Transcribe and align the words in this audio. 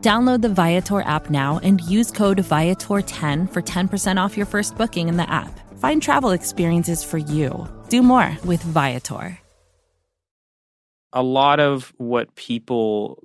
Download 0.00 0.40
the 0.40 0.48
Viator 0.48 1.00
app 1.00 1.28
now 1.28 1.58
and 1.64 1.80
use 1.80 2.12
code 2.12 2.38
Viator10 2.38 3.52
for 3.52 3.62
10% 3.62 4.20
off 4.20 4.36
your 4.36 4.46
first 4.46 4.76
booking 4.76 5.08
in 5.08 5.16
the 5.16 5.28
app. 5.28 5.58
Find 5.80 6.00
travel 6.00 6.30
experiences 6.30 7.02
for 7.02 7.18
you. 7.18 7.66
Do 7.88 8.02
more 8.02 8.36
with 8.44 8.62
Viator. 8.62 9.38
A 11.12 11.22
lot 11.22 11.58
of 11.58 11.92
what 11.96 12.32
people 12.36 13.24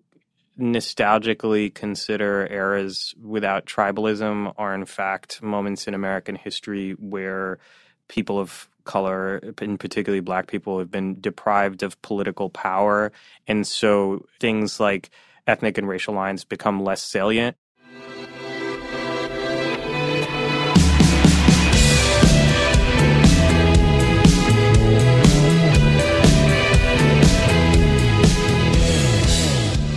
nostalgically 0.59 1.71
consider 1.73 2.47
eras 2.49 3.13
without 3.21 3.65
tribalism 3.65 4.53
are, 4.57 4.73
in 4.73 4.85
fact, 4.85 5.43
moments 5.43 5.87
in 5.87 5.93
American 5.93 6.35
history 6.35 6.93
where 6.93 7.59
people 8.07 8.39
of 8.39 8.67
color, 8.83 9.41
and 9.59 9.79
particularly 9.79 10.21
black 10.21 10.47
people, 10.47 10.79
have 10.79 10.89
been 10.89 11.19
deprived 11.21 11.83
of 11.83 12.01
political 12.01 12.49
power. 12.49 13.11
And 13.47 13.65
so 13.67 14.25
things 14.39 14.79
like 14.79 15.11
ethnic 15.47 15.77
and 15.77 15.87
racial 15.87 16.13
lines 16.13 16.43
become 16.43 16.83
less 16.83 17.01
salient. 17.01 17.57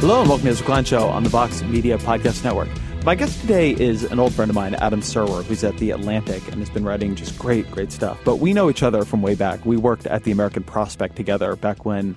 Hello 0.01 0.21
and 0.21 0.29
welcome 0.29 0.47
to 0.47 0.55
the 0.55 0.63
Klein 0.63 0.85
Show 0.85 1.09
on 1.09 1.25
the 1.25 1.29
Vox 1.29 1.63
Media 1.63 1.99
Podcast 1.99 2.45
Network. 2.45 2.69
My 3.05 3.17
guest 3.17 3.41
today 3.41 3.73
is 3.73 4.05
an 4.05 4.21
old 4.21 4.33
friend 4.35 4.49
of 4.51 4.55
mine, 4.55 4.75
Adam 4.75 5.01
Serwer, 5.01 5.43
who's 5.45 5.65
at 5.65 5.77
The 5.79 5.91
Atlantic 5.91 6.47
and 6.49 6.61
has 6.61 6.71
been 6.71 6.85
writing 6.85 7.17
just 7.17 7.37
great, 7.39 7.69
great 7.71 7.91
stuff. 7.91 8.19
But 8.25 8.37
we 8.37 8.53
know 8.53 8.71
each 8.71 8.83
other 8.85 9.05
from 9.05 9.23
way 9.23 9.35
back. 9.35 9.65
We 9.65 9.77
worked 9.77 10.07
at 10.07 10.23
the 10.23 10.31
American 10.31 10.63
Prospect 10.63 11.17
together 11.17 11.57
back 11.57 11.85
when 11.85 12.17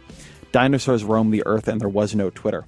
dinosaurs 0.52 1.04
roamed 1.04 1.34
the 1.34 1.44
earth 1.46 1.68
and 1.68 1.80
there 1.80 1.90
was 1.90 2.14
no 2.14 2.30
Twitter. 2.30 2.66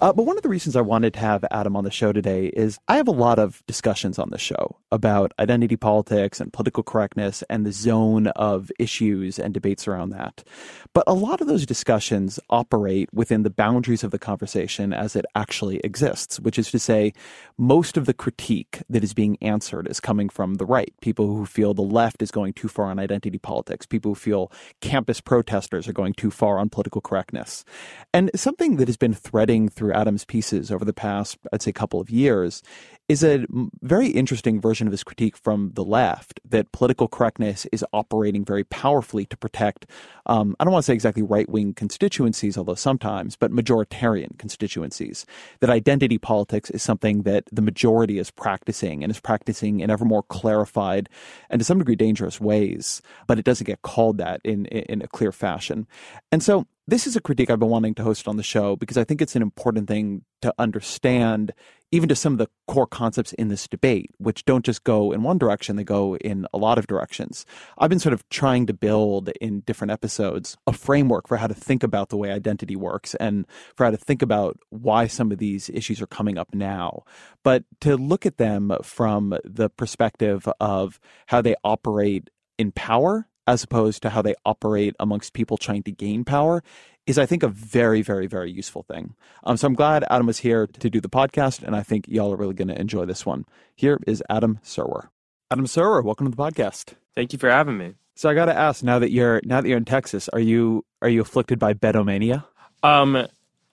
Uh, 0.00 0.12
but 0.12 0.24
one 0.24 0.36
of 0.36 0.42
the 0.42 0.48
reasons 0.48 0.76
I 0.76 0.80
wanted 0.80 1.14
to 1.14 1.20
have 1.20 1.44
Adam 1.50 1.76
on 1.76 1.84
the 1.84 1.90
show 1.90 2.12
today 2.12 2.46
is 2.46 2.78
I 2.88 2.96
have 2.96 3.08
a 3.08 3.12
lot 3.12 3.38
of 3.38 3.62
discussions 3.66 4.18
on 4.18 4.30
the 4.30 4.38
show 4.38 4.76
about 4.90 5.32
identity 5.38 5.76
politics 5.76 6.40
and 6.40 6.52
political 6.52 6.82
correctness 6.82 7.42
and 7.48 7.64
the 7.64 7.72
zone 7.72 8.28
of 8.28 8.70
issues 8.78 9.38
and 9.38 9.54
debates 9.54 9.86
around 9.86 10.10
that. 10.10 10.44
But 10.92 11.04
a 11.06 11.14
lot 11.14 11.40
of 11.40 11.46
those 11.46 11.66
discussions 11.66 12.38
operate 12.50 13.08
within 13.12 13.42
the 13.42 13.50
boundaries 13.50 14.04
of 14.04 14.10
the 14.10 14.18
conversation 14.18 14.92
as 14.92 15.16
it 15.16 15.24
actually 15.34 15.78
exists, 15.78 16.40
which 16.40 16.58
is 16.58 16.70
to 16.70 16.78
say, 16.78 17.12
most 17.58 17.96
of 17.96 18.06
the 18.06 18.14
critique 18.14 18.82
that 18.88 19.04
is 19.04 19.14
being 19.14 19.36
answered 19.40 19.88
is 19.88 20.00
coming 20.00 20.28
from 20.28 20.54
the 20.54 20.66
right. 20.66 20.92
People 21.00 21.26
who 21.26 21.46
feel 21.46 21.74
the 21.74 21.82
left 21.82 22.22
is 22.22 22.30
going 22.30 22.52
too 22.52 22.68
far 22.68 22.86
on 22.86 22.98
identity 22.98 23.38
politics, 23.38 23.86
people 23.86 24.12
who 24.12 24.16
feel 24.16 24.50
campus 24.80 25.20
protesters 25.20 25.88
are 25.88 25.92
going 25.92 26.14
too 26.14 26.30
far 26.30 26.58
on 26.58 26.68
political 26.68 27.00
correctness. 27.00 27.64
And 28.12 28.30
something 28.34 28.76
that 28.76 28.88
has 28.88 28.96
been 28.96 29.14
threading 29.14 29.68
through 29.68 29.83
Adam's 29.92 30.24
pieces 30.24 30.70
over 30.70 30.84
the 30.84 30.92
past, 30.92 31.38
I'd 31.52 31.62
say, 31.62 31.72
couple 31.72 32.00
of 32.00 32.10
years 32.10 32.62
is 33.08 33.22
a 33.22 33.44
very 33.82 34.08
interesting 34.08 34.58
version 34.60 34.86
of 34.86 34.90
his 34.90 35.04
critique 35.04 35.36
from 35.36 35.72
the 35.74 35.84
left 35.84 36.40
that 36.48 36.72
political 36.72 37.06
correctness 37.06 37.66
is 37.70 37.84
operating 37.92 38.44
very 38.46 38.64
powerfully 38.64 39.26
to 39.26 39.36
protect, 39.36 39.86
um, 40.24 40.56
I 40.58 40.64
don't 40.64 40.72
want 40.72 40.84
to 40.84 40.86
say 40.86 40.94
exactly 40.94 41.22
right 41.22 41.46
wing 41.46 41.74
constituencies, 41.74 42.56
although 42.56 42.74
sometimes, 42.74 43.36
but 43.36 43.52
majoritarian 43.52 44.38
constituencies. 44.38 45.26
That 45.60 45.68
identity 45.68 46.16
politics 46.16 46.70
is 46.70 46.82
something 46.82 47.22
that 47.22 47.44
the 47.52 47.60
majority 47.60 48.18
is 48.18 48.30
practicing 48.30 49.02
and 49.02 49.10
is 49.10 49.20
practicing 49.20 49.80
in 49.80 49.90
ever 49.90 50.06
more 50.06 50.22
clarified 50.22 51.10
and 51.50 51.58
to 51.58 51.64
some 51.64 51.78
degree 51.78 51.96
dangerous 51.96 52.40
ways, 52.40 53.02
but 53.26 53.38
it 53.38 53.44
doesn't 53.44 53.66
get 53.66 53.82
called 53.82 54.16
that 54.16 54.40
in, 54.44 54.64
in 54.64 55.02
a 55.02 55.08
clear 55.08 55.32
fashion. 55.32 55.86
And 56.32 56.42
so 56.42 56.66
this 56.86 57.06
is 57.06 57.16
a 57.16 57.20
critique 57.20 57.48
I've 57.48 57.58
been 57.58 57.70
wanting 57.70 57.94
to 57.94 58.02
host 58.02 58.28
on 58.28 58.36
the 58.36 58.42
show 58.42 58.76
because 58.76 58.98
I 58.98 59.04
think 59.04 59.22
it's 59.22 59.34
an 59.34 59.42
important 59.42 59.88
thing 59.88 60.24
to 60.42 60.52
understand, 60.58 61.52
even 61.90 62.10
to 62.10 62.14
some 62.14 62.34
of 62.34 62.38
the 62.38 62.48
core 62.68 62.86
concepts 62.86 63.32
in 63.32 63.48
this 63.48 63.66
debate, 63.66 64.10
which 64.18 64.44
don't 64.44 64.64
just 64.64 64.84
go 64.84 65.10
in 65.10 65.22
one 65.22 65.38
direction, 65.38 65.76
they 65.76 65.84
go 65.84 66.16
in 66.16 66.46
a 66.52 66.58
lot 66.58 66.76
of 66.76 66.86
directions. 66.86 67.46
I've 67.78 67.88
been 67.88 68.00
sort 68.00 68.12
of 68.12 68.28
trying 68.28 68.66
to 68.66 68.74
build 68.74 69.30
in 69.40 69.60
different 69.60 69.92
episodes 69.92 70.58
a 70.66 70.74
framework 70.74 71.26
for 71.26 71.38
how 71.38 71.46
to 71.46 71.54
think 71.54 71.82
about 71.82 72.10
the 72.10 72.18
way 72.18 72.30
identity 72.30 72.76
works 72.76 73.14
and 73.14 73.46
for 73.76 73.84
how 73.84 73.90
to 73.90 73.96
think 73.96 74.20
about 74.20 74.58
why 74.68 75.06
some 75.06 75.32
of 75.32 75.38
these 75.38 75.70
issues 75.70 76.02
are 76.02 76.06
coming 76.06 76.36
up 76.36 76.54
now. 76.54 77.04
But 77.42 77.64
to 77.80 77.96
look 77.96 78.26
at 78.26 78.36
them 78.36 78.72
from 78.82 79.38
the 79.42 79.70
perspective 79.70 80.46
of 80.60 81.00
how 81.26 81.40
they 81.40 81.54
operate 81.64 82.28
in 82.58 82.72
power 82.72 83.26
as 83.46 83.62
opposed 83.62 84.02
to 84.02 84.10
how 84.10 84.22
they 84.22 84.34
operate 84.44 84.94
amongst 84.98 85.32
people 85.32 85.56
trying 85.56 85.82
to 85.84 85.92
gain 85.92 86.24
power 86.24 86.62
is 87.06 87.18
I 87.18 87.26
think 87.26 87.42
a 87.42 87.48
very, 87.48 88.02
very, 88.02 88.26
very 88.26 88.50
useful 88.50 88.82
thing. 88.82 89.14
Um, 89.44 89.56
so 89.56 89.66
I'm 89.66 89.74
glad 89.74 90.04
Adam 90.10 90.26
was 90.26 90.38
here 90.38 90.66
to 90.66 90.90
do 90.90 91.00
the 91.00 91.08
podcast, 91.08 91.62
and 91.62 91.76
I 91.76 91.82
think 91.82 92.06
y'all 92.08 92.32
are 92.32 92.36
really 92.36 92.54
going 92.54 92.68
to 92.68 92.80
enjoy 92.80 93.04
this 93.04 93.26
one. 93.26 93.44
Here 93.74 93.98
is 94.06 94.22
Adam 94.30 94.58
Serwer. 94.64 95.08
Adam 95.50 95.66
Serwer, 95.66 96.02
welcome 96.02 96.30
to 96.30 96.34
the 96.34 96.42
podcast. 96.42 96.94
Thank 97.14 97.32
you 97.32 97.38
for 97.38 97.50
having 97.50 97.76
me. 97.76 97.94
So 98.14 98.30
I 98.30 98.34
got 98.34 98.46
to 98.46 98.56
ask 98.56 98.82
now 98.82 98.98
that 99.00 99.10
you're 99.10 99.40
now 99.44 99.60
that 99.60 99.68
you're 99.68 99.76
in 99.76 99.84
Texas, 99.84 100.28
are 100.30 100.40
you 100.40 100.84
are 101.02 101.08
you 101.08 101.20
afflicted 101.20 101.58
by 101.58 101.74
Betomania? 101.74 102.44
Um, 102.82 103.26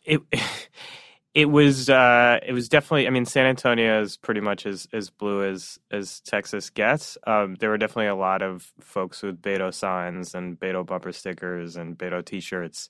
it 0.03 0.21
it 1.33 1.45
was 1.45 1.89
uh, 1.89 2.39
it 2.45 2.51
was 2.51 2.67
definitely. 2.67 3.07
I 3.07 3.09
mean, 3.09 3.25
San 3.25 3.45
Antonio 3.45 4.01
is 4.01 4.17
pretty 4.17 4.41
much 4.41 4.65
as 4.65 4.87
as 4.91 5.09
blue 5.09 5.49
as 5.49 5.79
as 5.89 6.19
Texas 6.21 6.69
gets. 6.69 7.17
Um, 7.25 7.55
there 7.55 7.69
were 7.69 7.77
definitely 7.77 8.07
a 8.07 8.15
lot 8.15 8.41
of 8.41 8.71
folks 8.81 9.21
with 9.21 9.41
Beto 9.41 9.73
signs 9.73 10.35
and 10.35 10.59
Beto 10.59 10.85
bumper 10.85 11.13
stickers 11.13 11.77
and 11.77 11.97
Beto 11.97 12.23
T-shirts, 12.23 12.89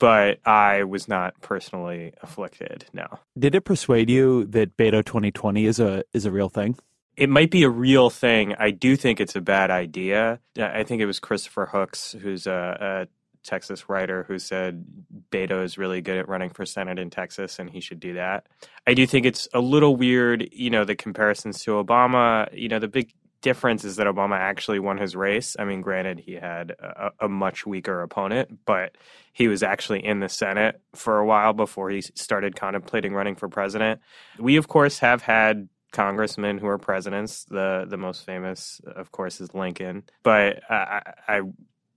but 0.00 0.40
I 0.44 0.82
was 0.82 1.06
not 1.06 1.40
personally 1.42 2.12
afflicted. 2.22 2.86
No. 2.92 3.06
Did 3.38 3.54
it 3.54 3.62
persuade 3.62 4.10
you 4.10 4.44
that 4.46 4.76
Beto 4.76 5.04
2020 5.04 5.66
is 5.66 5.78
a 5.78 6.02
is 6.12 6.26
a 6.26 6.32
real 6.32 6.48
thing? 6.48 6.76
It 7.16 7.30
might 7.30 7.50
be 7.50 7.62
a 7.62 7.70
real 7.70 8.10
thing. 8.10 8.54
I 8.58 8.72
do 8.72 8.94
think 8.94 9.20
it's 9.20 9.36
a 9.36 9.40
bad 9.40 9.70
idea. 9.70 10.40
I 10.58 10.82
think 10.82 11.00
it 11.00 11.06
was 11.06 11.18
Christopher 11.18 11.64
Hooks, 11.66 12.14
who's 12.20 12.46
a, 12.46 13.06
a 13.08 13.15
Texas 13.46 13.88
writer 13.88 14.24
who 14.24 14.38
said 14.38 14.84
Beto 15.30 15.64
is 15.64 15.78
really 15.78 16.00
good 16.00 16.18
at 16.18 16.28
running 16.28 16.50
for 16.50 16.66
Senate 16.66 16.98
in 16.98 17.10
Texas 17.10 17.58
and 17.58 17.70
he 17.70 17.80
should 17.80 18.00
do 18.00 18.14
that. 18.14 18.46
I 18.86 18.94
do 18.94 19.06
think 19.06 19.26
it's 19.26 19.48
a 19.54 19.60
little 19.60 19.96
weird, 19.96 20.48
you 20.52 20.70
know, 20.70 20.84
the 20.84 20.96
comparisons 20.96 21.62
to 21.62 21.72
Obama. 21.72 22.48
You 22.52 22.68
know, 22.68 22.78
the 22.78 22.88
big 22.88 23.12
difference 23.42 23.84
is 23.84 23.96
that 23.96 24.06
Obama 24.06 24.36
actually 24.36 24.78
won 24.78 24.98
his 24.98 25.14
race. 25.14 25.56
I 25.58 25.64
mean, 25.64 25.80
granted, 25.80 26.18
he 26.18 26.32
had 26.32 26.72
a, 26.72 27.12
a 27.20 27.28
much 27.28 27.64
weaker 27.64 28.02
opponent, 28.02 28.58
but 28.64 28.96
he 29.32 29.48
was 29.48 29.62
actually 29.62 30.04
in 30.04 30.20
the 30.20 30.28
Senate 30.28 30.80
for 30.94 31.18
a 31.18 31.26
while 31.26 31.52
before 31.52 31.90
he 31.90 32.00
started 32.00 32.56
contemplating 32.56 33.14
running 33.14 33.36
for 33.36 33.48
president. 33.48 34.00
We, 34.38 34.56
of 34.56 34.68
course, 34.68 34.98
have 34.98 35.22
had 35.22 35.68
congressmen 35.92 36.58
who 36.58 36.66
are 36.66 36.78
presidents. 36.78 37.44
The 37.44 37.86
the 37.88 37.96
most 37.96 38.24
famous, 38.24 38.80
of 38.84 39.12
course, 39.12 39.40
is 39.40 39.54
Lincoln. 39.54 40.04
But 40.22 40.62
I, 40.68 41.12
I 41.28 41.40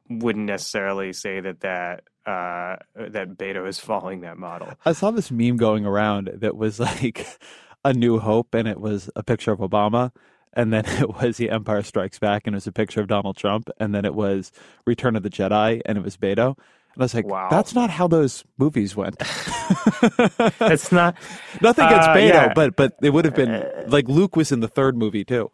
wouldn't 0.10 0.46
necessarily 0.46 1.14
say 1.14 1.40
that 1.40 1.60
that 1.62 2.04
uh, 2.26 2.78
that 2.96 3.38
Beto 3.38 3.68
is 3.68 3.80
following 3.90 4.22
that 4.22 4.38
model. 4.38 4.70
I 4.86 4.94
saw 4.94 5.12
this 5.12 5.32
meme 5.32 5.58
going 5.58 5.86
around 5.86 6.30
that 6.36 6.56
was 6.58 6.80
like 6.80 7.26
A 7.86 7.94
New 7.94 8.20
Hope, 8.20 8.54
and 8.54 8.68
it 8.68 8.80
was 8.80 9.10
a 9.16 9.24
picture 9.24 9.52
of 9.52 9.60
Obama. 9.60 10.12
And 10.54 10.74
then 10.74 10.84
it 10.88 11.16
was 11.22 11.38
The 11.38 11.50
Empire 11.52 11.84
Strikes 11.84 12.20
Back, 12.20 12.48
and 12.48 12.56
it 12.56 12.58
was 12.58 12.68
a 12.68 12.72
picture 12.72 13.02
of 13.02 13.08
Donald 13.08 13.38
Trump. 13.38 13.70
And 13.80 13.94
then 13.94 14.04
it 14.06 14.16
was 14.16 14.52
Return 14.86 15.16
of 15.16 15.24
the 15.24 15.30
Jedi, 15.30 15.82
and 15.86 15.98
it 15.98 16.04
was 16.04 16.18
Beto. 16.18 16.58
And 16.96 17.04
I 17.04 17.06
was 17.06 17.14
like, 17.14 17.28
Wow. 17.28 17.50
that's 17.52 17.76
not 17.76 17.92
how 17.92 18.08
those 18.08 18.44
movies 18.58 18.96
went. 18.96 19.16
It's 19.22 20.92
not. 20.92 21.16
Nothing 21.62 21.86
against 21.86 22.10
Uh, 22.10 22.16
Beto, 22.16 22.28
yeah. 22.30 22.54
but 22.54 22.76
but 22.76 22.94
it 23.02 23.12
would 23.12 23.26
have 23.26 23.36
been 23.36 23.64
like 23.88 24.08
Luke 24.08 24.36
was 24.36 24.52
in 24.52 24.60
the 24.60 24.68
third 24.68 24.98
movie 24.98 25.24
too. 25.24 25.52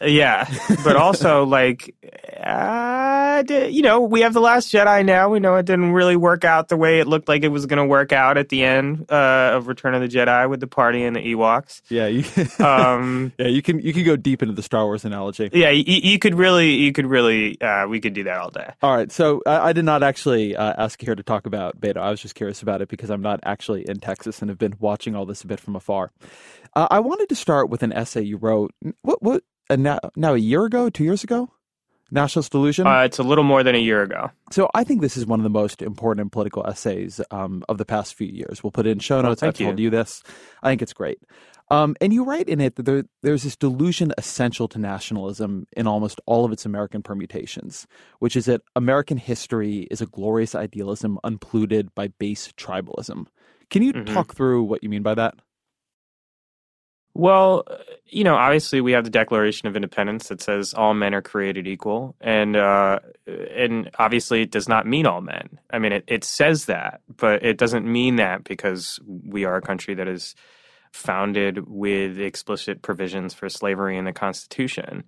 Yeah, 0.00 0.48
but 0.84 0.96
also 0.96 1.44
like, 1.46 1.94
uh, 2.42 3.42
you 3.48 3.82
know, 3.82 4.00
we 4.00 4.20
have 4.20 4.34
the 4.34 4.40
Last 4.40 4.72
Jedi 4.72 5.04
now. 5.04 5.28
We 5.30 5.40
know 5.40 5.56
it 5.56 5.66
didn't 5.66 5.92
really 5.92 6.16
work 6.16 6.44
out 6.44 6.68
the 6.68 6.76
way 6.76 7.00
it 7.00 7.06
looked 7.06 7.28
like 7.28 7.44
it 7.44 7.48
was 7.48 7.66
going 7.66 7.78
to 7.78 7.86
work 7.86 8.12
out 8.12 8.36
at 8.38 8.48
the 8.48 8.62
end 8.64 9.06
uh, 9.10 9.52
of 9.54 9.68
Return 9.68 9.94
of 9.94 10.02
the 10.02 10.08
Jedi 10.08 10.48
with 10.48 10.60
the 10.60 10.66
party 10.66 11.02
and 11.02 11.16
the 11.16 11.20
Ewoks. 11.34 11.80
Yeah, 11.88 12.06
you, 12.06 12.24
Um, 12.64 13.32
yeah, 13.38 13.46
you 13.46 13.62
can 13.62 13.80
you 13.80 13.92
can 13.92 14.04
go 14.04 14.16
deep 14.16 14.42
into 14.42 14.54
the 14.54 14.62
Star 14.62 14.84
Wars 14.84 15.04
analogy. 15.04 15.50
yeah, 15.52 15.70
you, 15.70 15.84
you 15.86 16.18
could 16.18 16.34
really, 16.34 16.70
you 16.74 16.92
could 16.92 17.06
really, 17.06 17.60
uh, 17.60 17.86
we 17.88 18.00
could 18.00 18.12
do 18.14 18.24
that 18.24 18.38
all 18.38 18.50
day. 18.50 18.72
All 18.82 18.94
right, 18.94 19.10
so 19.10 19.42
I, 19.46 19.68
I 19.68 19.72
did 19.72 19.84
not 19.84 20.02
actually 20.02 20.56
uh, 20.56 20.74
ask 20.76 21.00
you 21.02 21.06
here 21.06 21.14
to 21.14 21.22
talk 21.22 21.46
about 21.46 21.80
Beto. 21.80 21.98
I 21.98 22.10
was 22.10 22.20
just 22.20 22.34
curious 22.34 22.62
about 22.62 22.82
it 22.82 22.88
because 22.88 23.10
I'm 23.10 23.22
not 23.22 23.40
actually 23.44 23.88
in 23.88 23.98
Texas 23.98 24.40
and 24.40 24.50
have 24.50 24.58
been 24.58 24.74
watching 24.78 25.14
all 25.16 25.26
this 25.26 25.42
a 25.42 25.46
bit 25.46 25.60
from 25.60 25.76
afar. 25.76 26.10
Uh, 26.74 26.86
I 26.90 27.00
wanted 27.00 27.28
to 27.30 27.34
start 27.34 27.70
with 27.70 27.82
an 27.82 27.92
essay 27.92 28.22
you 28.22 28.36
wrote. 28.36 28.72
What 29.02 29.22
what 29.22 29.42
uh, 29.70 29.76
now, 29.76 29.98
now 30.16 30.34
a 30.34 30.38
year 30.38 30.64
ago, 30.64 30.88
two 30.90 31.04
years 31.04 31.24
ago, 31.24 31.50
Nationalist 32.10 32.52
Delusion. 32.52 32.86
Uh, 32.86 33.00
it's 33.00 33.18
a 33.18 33.22
little 33.24 33.42
more 33.44 33.62
than 33.64 33.74
a 33.74 33.78
year 33.78 34.02
ago. 34.02 34.30
so 34.52 34.70
I 34.74 34.84
think 34.84 35.00
this 35.00 35.16
is 35.16 35.26
one 35.26 35.40
of 35.40 35.44
the 35.44 35.50
most 35.50 35.82
important 35.82 36.30
political 36.32 36.64
essays 36.66 37.20
um, 37.32 37.64
of 37.68 37.78
the 37.78 37.84
past 37.84 38.14
few 38.14 38.28
years. 38.28 38.62
We'll 38.62 38.70
put 38.70 38.86
it 38.86 38.90
in 38.90 39.00
show 39.00 39.20
notes. 39.20 39.42
I've 39.42 39.54
told 39.54 39.78
you. 39.80 39.90
this. 39.90 40.22
I 40.62 40.70
think 40.70 40.82
it's 40.82 40.92
great. 40.92 41.18
Um, 41.68 41.96
and 42.00 42.12
you 42.12 42.22
write 42.22 42.48
in 42.48 42.60
it 42.60 42.76
that 42.76 42.84
there, 42.84 43.02
there's 43.22 43.42
this 43.42 43.56
delusion 43.56 44.12
essential 44.16 44.68
to 44.68 44.78
nationalism 44.78 45.66
in 45.76 45.88
almost 45.88 46.20
all 46.26 46.44
of 46.44 46.52
its 46.52 46.64
American 46.64 47.02
permutations, 47.02 47.88
which 48.20 48.36
is 48.36 48.44
that 48.44 48.62
American 48.76 49.16
history 49.18 49.88
is 49.90 50.00
a 50.00 50.06
glorious 50.06 50.54
idealism 50.54 51.18
unpolluted 51.24 51.92
by 51.96 52.06
base 52.06 52.52
tribalism. 52.56 53.26
Can 53.68 53.82
you 53.82 53.92
Mhm. 53.92 54.06
talk 54.14 54.32
through 54.32 54.62
what 54.62 54.84
you 54.84 54.88
mean 54.88 55.02
by 55.02 55.14
that? 55.14 55.34
Well, 57.16 57.64
you 58.04 58.24
know, 58.24 58.34
obviously 58.34 58.82
we 58.82 58.92
have 58.92 59.04
the 59.04 59.10
Declaration 59.10 59.68
of 59.68 59.74
Independence 59.74 60.28
that 60.28 60.42
says 60.42 60.74
all 60.74 60.92
men 60.92 61.14
are 61.14 61.22
created 61.22 61.66
equal, 61.66 62.14
and 62.20 62.56
uh, 62.56 62.98
and 63.26 63.90
obviously 63.98 64.42
it 64.42 64.50
does 64.50 64.68
not 64.68 64.86
mean 64.86 65.06
all 65.06 65.22
men. 65.22 65.58
I 65.70 65.78
mean, 65.78 65.92
it, 65.92 66.04
it 66.06 66.24
says 66.24 66.66
that, 66.66 67.00
but 67.16 67.42
it 67.42 67.56
doesn't 67.56 67.90
mean 67.90 68.16
that 68.16 68.44
because 68.44 69.00
we 69.06 69.46
are 69.46 69.56
a 69.56 69.62
country 69.62 69.94
that 69.94 70.08
is 70.08 70.34
founded 70.92 71.66
with 71.66 72.20
explicit 72.20 72.82
provisions 72.82 73.32
for 73.32 73.48
slavery 73.48 73.96
in 73.96 74.04
the 74.04 74.12
Constitution. 74.12 75.02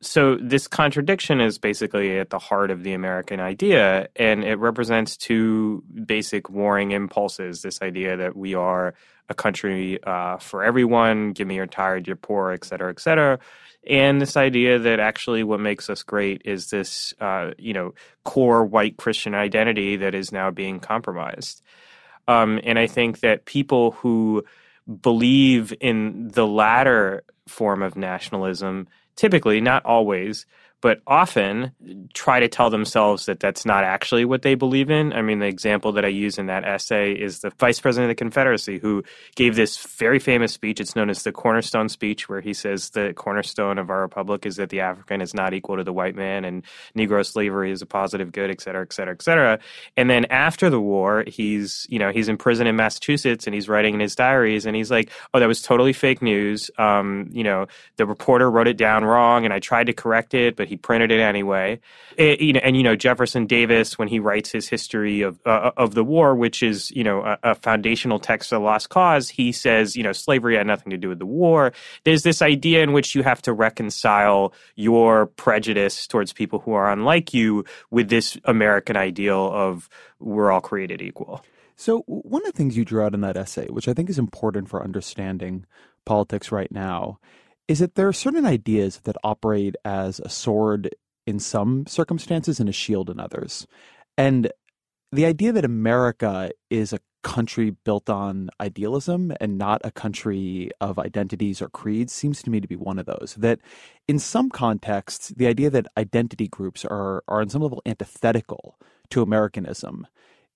So 0.00 0.36
this 0.36 0.68
contradiction 0.68 1.42
is 1.42 1.58
basically 1.58 2.18
at 2.18 2.30
the 2.30 2.38
heart 2.38 2.70
of 2.70 2.82
the 2.82 2.94
American 2.94 3.40
idea, 3.40 4.08
and 4.16 4.42
it 4.42 4.56
represents 4.56 5.18
two 5.18 5.84
basic 6.06 6.48
warring 6.48 6.92
impulses: 6.92 7.60
this 7.60 7.82
idea 7.82 8.16
that 8.16 8.36
we 8.36 8.54
are 8.54 8.94
a 9.28 9.34
country 9.34 9.98
uh, 10.04 10.38
for 10.38 10.62
everyone, 10.62 11.32
give 11.32 11.48
me 11.48 11.56
your 11.56 11.66
tired, 11.66 12.06
your 12.06 12.16
poor, 12.16 12.52
et 12.52 12.64
cetera, 12.64 12.90
et 12.90 13.00
cetera. 13.00 13.38
And 13.88 14.20
this 14.20 14.36
idea 14.36 14.78
that 14.80 14.98
actually 14.98 15.44
what 15.44 15.60
makes 15.60 15.88
us 15.88 16.02
great 16.02 16.42
is 16.44 16.70
this, 16.70 17.14
uh, 17.20 17.52
you 17.58 17.72
know, 17.72 17.94
core 18.24 18.64
white 18.64 18.96
Christian 18.96 19.34
identity 19.34 19.96
that 19.96 20.14
is 20.14 20.32
now 20.32 20.50
being 20.50 20.80
compromised. 20.80 21.62
Um, 22.26 22.60
and 22.64 22.78
I 22.78 22.88
think 22.88 23.20
that 23.20 23.44
people 23.44 23.92
who 23.92 24.44
believe 25.00 25.72
in 25.80 26.28
the 26.28 26.46
latter 26.46 27.22
form 27.46 27.82
of 27.82 27.96
nationalism, 27.96 28.88
typically, 29.14 29.60
not 29.60 29.84
always, 29.84 30.46
but 30.80 31.00
often 31.06 31.72
try 32.12 32.40
to 32.40 32.48
tell 32.48 32.70
themselves 32.70 33.26
that 33.26 33.40
that's 33.40 33.64
not 33.64 33.82
actually 33.82 34.24
what 34.24 34.42
they 34.42 34.54
believe 34.54 34.90
in. 34.90 35.12
I 35.12 35.22
mean, 35.22 35.38
the 35.38 35.46
example 35.46 35.92
that 35.92 36.04
I 36.04 36.08
use 36.08 36.38
in 36.38 36.46
that 36.46 36.64
essay 36.64 37.12
is 37.12 37.40
the 37.40 37.50
vice 37.58 37.80
president 37.80 38.10
of 38.10 38.16
the 38.16 38.18
Confederacy 38.18 38.78
who 38.78 39.02
gave 39.34 39.56
this 39.56 39.78
very 39.98 40.18
famous 40.18 40.52
speech. 40.52 40.80
It's 40.80 40.94
known 40.94 41.10
as 41.10 41.22
the 41.22 41.32
Cornerstone 41.32 41.88
speech, 41.88 42.28
where 42.28 42.40
he 42.40 42.54
says 42.54 42.90
the 42.90 43.12
cornerstone 43.14 43.78
of 43.78 43.90
our 43.90 44.02
republic 44.02 44.46
is 44.46 44.56
that 44.56 44.70
the 44.70 44.80
African 44.80 45.20
is 45.20 45.34
not 45.34 45.54
equal 45.54 45.76
to 45.76 45.84
the 45.84 45.92
white 45.92 46.14
man 46.14 46.44
and 46.44 46.62
Negro 46.96 47.24
slavery 47.24 47.70
is 47.70 47.82
a 47.82 47.86
positive 47.86 48.32
good, 48.32 48.50
et 48.50 48.60
cetera, 48.60 48.82
et 48.82 48.92
cetera, 48.92 49.14
et 49.14 49.22
cetera. 49.22 49.58
And 49.96 50.10
then 50.10 50.26
after 50.26 50.70
the 50.70 50.80
war, 50.80 51.24
he's, 51.26 51.86
you 51.88 51.98
know, 51.98 52.10
he's 52.12 52.28
in 52.28 52.36
prison 52.36 52.66
in 52.66 52.76
Massachusetts 52.76 53.46
and 53.46 53.54
he's 53.54 53.68
writing 53.68 53.94
in 53.94 54.00
his 54.00 54.14
diaries 54.14 54.66
and 54.66 54.76
he's 54.76 54.90
like, 54.90 55.10
oh, 55.32 55.40
that 55.40 55.46
was 55.46 55.62
totally 55.62 55.92
fake 55.92 56.22
news. 56.22 56.70
Um, 56.78 57.28
you 57.32 57.44
know, 57.44 57.66
the 57.96 58.06
reporter 58.06 58.50
wrote 58.50 58.68
it 58.68 58.76
down 58.76 59.04
wrong 59.04 59.44
and 59.44 59.54
I 59.54 59.58
tried 59.58 59.86
to 59.86 59.92
correct 59.92 60.34
it, 60.34 60.56
but 60.56 60.65
he 60.66 60.76
printed 60.76 61.10
it 61.10 61.20
anyway. 61.20 61.80
It- 62.16 62.40
you 62.40 62.52
know, 62.52 62.60
and 62.62 62.76
you 62.76 62.82
know 62.82 62.96
Jefferson 62.96 63.46
Davis 63.46 63.98
when 63.98 64.08
he 64.08 64.18
writes 64.18 64.50
his 64.50 64.68
history 64.68 65.22
of 65.22 65.40
uh, 65.46 65.70
of 65.76 65.94
the 65.94 66.04
war, 66.04 66.34
which 66.34 66.62
is 66.62 66.90
you 66.90 67.04
know 67.04 67.22
a, 67.22 67.38
a 67.42 67.54
foundational 67.54 68.18
text 68.18 68.52
of 68.52 68.60
the 68.60 68.64
Lost 68.64 68.88
Cause, 68.88 69.28
he 69.28 69.52
says 69.52 69.96
you 69.96 70.02
know 70.02 70.12
slavery 70.12 70.56
had 70.56 70.66
nothing 70.66 70.90
to 70.90 70.96
do 70.96 71.08
with 71.08 71.18
the 71.18 71.26
war. 71.26 71.72
There's 72.04 72.22
this 72.22 72.42
idea 72.42 72.82
in 72.82 72.92
which 72.92 73.14
you 73.14 73.22
have 73.22 73.42
to 73.42 73.52
reconcile 73.52 74.52
your 74.74 75.26
prejudice 75.26 76.06
towards 76.06 76.32
people 76.32 76.58
who 76.60 76.72
are 76.72 76.90
unlike 76.90 77.32
you 77.34 77.64
with 77.90 78.08
this 78.08 78.38
American 78.44 78.96
ideal 78.96 79.50
of 79.52 79.88
we're 80.20 80.50
all 80.50 80.60
created 80.60 81.02
equal. 81.02 81.44
So, 81.76 82.00
one 82.06 82.42
of 82.46 82.52
the 82.52 82.56
things 82.56 82.76
you 82.76 82.86
drew 82.86 83.02
out 83.02 83.12
in 83.12 83.20
that 83.20 83.36
essay, 83.36 83.66
which 83.68 83.86
I 83.86 83.92
think 83.92 84.08
is 84.08 84.18
important 84.18 84.70
for 84.70 84.82
understanding 84.82 85.66
politics 86.06 86.50
right 86.50 86.72
now, 86.72 87.18
is 87.68 87.80
that 87.80 87.94
there 87.94 88.08
are 88.08 88.12
certain 88.12 88.46
ideas 88.46 89.00
that 89.04 89.16
operate 89.24 89.76
as 89.84 90.20
a 90.20 90.28
sword 90.28 90.90
in 91.26 91.38
some 91.38 91.86
circumstances 91.86 92.60
and 92.60 92.68
a 92.68 92.72
shield 92.72 93.10
in 93.10 93.18
others. 93.18 93.66
And 94.16 94.50
the 95.12 95.26
idea 95.26 95.52
that 95.52 95.64
America 95.64 96.50
is 96.70 96.92
a 96.92 97.00
country 97.22 97.70
built 97.70 98.08
on 98.08 98.48
idealism 98.60 99.32
and 99.40 99.58
not 99.58 99.80
a 99.82 99.90
country 99.90 100.70
of 100.80 100.96
identities 100.96 101.60
or 101.60 101.68
creeds 101.68 102.12
seems 102.12 102.40
to 102.40 102.50
me 102.50 102.60
to 102.60 102.68
be 102.68 102.76
one 102.76 103.00
of 103.00 103.06
those. 103.06 103.34
That 103.36 103.58
in 104.06 104.20
some 104.20 104.48
contexts, 104.48 105.30
the 105.30 105.48
idea 105.48 105.68
that 105.70 105.88
identity 105.98 106.46
groups 106.46 106.84
are, 106.84 107.24
are 107.26 107.40
on 107.40 107.48
some 107.48 107.62
level 107.62 107.82
antithetical 107.84 108.78
to 109.10 109.22
Americanism 109.22 110.06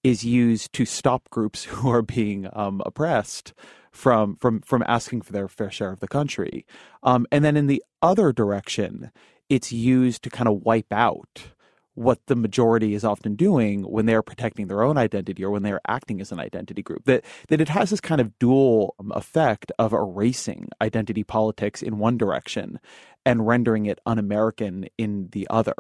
is 0.04 0.24
used 0.24 0.72
to 0.74 0.84
stop 0.84 1.28
groups 1.30 1.64
who 1.70 1.90
are 1.90 2.02
being 2.02 2.48
um, 2.52 2.80
oppressed 2.86 3.52
from 3.90 4.37
from 4.37 4.60
from 4.60 4.84
asking 4.87 5.22
for 5.22 5.32
their 5.32 5.48
fair 5.48 5.70
share 5.70 5.92
of 5.92 6.00
the 6.00 6.08
country. 6.08 6.64
Um, 7.02 7.26
and 7.32 7.44
then 7.44 7.56
in 7.56 7.66
the 7.66 7.82
other 8.02 8.32
direction, 8.32 9.11
it's 9.49 9.73
used 9.73 10.23
to 10.23 10.30
kind 10.30 10.49
of 10.49 10.62
wipe 10.62 10.92
out 10.92 11.52
what 11.94 12.25
the 12.26 12.37
majority 12.37 12.94
is 12.94 13.04
often 13.04 13.35
doing 13.35 13.82
when 13.82 14.06
they're 14.06 14.23
protecting 14.23 14.68
their 14.68 14.82
own 14.82 14.97
identity 14.97 15.44
or 15.44 15.50
when 15.50 15.62
they're 15.62 15.80
acting 15.88 16.20
as 16.20 16.32
an 16.32 16.40
identity 16.40 16.82
group. 16.82 17.04
That 17.04 17.25
that 17.49 17.61
it 17.61 17.68
has 17.68 17.90
this 17.90 18.00
kind 18.00 18.20
of 18.20 18.38
dual 18.38 18.94
um, 18.99 19.12
effect 19.12 19.73
of 19.78 19.92
erasing 19.92 20.68
identity 20.80 21.25
politics 21.25 21.82
in 21.82 21.99
one 21.99 22.16
direction 22.16 22.78
and 23.26 23.47
rendering 23.47 23.87
it 23.87 24.00
un-American 24.06 24.87
in 24.97 25.28
the 25.32 25.47
other. 25.50 25.75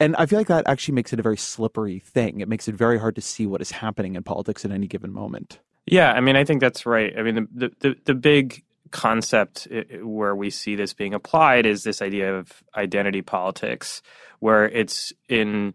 And 0.00 0.16
I 0.16 0.26
feel 0.26 0.40
like 0.40 0.48
that 0.48 0.66
actually 0.66 0.94
makes 0.94 1.12
it 1.12 1.20
a 1.20 1.22
very 1.22 1.36
slippery 1.36 2.00
thing. 2.00 2.40
It 2.40 2.48
makes 2.48 2.66
it 2.66 2.74
very 2.74 2.98
hard 2.98 3.14
to 3.14 3.20
see 3.20 3.46
what 3.46 3.60
is 3.60 3.70
happening 3.70 4.16
in 4.16 4.24
politics 4.24 4.64
at 4.64 4.72
any 4.72 4.88
given 4.88 5.12
moment. 5.12 5.60
Yeah, 5.86 6.12
I 6.12 6.20
mean, 6.20 6.36
I 6.36 6.44
think 6.44 6.60
that's 6.60 6.86
right. 6.86 7.12
I 7.18 7.22
mean, 7.22 7.48
the 7.52 7.72
the 7.80 7.96
the, 8.04 8.14
big 8.14 8.62
concept 8.90 9.66
where 10.02 10.36
we 10.36 10.50
see 10.50 10.76
this 10.76 10.94
being 10.94 11.14
applied 11.14 11.66
is 11.66 11.82
this 11.82 12.02
idea 12.02 12.34
of 12.34 12.62
identity 12.76 13.22
politics, 13.22 14.02
where 14.38 14.68
it's 14.68 15.12
in 15.28 15.74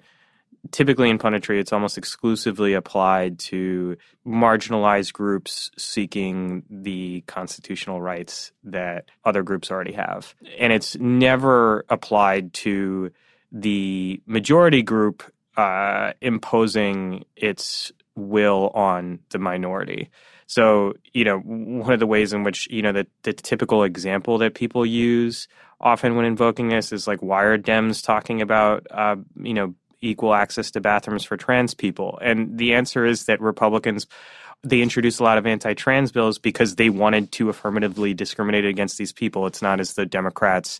typically 0.71 1.09
in 1.09 1.17
punditry, 1.17 1.59
it's 1.59 1.73
almost 1.73 1.97
exclusively 1.97 2.73
applied 2.73 3.39
to 3.39 3.97
marginalized 4.25 5.13
groups 5.13 5.71
seeking 5.77 6.63
the 6.69 7.21
constitutional 7.27 8.01
rights 8.01 8.51
that 8.63 9.05
other 9.25 9.43
groups 9.43 9.71
already 9.71 9.93
have. 9.93 10.35
And 10.59 10.73
it's 10.73 10.95
never 10.97 11.85
applied 11.89 12.53
to 12.55 13.11
the 13.51 14.21
majority 14.25 14.83
group 14.83 15.23
uh, 15.55 16.13
imposing 16.21 17.25
its 17.35 17.91
will 18.17 18.71
on 18.73 19.19
the 19.29 19.39
minority. 19.39 20.09
So, 20.47 20.93
you 21.13 21.25
know, 21.25 21.39
one 21.39 21.93
of 21.93 21.99
the 21.99 22.07
ways 22.07 22.33
in 22.33 22.43
which, 22.43 22.67
you 22.71 22.81
know, 22.81 22.93
the, 22.93 23.07
the 23.23 23.33
typical 23.33 23.83
example 23.83 24.37
that 24.39 24.55
people 24.55 24.85
use 24.85 25.47
often 25.79 26.15
when 26.15 26.25
invoking 26.25 26.69
this 26.69 26.91
is 26.91 27.07
like, 27.07 27.21
why 27.21 27.43
are 27.43 27.57
Dems 27.57 28.03
talking 28.03 28.41
about, 28.41 28.87
uh, 28.89 29.17
you 29.41 29.53
know, 29.53 29.75
equal 30.01 30.33
access 30.33 30.71
to 30.71 30.81
bathrooms 30.81 31.25
for 31.25 31.37
trans 31.37 31.73
people? 31.73 32.17
And 32.21 32.57
the 32.57 32.73
answer 32.73 33.05
is 33.05 33.25
that 33.25 33.41
Republicans, 33.41 34.07
they 34.63 34.81
introduced 34.81 35.19
a 35.19 35.23
lot 35.23 35.37
of 35.37 35.45
anti 35.45 35.73
trans 35.73 36.11
bills 36.13 36.39
because 36.39 36.75
they 36.75 36.89
wanted 36.89 37.31
to 37.33 37.49
affirmatively 37.49 38.13
discriminate 38.13 38.65
against 38.65 38.97
these 38.97 39.11
people. 39.11 39.47
It's 39.47 39.61
not 39.61 39.81
as 39.81 39.93
the 39.93 40.05
Democrats 40.05 40.79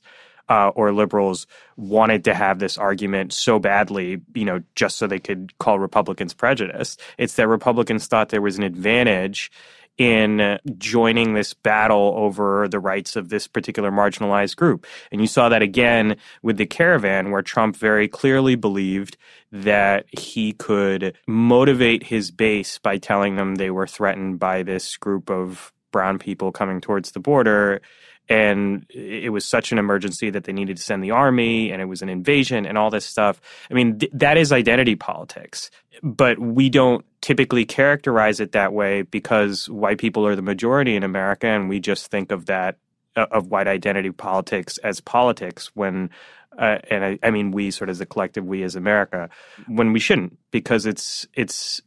uh, 0.50 0.70
or 0.76 0.94
liberals 0.94 1.48
wanted 1.76 2.24
to 2.26 2.34
have 2.34 2.60
this 2.60 2.78
argument 2.78 3.34
so 3.34 3.60
badly, 3.60 4.22
you 4.34 4.46
know, 4.46 4.62
just 4.76 4.98
so 4.98 5.08
they 5.08 5.20
could 5.20 5.58
call 5.60 5.80
Republicans 5.80 6.34
prejudiced. 6.34 7.02
It's 7.18 7.36
that 7.36 7.48
Republicans 7.48 8.08
thought 8.08 8.30
there 8.30 8.42
was 8.42 8.58
an 8.58 8.64
advantage 8.64 9.52
in 9.98 10.60
joining 10.78 11.34
this 11.34 11.54
battle 11.54 12.14
over 12.16 12.68
the 12.68 12.80
rights 12.80 13.16
of 13.16 13.30
this 13.30 13.48
particular 13.48 13.92
marginalized 13.92 14.56
group. 14.56 14.86
And 15.12 15.22
you 15.22 15.28
saw 15.28 15.50
that 15.50 15.64
again 15.64 16.18
with 16.44 16.58
the 16.58 16.68
caravan, 16.68 17.32
where 17.32 17.42
Trump 17.42 17.76
very 17.76 18.08
clearly 18.08 18.56
believed 18.56 19.18
that 19.52 20.06
he 20.12 20.54
could 20.54 21.18
motivate 21.28 22.04
his 22.04 22.30
base 22.30 22.78
by 22.78 22.98
telling 22.98 23.36
them 23.38 23.56
they 23.56 23.72
were 23.72 23.88
threatened 23.88 24.40
by 24.40 24.62
this 24.62 24.98
group 24.98 25.32
of 25.32 25.74
brown 25.92 26.20
people 26.20 26.52
coming 26.52 26.80
towards 26.80 27.12
the 27.12 27.20
border 27.20 27.82
and 28.30 28.86
it 28.90 29.32
was 29.32 29.46
such 29.46 29.72
an 29.72 29.78
emergency 29.78 30.30
that 30.30 30.44
they 30.44 30.54
needed 30.54 30.78
to 30.78 30.84
send 30.84 31.04
the 31.04 31.12
army 31.12 31.72
and 31.72 31.82
it 31.82 31.86
was 31.86 32.02
an 32.02 32.10
invasion 32.10 32.66
and 32.66 32.78
all 32.78 32.90
this 32.90 33.06
stuff 33.06 33.40
i 33.72 33.74
mean 33.74 34.00
th- 34.00 34.12
that 34.14 34.38
is 34.38 34.52
identity 34.52 34.96
politics 34.96 35.70
but 36.04 36.40
we 36.40 36.70
don't 36.70 37.06
typically 37.22 37.66
characterize 37.66 38.40
it 38.40 38.52
that 38.52 38.74
way 38.74 39.02
because 39.02 39.70
white 39.70 39.98
people 39.98 40.26
are 40.26 40.36
the 40.36 40.42
majority 40.42 40.96
in 40.96 41.04
america 41.04 41.48
and 41.48 41.70
we 41.70 41.80
just 41.80 42.08
think 42.12 42.32
of 42.32 42.46
that 42.46 42.78
uh, 43.16 43.26
of 43.32 43.48
white 43.48 43.68
identity 43.68 44.12
politics 44.12 44.78
as 44.80 45.02
politics 45.02 45.72
when 45.74 46.10
uh, 46.58 46.80
and 46.90 47.06
I, 47.06 47.20
I 47.22 47.30
mean 47.30 47.52
we 47.52 47.70
sort 47.70 47.90
of 47.90 47.96
as 47.96 48.02
a 48.02 48.06
collective 48.06 48.46
we 48.46 48.64
as 48.64 48.76
america 48.76 49.30
when 49.68 49.94
we 49.94 50.00
shouldn't 50.00 50.38
because 50.52 50.86
it's 50.86 51.28
it's 51.34 51.82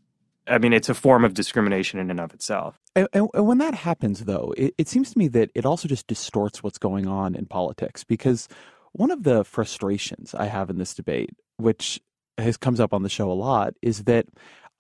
I 0.47 0.59
mean, 0.59 0.73
it's 0.73 0.89
a 0.89 0.95
form 0.95 1.25
of 1.25 1.35
discrimination 1.35 2.01
in 2.01 2.11
and 2.11 2.21
of 2.21 2.35
itself. 2.35 2.80
And, 2.97 3.09
and, 3.13 3.29
when 3.33 3.59
that 3.59 3.75
happens, 3.75 4.25
though, 4.25 4.53
it, 4.57 4.75
it 4.77 4.89
seems 4.89 5.13
to 5.13 5.19
me 5.19 5.29
that 5.29 5.51
it 5.55 5.65
also 5.65 5.87
just 5.87 6.07
distorts 6.07 6.63
what's 6.63 6.79
going 6.79 7.07
on 7.07 7.35
in 7.35 7.47
politics 7.47 8.03
because 8.05 8.49
one 8.93 9.11
of 9.11 9.23
the 9.23 9.45
frustrations 9.45 10.35
I 10.35 10.47
have 10.47 10.71
in 10.71 10.79
this 10.79 10.95
debate, 10.95 11.31
which 11.57 12.01
has 12.37 12.57
comes 12.57 12.81
up 12.81 12.93
on 12.93 13.03
the 13.03 13.09
show 13.09 13.31
a 13.31 13.35
lot, 13.35 13.75
is 13.83 14.05
that 14.05 14.27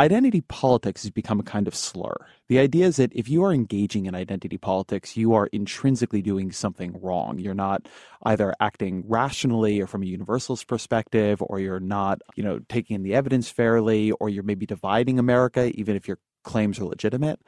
identity 0.01 0.41
politics 0.41 1.03
has 1.03 1.11
become 1.11 1.39
a 1.39 1.45
kind 1.45 1.69
of 1.69 1.75
slur. 1.75 2.15
The 2.49 2.59
idea 2.59 2.87
is 2.87 2.97
that 2.97 3.13
if 3.15 3.29
you 3.29 3.45
are 3.45 3.53
engaging 3.53 4.07
in 4.07 4.15
identity 4.15 4.57
politics, 4.57 5.17
you 5.17 5.35
are 5.35 5.47
intrinsically 5.49 6.23
doing 6.23 6.53
something 6.53 6.99
wrong. 7.03 7.39
You're 7.39 7.55
not 7.55 7.87
either 8.23 8.55
acting 8.61 9.05
rationally 9.07 9.79
or 9.81 9.87
from 9.87 10.03
a 10.03 10.07
universalist 10.07 10.67
perspective, 10.67 11.43
or 11.43 11.61
you're 11.61 11.81
not, 11.81 12.23
you 12.35 12.43
know, 12.43 12.61
taking 12.69 12.97
in 12.97 13.03
the 13.03 13.15
evidence 13.15 13.51
fairly, 13.51 14.11
or 14.13 14.31
you're 14.31 14.43
maybe 14.43 14.65
dividing 14.65 15.19
America, 15.19 15.71
even 15.79 15.97
if 15.97 16.09
your 16.09 16.19
claims 16.45 16.79
are 16.79 16.85
legitimate. 16.85 17.41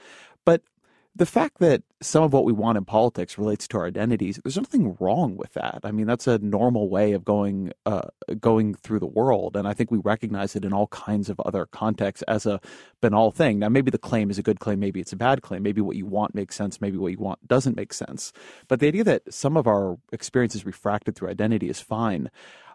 The 1.14 1.26
fact 1.26 1.58
that 1.58 1.82
some 2.00 2.22
of 2.22 2.32
what 2.32 2.46
we 2.46 2.54
want 2.54 2.78
in 2.78 2.86
politics 2.86 3.36
relates 3.36 3.68
to 3.68 3.76
our 3.76 3.86
identities, 3.86 4.40
there's 4.42 4.56
nothing 4.56 4.96
wrong 4.98 5.36
with 5.36 5.52
that. 5.52 5.80
I 5.84 5.90
mean, 5.90 6.06
that's 6.06 6.26
a 6.26 6.38
normal 6.38 6.88
way 6.88 7.12
of 7.12 7.22
going 7.22 7.72
uh, 7.84 8.08
going 8.40 8.74
through 8.74 9.00
the 9.00 9.06
world, 9.06 9.54
and 9.54 9.68
I 9.68 9.74
think 9.74 9.90
we 9.90 9.98
recognize 9.98 10.56
it 10.56 10.64
in 10.64 10.72
all 10.72 10.86
kinds 10.86 11.28
of 11.28 11.38
other 11.40 11.66
contexts 11.66 12.22
as 12.26 12.46
a 12.46 12.60
banal 13.02 13.30
thing. 13.30 13.58
Now, 13.58 13.68
maybe 13.68 13.90
the 13.90 13.98
claim 13.98 14.30
is 14.30 14.38
a 14.38 14.42
good 14.42 14.58
claim, 14.58 14.80
maybe 14.80 15.00
it's 15.00 15.12
a 15.12 15.16
bad 15.16 15.42
claim, 15.42 15.62
maybe 15.62 15.82
what 15.82 15.96
you 15.96 16.06
want 16.06 16.34
makes 16.34 16.56
sense, 16.56 16.80
maybe 16.80 16.96
what 16.96 17.12
you 17.12 17.18
want 17.18 17.46
doesn't 17.46 17.76
make 17.76 17.92
sense. 17.92 18.32
But 18.66 18.80
the 18.80 18.88
idea 18.88 19.04
that 19.04 19.34
some 19.34 19.58
of 19.58 19.66
our 19.66 19.98
experiences 20.12 20.64
refracted 20.64 21.14
through 21.14 21.28
identity 21.28 21.68
is 21.68 21.80
fine. 21.80 22.30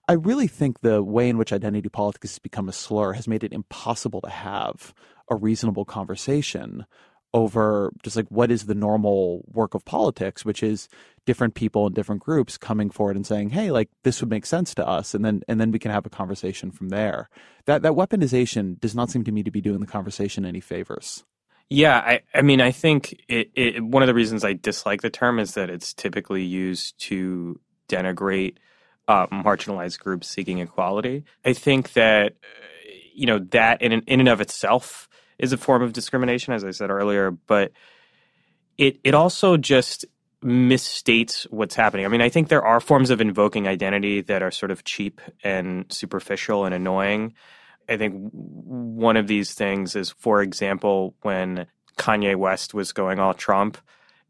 I 0.07 0.13
really 0.13 0.47
think 0.47 0.81
the 0.81 1.01
way 1.03 1.27
in 1.27 1.37
which 1.37 1.51
identity 1.51 1.89
politics 1.89 2.33
has 2.33 2.39
become 2.39 2.69
a 2.69 2.73
slur 2.73 3.13
has 3.13 3.27
made 3.27 3.43
it 3.43 3.51
impossible 3.51 4.21
to 4.21 4.29
have 4.29 4.93
a 5.29 5.35
reasonable 5.35 5.85
conversation 5.85 6.85
over 7.33 7.91
just 8.03 8.15
like 8.15 8.27
what 8.29 8.51
is 8.51 8.65
the 8.65 8.75
normal 8.75 9.43
work 9.51 9.73
of 9.73 9.85
politics, 9.85 10.45
which 10.45 10.63
is 10.63 10.87
different 11.25 11.55
people 11.55 11.85
and 11.85 11.95
different 11.95 12.21
groups 12.21 12.57
coming 12.57 12.89
forward 12.89 13.15
and 13.15 13.27
saying, 13.27 13.49
"Hey, 13.49 13.71
like 13.71 13.89
this 14.03 14.21
would 14.21 14.29
make 14.29 14.45
sense 14.45 14.73
to 14.75 14.87
us," 14.87 15.13
and 15.13 15.23
then 15.23 15.41
and 15.47 15.59
then 15.59 15.71
we 15.71 15.79
can 15.79 15.91
have 15.91 16.05
a 16.05 16.09
conversation 16.09 16.71
from 16.71 16.89
there. 16.89 17.29
That 17.65 17.81
that 17.83 17.93
weaponization 17.93 18.79
does 18.79 18.95
not 18.95 19.09
seem 19.09 19.23
to 19.25 19.31
me 19.31 19.43
to 19.43 19.51
be 19.51 19.61
doing 19.61 19.79
the 19.79 19.87
conversation 19.87 20.45
any 20.45 20.61
favors. 20.61 21.23
Yeah, 21.69 21.97
I, 21.97 22.21
I 22.33 22.43
mean, 22.43 22.61
I 22.61 22.71
think 22.71 23.21
it, 23.27 23.51
it, 23.53 23.83
one 23.83 24.01
of 24.01 24.07
the 24.07 24.13
reasons 24.13 24.45
I 24.45 24.53
dislike 24.53 25.01
the 25.01 25.09
term 25.09 25.37
is 25.37 25.55
that 25.55 25.69
it's 25.69 25.93
typically 25.93 26.43
used 26.43 26.97
to 27.01 27.59
denigrate 27.89 28.55
uh, 29.09 29.27
marginalized 29.27 29.99
groups 29.99 30.29
seeking 30.29 30.59
equality. 30.59 31.25
I 31.43 31.53
think 31.53 31.93
that 31.93 32.35
you 33.13 33.25
know 33.25 33.39
that 33.39 33.81
in 33.81 33.91
in 33.91 34.19
and 34.19 34.29
of 34.29 34.41
itself 34.41 35.06
is 35.39 35.53
a 35.53 35.57
form 35.57 35.81
of 35.81 35.93
discrimination, 35.93 36.53
as 36.53 36.63
I 36.63 36.71
said 36.71 36.89
earlier, 36.89 37.31
but 37.31 37.71
it 38.77 38.99
it 39.03 39.13
also 39.13 39.57
just 39.57 40.05
misstates 40.43 41.43
what's 41.51 41.75
happening. 41.75 42.05
I 42.05 42.09
mean, 42.09 42.21
I 42.21 42.29
think 42.29 42.49
there 42.49 42.65
are 42.65 42.79
forms 42.79 43.09
of 43.09 43.21
invoking 43.21 43.67
identity 43.67 44.21
that 44.21 44.43
are 44.43 44.51
sort 44.51 44.71
of 44.71 44.83
cheap 44.83 45.19
and 45.43 45.85
superficial 45.89 46.65
and 46.65 46.75
annoying. 46.75 47.33
I 47.89 47.97
think 47.97 48.29
one 48.31 49.17
of 49.17 49.27
these 49.27 49.53
things 49.53 49.95
is, 49.95 50.11
for 50.11 50.41
example, 50.41 51.15
when 51.21 51.67
Kanye 51.97 52.35
West 52.35 52.73
was 52.73 52.91
going 52.91 53.19
all 53.19 53.33
Trump 53.33 53.77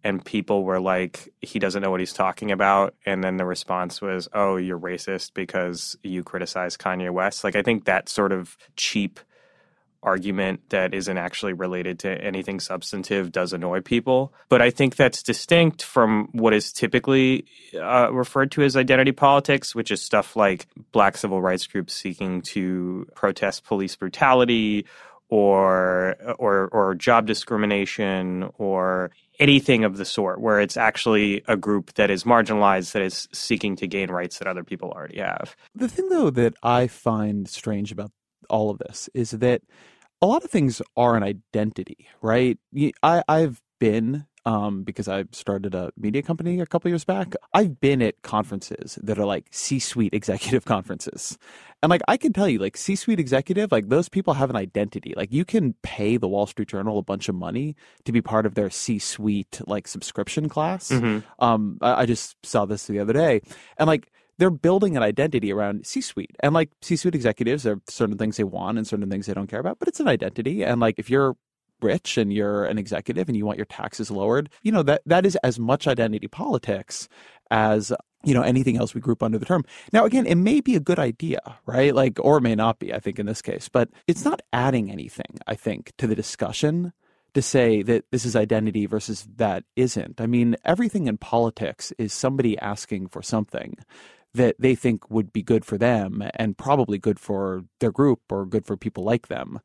and 0.03 0.23
people 0.23 0.63
were 0.63 0.79
like, 0.79 1.33
he 1.41 1.59
doesn't 1.59 1.81
know 1.81 1.91
what 1.91 1.99
he's 1.99 2.13
talking 2.13 2.51
about. 2.51 2.95
And 3.05 3.23
then 3.23 3.37
the 3.37 3.45
response 3.45 3.99
was, 3.99 4.29
oh, 4.31 4.55
you're 4.55 4.79
racist 4.79 5.33
because 5.33 5.97
you 6.03 6.23
criticize 6.23 6.77
Kanye 6.77 7.11
West. 7.11 7.43
Like, 7.43 7.55
I 7.55 7.63
think 7.63 7.85
that 7.85 8.07
sort 8.07 8.31
of 8.31 8.57
cheap 8.75 9.19
argument 10.07 10.61
that 10.69 10.93
isn't 10.93 11.17
actually 11.17 11.51
related 11.51 11.99
to 11.99 12.09
anything 12.23 12.61
substantive 12.61 13.29
does 13.29 13.51
annoy 13.51 13.81
people. 13.81 14.33
But 14.47 14.61
I 14.61 14.69
think 14.69 14.95
that's 14.95 15.21
distinct 15.21 15.83
from 15.83 16.29
what 16.31 16.53
is 16.53 16.71
typically 16.71 17.45
uh, 17.75 18.09
referred 18.13 18.51
to 18.51 18.63
as 18.63 18.77
identity 18.77 19.11
politics, 19.11 19.75
which 19.75 19.91
is 19.91 20.01
stuff 20.01 20.37
like 20.37 20.65
black 20.93 21.17
civil 21.17 21.41
rights 21.41 21.67
groups 21.67 21.93
seeking 21.93 22.41
to 22.53 23.05
protest 23.15 23.65
police 23.65 23.97
brutality 23.97 24.85
or 25.29 26.15
or 26.39 26.69
or 26.69 26.95
job 26.95 27.27
discrimination 27.27 28.49
or 28.57 29.11
anything 29.39 29.83
of 29.83 29.97
the 29.97 30.05
sort 30.05 30.39
where 30.39 30.61
it's 30.61 30.77
actually 30.77 31.43
a 31.49 31.57
group 31.57 31.93
that 31.95 32.09
is 32.09 32.23
marginalized 32.23 32.93
that 32.93 33.01
is 33.01 33.27
seeking 33.33 33.75
to 33.75 33.87
gain 33.87 34.09
rights 34.09 34.39
that 34.39 34.47
other 34.47 34.63
people 34.63 34.89
already 34.89 35.19
have. 35.19 35.53
The 35.75 35.89
thing 35.89 36.07
though 36.07 36.29
that 36.29 36.53
I 36.63 36.87
find 36.87 37.45
strange 37.49 37.91
about 37.91 38.11
all 38.49 38.69
of 38.69 38.77
this 38.79 39.09
is 39.13 39.31
that 39.31 39.61
a 40.21 40.25
lot 40.25 40.43
of 40.43 40.49
things 40.49 40.81
are 40.95 41.15
an 41.15 41.23
identity, 41.23 42.07
right? 42.21 42.57
I, 43.03 43.23
I've 43.27 43.61
been 43.79 44.25
um, 44.47 44.83
because 44.83 45.09
I 45.09 45.25
started 45.33 45.75
a 45.75 45.91
media 45.97 46.21
company 46.21 46.61
a 46.61 46.65
couple 46.65 46.89
years 46.89 47.03
back. 47.03 47.33
I've 47.53 47.81
been 47.81 48.01
at 48.01 48.21
conferences 48.21 48.97
that 49.03 49.19
are 49.19 49.25
like 49.25 49.47
C-suite 49.51 50.13
executive 50.13 50.63
conferences, 50.73 51.37
and 51.83 51.89
like 51.89 52.01
I 52.07 52.15
can 52.15 52.31
tell 52.31 52.47
you, 52.47 52.57
like 52.57 52.77
C-suite 52.77 53.19
executive, 53.19 53.73
like 53.73 53.89
those 53.89 54.07
people 54.07 54.35
have 54.35 54.49
an 54.49 54.55
identity. 54.55 55.13
Like 55.17 55.33
you 55.33 55.43
can 55.43 55.75
pay 55.83 56.15
the 56.15 56.29
Wall 56.29 56.47
Street 56.47 56.69
Journal 56.69 56.97
a 56.97 57.03
bunch 57.03 57.27
of 57.27 57.35
money 57.35 57.75
to 58.05 58.13
be 58.13 58.21
part 58.21 58.45
of 58.45 58.55
their 58.55 58.69
C-suite 58.69 59.59
like 59.67 59.85
subscription 59.85 60.47
class. 60.47 60.89
Mm-hmm. 60.89 61.43
Um, 61.43 61.77
I, 61.81 62.03
I 62.03 62.05
just 62.05 62.37
saw 62.45 62.65
this 62.65 62.87
the 62.87 62.99
other 62.99 63.13
day, 63.13 63.41
and 63.77 63.87
like 63.87 64.09
they're 64.37 64.49
building 64.49 64.95
an 64.95 65.03
identity 65.03 65.51
around 65.51 65.85
C-suite. 65.85 66.35
And 66.41 66.53
like 66.53 66.69
C-suite 66.81 67.15
executives, 67.15 67.63
there 67.63 67.73
are 67.73 67.81
certain 67.87 68.17
things 68.17 68.37
they 68.37 68.43
want 68.43 68.77
and 68.77 68.87
certain 68.87 69.09
things 69.09 69.25
they 69.25 69.33
don't 69.33 69.47
care 69.47 69.59
about, 69.59 69.79
but 69.79 69.87
it's 69.87 69.99
an 69.99 70.07
identity. 70.07 70.63
And 70.63 70.79
like 70.79 70.95
if 70.97 71.09
you're 71.09 71.35
rich 71.81 72.17
and 72.17 72.33
you're 72.33 72.65
an 72.65 72.77
executive 72.77 73.27
and 73.27 73.37
you 73.37 73.45
want 73.45 73.57
your 73.57 73.65
taxes 73.65 74.09
lowered, 74.09 74.49
you 74.63 74.71
know, 74.71 74.83
that 74.83 75.01
that 75.05 75.25
is 75.25 75.35
as 75.37 75.59
much 75.59 75.87
identity 75.87 76.27
politics 76.27 77.07
as 77.49 77.93
you 78.23 78.33
know 78.33 78.41
anything 78.41 78.77
else 78.77 78.93
we 78.93 79.01
group 79.01 79.23
under 79.23 79.37
the 79.37 79.45
term. 79.45 79.63
Now 79.93 80.05
again, 80.05 80.25
it 80.25 80.35
may 80.35 80.59
be 80.59 80.75
a 80.75 80.79
good 80.79 80.99
idea, 80.99 81.39
right? 81.65 81.93
Like 81.93 82.19
or 82.19 82.37
it 82.37 82.41
may 82.41 82.55
not 82.55 82.79
be, 82.79 82.93
I 82.93 82.99
think 82.99 83.19
in 83.19 83.25
this 83.25 83.41
case, 83.41 83.69
but 83.69 83.89
it's 84.07 84.25
not 84.25 84.41
adding 84.51 84.91
anything, 84.91 85.39
I 85.45 85.55
think, 85.55 85.93
to 85.97 86.07
the 86.07 86.15
discussion 86.15 86.93
to 87.33 87.41
say 87.41 87.83
that 87.83 88.05
this 88.11 88.25
is 88.25 88.35
identity 88.35 88.87
versus 88.87 89.27
that 89.35 89.63
isn't. 89.75 90.19
I 90.19 90.25
mean, 90.25 90.55
everything 90.65 91.07
in 91.07 91.17
politics 91.17 91.93
is 91.99 92.11
somebody 92.11 92.57
asking 92.57 93.09
for 93.09 93.21
something 93.21 93.75
that 94.33 94.55
they 94.59 94.75
think 94.75 95.09
would 95.09 95.33
be 95.33 95.41
good 95.41 95.65
for 95.65 95.77
them 95.77 96.23
and 96.35 96.57
probably 96.57 96.97
good 96.97 97.19
for 97.19 97.63
their 97.79 97.91
group 97.91 98.21
or 98.29 98.45
good 98.45 98.65
for 98.65 98.77
people 98.77 99.03
like 99.03 99.27
them. 99.27 99.59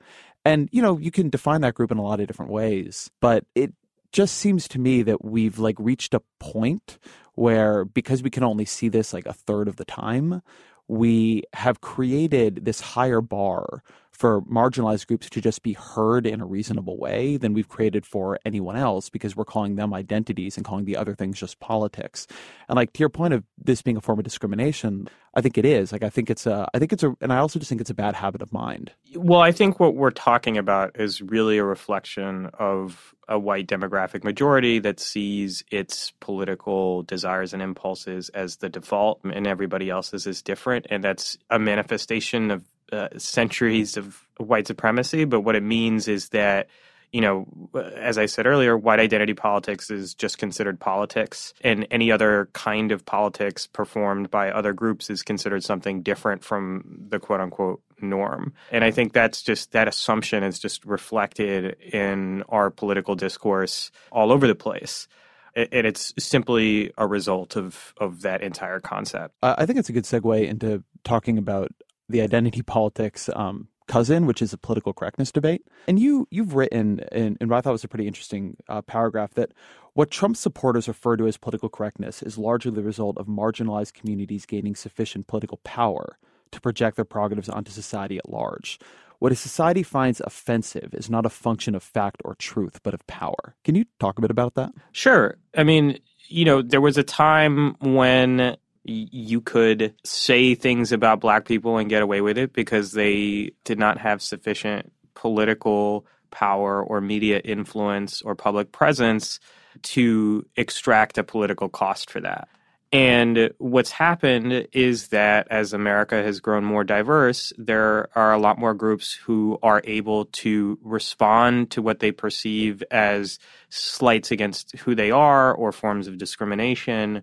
And, 0.45 0.69
you 0.73 0.83
know, 0.83 0.99
you 0.99 1.11
can 1.11 1.31
define 1.31 1.61
that 1.61 1.75
group 1.75 1.91
in 1.93 1.99
a 1.99 2.03
lot 2.03 2.21
of 2.21 2.27
different 2.27 2.53
ways, 2.53 3.11
but 3.21 3.45
it 3.55 3.73
just 4.13 4.37
seems 4.37 4.69
to 4.69 4.79
me 4.79 5.03
that 5.03 5.25
we've 5.25 5.59
like 5.59 5.77
reached 5.79 6.15
a 6.15 6.23
point 6.39 6.99
where 7.35 7.85
because 7.85 8.23
we 8.23 8.31
can 8.31 8.45
only 8.45 8.65
see 8.65 8.89
this 8.89 9.13
like 9.13 9.27
a 9.27 9.33
third 9.33 9.69
of 9.69 9.77
the 9.77 9.85
time, 9.85 10.43
we 10.89 11.43
have 11.55 11.81
created 11.81 12.65
this 12.65 12.81
higher 12.81 13.21
bar 13.21 13.83
for 14.23 14.41
marginalized 14.43 15.09
groups 15.09 15.29
to 15.29 15.41
just 15.41 15.65
be 15.65 15.73
heard 15.73 16.29
in 16.29 16.41
a 16.41 16.47
reasonable 16.47 16.97
way 16.97 17.37
than 17.37 17.55
we've 17.55 17.69
created 17.69 18.07
for 18.07 18.39
anyone 18.47 18.77
else 18.77 19.11
because 19.11 19.35
we're 19.35 19.45
calling 19.45 19.75
them 19.75 19.93
identities 19.93 20.57
and 20.57 20.65
calling 20.65 20.85
the 20.85 20.97
other 20.97 21.13
things 21.13 21.41
just 21.41 21.59
politics. 21.59 22.29
And 22.69 22.77
like 22.77 22.93
to 22.93 23.01
your 23.01 23.09
point 23.09 23.35
of 23.35 23.43
this 23.59 23.83
being 23.83 23.97
a 23.97 24.01
form 24.01 24.21
of 24.21 24.25
discrimination, 24.25 25.09
I 25.35 25.41
think 25.41 25.59
it 25.59 25.65
is. 25.65 25.91
Like 25.91 26.05
I 26.05 26.09
think 26.09 26.31
it's 26.31 26.47
a 26.47 26.69
I 26.73 26.79
think 26.79 26.93
it's 26.93 27.03
a 27.03 27.17
and 27.21 27.33
I 27.33 27.39
also 27.39 27.59
just 27.59 27.69
think 27.69 27.81
it's 27.81 27.91
a 27.91 27.95
bad 27.95 28.15
habit 28.15 28.43
of 28.43 28.53
mind. 28.53 28.93
Well, 29.17 29.41
I 29.41 29.51
think 29.51 29.81
what 29.81 29.97
we're 29.97 30.13
talking 30.13 30.57
about 30.57 31.01
is 31.01 31.21
really 31.21 31.59
a 31.59 31.65
reflection 31.65 32.49
of 32.61 33.17
a 33.29 33.41
white 33.41 33.67
demographic 33.67 34.23
majority 34.23 34.79
that 34.81 35.01
sees 35.01 35.65
its 35.73 36.13
political 36.21 37.03
desires 37.03 37.53
and 37.53 37.63
impulses 37.63 38.29
as 38.29 38.59
the 38.59 38.69
default 38.69 39.25
and 39.25 39.49
everybody 39.49 39.91
else's 39.91 40.27
is 40.27 40.43
different 40.43 40.87
and 40.91 41.03
that's 41.03 41.39
a 41.49 41.59
manifestation 41.59 42.51
of 42.51 42.65
uh, 42.93 43.09
centuries 43.19 43.97
of 43.97 44.27
white 44.37 44.67
supremacy, 44.67 45.25
but 45.25 45.41
what 45.41 45.57
it 45.57 45.63
means 45.63 46.09
is 46.09 46.29
that 46.31 46.69
you 47.13 47.21
know, 47.21 47.47
as 47.95 48.17
I 48.17 48.25
said 48.25 48.47
earlier, 48.47 48.77
white 48.77 48.99
identity 48.99 49.35
politics 49.35 49.91
is 49.91 50.15
just 50.15 50.39
considered 50.39 50.81
politics, 50.81 51.53
and 51.61 51.87
any 51.91 52.11
other 52.11 52.49
kind 52.55 52.91
of 52.91 53.05
politics 53.05 53.67
performed 53.67 54.31
by 54.31 54.51
other 54.51 54.73
groups 54.73 55.11
is 55.11 55.23
considered 55.23 55.63
something 55.63 56.01
different 56.01 56.43
from 56.43 56.83
the 57.11 57.21
quote 57.21 57.41
unquote 57.41 57.83
norm. 58.01 58.55
And 58.71 58.83
I 58.83 58.93
think 58.93 59.13
that's 59.13 59.43
just 59.43 59.73
that 59.73 59.89
assumption 59.89 60.43
is 60.43 60.59
just 60.59 60.87
reflected 60.87 61.77
in 61.83 62.45
our 62.49 62.71
political 62.71 63.15
discourse 63.15 63.91
all 64.11 64.33
over 64.33 64.47
the 64.47 64.55
place 64.55 65.07
and 65.55 65.87
it's 65.87 66.15
simply 66.19 66.93
a 66.97 67.07
result 67.07 67.57
of 67.57 67.95
of 67.99 68.23
that 68.23 68.43
entire 68.43 68.81
concept. 68.81 69.35
I 69.43 69.67
think 69.67 69.79
it's 69.79 69.89
a 69.89 69.93
good 69.93 70.05
segue 70.05 70.49
into 70.49 70.83
talking 71.05 71.39
about 71.39 71.73
the 72.13 72.21
identity 72.21 72.63
politics 72.63 73.29
um, 73.35 73.69
cousin, 73.89 74.27
which 74.27 74.41
is 74.41 74.53
a 74.53 74.59
political 74.59 74.93
correctness 74.93 75.33
debate. 75.33 75.67
And 75.89 75.99
you 75.99 76.27
you've 76.31 76.55
written 76.55 77.01
in, 77.11 77.37
in 77.41 77.49
what 77.49 77.59
I 77.59 77.61
thought 77.61 77.73
was 77.73 77.85
a 77.85 77.89
pretty 77.89 78.07
interesting 78.07 78.57
uh, 78.69 78.83
paragraph 78.83 79.35
that 79.35 79.53
what 79.95 80.11
Trump 80.11 80.37
supporters 80.37 80.89
refer 80.89 81.17
to 81.17 81.27
as 81.27 81.37
political 81.37 81.69
correctness 81.69 82.23
is 82.23 82.39
largely 82.39 82.71
the 82.71 82.83
result 82.83 83.19
of 83.19 83.27
marginalized 83.27 83.93
communities 83.93 84.47
gaining 84.47 84.75
sufficient 84.75 85.27
political 85.27 85.59
power 85.65 86.17
to 86.53 86.61
project 86.61 86.97
their 86.97 87.05
prerogatives 87.05 87.49
onto 87.49 87.71
society 87.71 88.19
at 88.19 88.31
large. 88.31 88.79
What 89.19 89.33
a 89.33 89.37
society 89.37 89.83
finds 89.83 90.21
offensive 90.21 90.95
is 90.95 91.09
not 91.09 91.27
a 91.27 91.31
function 91.31 91.75
of 91.75 91.83
fact 91.83 92.23
or 92.25 92.35
truth, 92.35 92.81
but 92.83 92.95
of 92.95 93.07
power. 93.07 93.55
Can 93.65 93.75
you 93.75 93.85
talk 94.01 94.19
a 94.19 94.21
bit 94.21 94.31
about 94.31 94.55
that? 94.55 94.73
Sure. 94.91 95.37
I 95.57 95.63
mean, 95.63 95.99
you 96.29 96.45
know, 96.45 96.63
there 96.63 96.81
was 96.81 96.99
a 96.99 97.03
time 97.03 97.77
when 97.81 98.57
you 98.85 99.41
could 99.41 99.95
say 100.05 100.55
things 100.55 100.93
about 100.93 101.21
black 101.21 101.45
people 101.45 101.79
and 101.79 101.89
get 101.89 102.03
away 102.03 102.21
with 102.21 102.37
it 102.39 102.53
because 102.53 102.93
they 102.93 103.53
did 103.65 103.79
not 103.79 103.99
have 103.99 104.21
sufficient 104.21 104.93
political 105.15 106.07
power 106.31 106.83
or 106.83 107.01
media 107.01 107.39
influence 107.39 108.23
or 108.23 108.35
public 108.35 108.73
presence 108.73 109.39
to 109.83 110.45
extract 110.57 111.19
a 111.19 111.25
political 111.25 111.69
cost 111.69 112.11
for 112.11 112.21
that. 112.21 112.49
And 112.93 113.55
what's 113.57 113.91
happened 113.91 114.69
is 114.73 115.09
that 115.09 115.49
as 115.51 115.73
America 115.73 116.23
has 116.23 116.41
grown 116.41 116.63
more 116.63 116.85
diverse, 116.85 117.51
there 117.57 118.09
are 118.15 118.35
a 118.35 118.39
lot 118.39 118.59
more 118.59 118.75
groups 118.75 119.15
who 119.15 119.59
are 119.63 119.81
able 119.85 120.27
to 120.27 120.79
respond 120.83 121.71
to 121.71 121.81
what 121.81 122.01
they 122.01 122.13
perceive 122.13 122.83
as 122.91 123.39
slights 123.71 124.31
against 124.31 124.77
who 124.77 124.95
they 124.95 125.11
are 125.11 125.55
or 125.55 125.73
forms 125.73 126.07
of 126.07 126.19
discrimination 126.19 127.23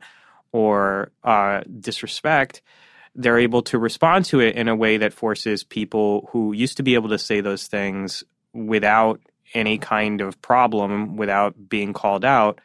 or 0.52 1.12
uh, 1.24 1.62
disrespect, 1.80 2.62
they're 3.16 3.40
able 3.40 3.62
to 3.64 3.78
respond 3.78 4.26
to 4.26 4.40
it 4.40 4.56
in 4.56 4.68
a 4.68 4.76
way 4.76 4.98
that 4.98 5.14
forces 5.14 5.64
people 5.64 6.30
who 6.32 6.54
used 6.54 6.78
to 6.78 6.84
be 6.84 6.94
able 6.94 7.10
to 7.10 7.20
say 7.20 7.42
those 7.42 7.68
things 7.68 8.24
without 8.54 9.20
any 9.54 9.78
kind 9.78 10.22
of 10.22 10.42
problem, 10.42 11.18
without 11.18 11.70
being 11.70 11.94
called 11.94 12.24
out, 12.24 12.60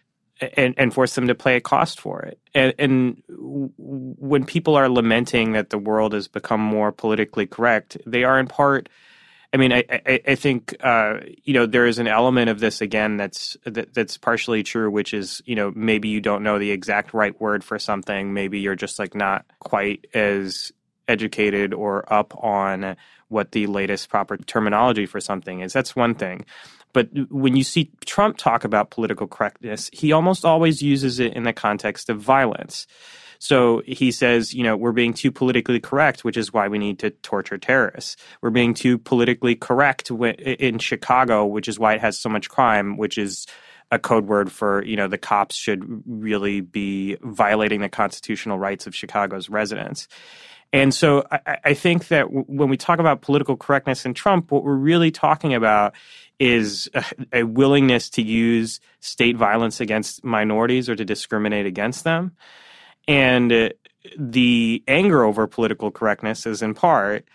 and, 0.57 0.75
and 0.77 0.93
force 0.93 1.15
them 1.15 1.29
to 1.29 1.35
pay 1.35 1.57
a 1.57 1.61
cost 1.61 2.01
for 2.01 2.21
it. 2.23 2.39
And, 2.55 2.75
and 2.79 3.23
when 3.29 4.45
people 4.45 4.77
are 4.77 4.89
lamenting 4.89 5.53
that 5.53 5.71
the 5.71 5.79
world 5.79 6.13
has 6.13 6.29
become 6.29 6.61
more 6.61 6.93
politically 6.93 7.47
correct, 7.47 7.97
they 8.07 8.25
are 8.25 8.39
in 8.39 8.47
part 8.47 8.89
I 9.55 9.57
mean, 9.57 9.73
I, 9.73 9.85
I, 9.89 10.21
I 10.27 10.35
think 10.35 10.75
uh, 10.81 11.21
you 11.45 11.55
know 11.55 11.65
there 11.65 11.87
is 11.87 12.01
an 12.01 12.09
element 12.09 12.51
of 12.51 12.59
this 12.59 12.81
again 12.81 13.17
that's 13.17 13.57
that, 13.65 13.95
that's 13.95 14.19
partially 14.19 14.65
true, 14.65 14.91
which 14.91 15.15
is 15.15 15.41
you 15.47 15.55
know 15.55 15.73
maybe 15.77 16.09
you 16.09 16.21
don't 16.21 16.43
know 16.43 16.59
the 16.59 16.73
exact 16.73 17.15
right 17.15 17.41
word 17.41 17.63
for 17.63 17.79
something, 17.79 18.35
maybe 18.35 18.59
you're 18.59 18.75
just 18.75 18.99
like 18.99 19.15
not 19.15 19.47
quite 19.61 20.09
as 20.13 20.73
educated 21.07 21.73
or 21.73 22.13
up 22.13 22.35
on 22.43 22.97
what 23.29 23.53
the 23.53 23.69
latest 23.69 24.09
proper 24.09 24.37
terminology 24.37 25.07
for 25.07 25.21
something 25.21 25.61
is. 25.61 25.73
That's 25.73 25.95
one 25.95 26.17
thing. 26.17 26.47
But 26.93 27.11
when 27.31 27.55
you 27.55 27.63
see 27.63 27.93
Trump 28.07 28.37
talk 28.37 28.65
about 28.65 28.91
political 28.91 29.29
correctness, 29.29 29.89
he 29.93 30.11
almost 30.11 30.45
always 30.45 30.83
uses 30.83 31.21
it 31.21 31.35
in 31.35 31.45
the 31.45 31.53
context 31.53 32.11
of 32.11 32.21
violence. 32.21 32.89
So 33.39 33.83
he 33.87 34.11
says, 34.11 34.55
you 34.55 34.63
know, 34.63 34.77
we're 34.77 34.93
being 34.93 35.15
too 35.15 35.31
politically 35.31 35.81
correct, 35.81 36.25
which 36.25 36.37
is 36.37 36.53
why 36.53 36.69
we 36.69 36.79
need 36.79 36.99
to 37.01 37.11
torture 37.11 37.59
terrorists. 37.59 38.17
We're 38.41 38.51
being 38.51 38.75
too 38.75 38.99
politically 38.99 39.55
correct 39.55 40.11
in 40.11 40.79
Chicago, 40.79 41.47
which 41.47 41.69
is 41.69 41.79
why 41.79 41.95
it 41.95 42.01
has 42.01 42.19
so 42.19 42.29
much 42.29 42.49
crime, 42.49 42.97
which 42.97 43.19
is 43.19 43.47
a 43.91 43.99
code 43.99 44.27
word 44.27 44.51
for 44.51 44.85
you 44.85 44.97
know 44.97 45.09
the 45.09 45.19
cops 45.19 45.55
should 45.55 46.03
really 46.07 46.61
be 46.61 47.17
violating 47.23 47.81
the 47.81 47.89
constitutional 47.89 48.59
rights 48.59 48.87
of 48.87 48.95
Chicago's 48.95 49.49
residents. 49.49 50.09
And 50.73 50.93
so 50.93 51.25
I, 51.31 51.59
I 51.65 51.75
think 51.75 52.09
that 52.09 52.25
w- 52.25 52.45
when 52.49 52.69
we 52.69 52.77
talk 52.77 52.99
about 52.99 53.23
political 53.23 53.57
correctness 53.57 54.05
in 54.05 54.13
Trump, 54.13 54.51
what 54.51 54.65
we're 54.65 54.75
really 54.75 55.13
talking 55.13 55.55
about 55.55 55.95
is 56.41 56.89
a, 56.95 57.05
a, 57.33 57.43
willingness 57.45 58.11
to 58.11 58.23
use 58.23 58.81
state 58.99 59.37
violence 59.37 59.81
against 59.81 60.25
minorities 60.25 60.89
or 60.89 60.97
to 60.97 61.05
discriminate 61.05 61.67
against 61.67 62.03
them. 62.03 62.33
And 63.07 63.53
uh, 63.53 63.69
the 64.19 64.83
anger 64.89 65.25
over 65.25 65.47
political 65.47 65.91
correctness 65.91 66.47
is 66.47 66.63
in 66.63 66.75
part 66.75 67.27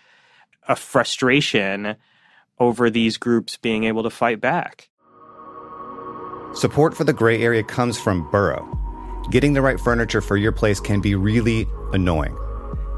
a 0.68 0.76
frustration 0.76 1.96
over 2.58 2.90
these 2.90 3.16
groups 3.16 3.56
being 3.56 3.84
able 3.84 4.02
to 4.02 4.10
fight 4.10 4.40
back. 4.40 4.88
Support 6.54 6.96
for 6.96 7.04
the 7.04 7.12
gray 7.12 7.42
area 7.42 7.62
comes 7.62 7.98
from 7.98 8.28
Burrow. 8.30 8.76
Getting 9.30 9.52
the 9.52 9.62
right 9.62 9.78
furniture 9.78 10.20
for 10.20 10.36
your 10.36 10.52
place 10.52 10.80
can 10.80 11.00
be 11.00 11.14
really 11.14 11.66
annoying. 11.92 12.36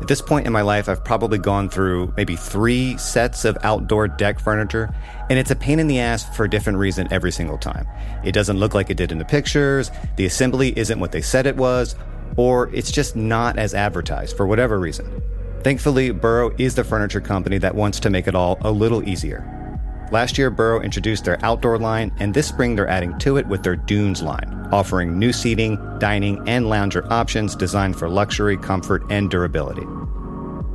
At 0.00 0.08
this 0.08 0.20
point 0.20 0.46
in 0.46 0.52
my 0.52 0.62
life, 0.62 0.88
I've 0.88 1.04
probably 1.04 1.38
gone 1.38 1.68
through 1.68 2.12
maybe 2.16 2.34
three 2.34 2.96
sets 2.98 3.44
of 3.44 3.56
outdoor 3.62 4.08
deck 4.08 4.40
furniture, 4.40 4.92
and 5.30 5.38
it's 5.38 5.52
a 5.52 5.56
pain 5.56 5.78
in 5.78 5.86
the 5.86 6.00
ass 6.00 6.34
for 6.34 6.44
a 6.44 6.50
different 6.50 6.78
reason 6.78 7.06
every 7.12 7.30
single 7.30 7.56
time. 7.56 7.86
It 8.24 8.32
doesn't 8.32 8.58
look 8.58 8.74
like 8.74 8.90
it 8.90 8.96
did 8.96 9.12
in 9.12 9.18
the 9.18 9.24
pictures, 9.24 9.92
the 10.16 10.24
assembly 10.24 10.76
isn't 10.76 10.98
what 10.98 11.12
they 11.12 11.22
said 11.22 11.46
it 11.46 11.56
was, 11.56 11.94
or 12.36 12.68
it's 12.74 12.90
just 12.90 13.16
not 13.16 13.58
as 13.58 13.74
advertised 13.74 14.36
for 14.36 14.46
whatever 14.46 14.78
reason. 14.78 15.22
Thankfully, 15.62 16.10
Burrow 16.10 16.52
is 16.58 16.74
the 16.74 16.84
furniture 16.84 17.20
company 17.20 17.58
that 17.58 17.74
wants 17.74 18.00
to 18.00 18.10
make 18.10 18.26
it 18.26 18.34
all 18.34 18.58
a 18.62 18.70
little 18.70 19.08
easier. 19.08 19.46
Last 20.10 20.36
year, 20.36 20.50
Burrow 20.50 20.82
introduced 20.82 21.24
their 21.24 21.42
outdoor 21.42 21.78
line, 21.78 22.12
and 22.18 22.34
this 22.34 22.48
spring 22.48 22.76
they're 22.76 22.88
adding 22.88 23.18
to 23.20 23.38
it 23.38 23.46
with 23.46 23.62
their 23.62 23.76
Dunes 23.76 24.22
line, 24.22 24.68
offering 24.70 25.18
new 25.18 25.32
seating, 25.32 25.78
dining, 25.98 26.46
and 26.46 26.68
lounger 26.68 27.10
options 27.10 27.56
designed 27.56 27.96
for 27.96 28.10
luxury, 28.10 28.58
comfort, 28.58 29.04
and 29.08 29.30
durability. 29.30 29.86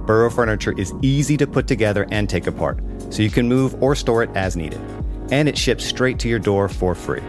Burrow 0.08 0.30
furniture 0.30 0.74
is 0.78 0.94
easy 1.02 1.38
to 1.38 1.46
put 1.46 1.68
together 1.68 2.08
and 2.12 2.30
take 2.30 2.48
apart, 2.48 2.80
so 3.10 3.22
you 3.22 3.30
can 3.30 3.48
move 3.48 3.82
or 3.84 3.94
store 3.94 4.24
it 4.24 4.30
as 4.36 4.56
needed. 4.56 4.82
And 5.30 5.50
it 5.50 5.58
ships 5.58 5.86
straight 5.86 6.18
to 6.20 6.30
your 6.30 6.40
door 6.40 6.70
for 6.70 6.96
free. 6.96 7.22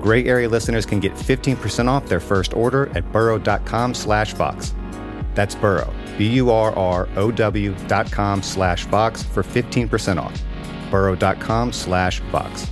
Gray 0.00 0.24
Area 0.24 0.48
listeners 0.48 0.86
can 0.86 1.00
get 1.00 1.12
15% 1.14 1.88
off 1.88 2.08
their 2.08 2.20
first 2.20 2.54
order 2.54 2.86
at 2.96 3.12
burrow.com 3.12 3.94
slash 3.94 4.32
Vox. 4.34 4.74
That's 5.34 5.54
Burrow, 5.54 5.92
B-U-R-R-O-W 6.18 7.74
dot 7.86 8.10
com 8.10 8.42
slash 8.42 8.86
Vox 8.86 9.22
for 9.22 9.42
15% 9.42 10.20
off. 10.20 10.42
burrow.com 10.90 11.72
slash 11.72 12.20
Vox. 12.32 12.66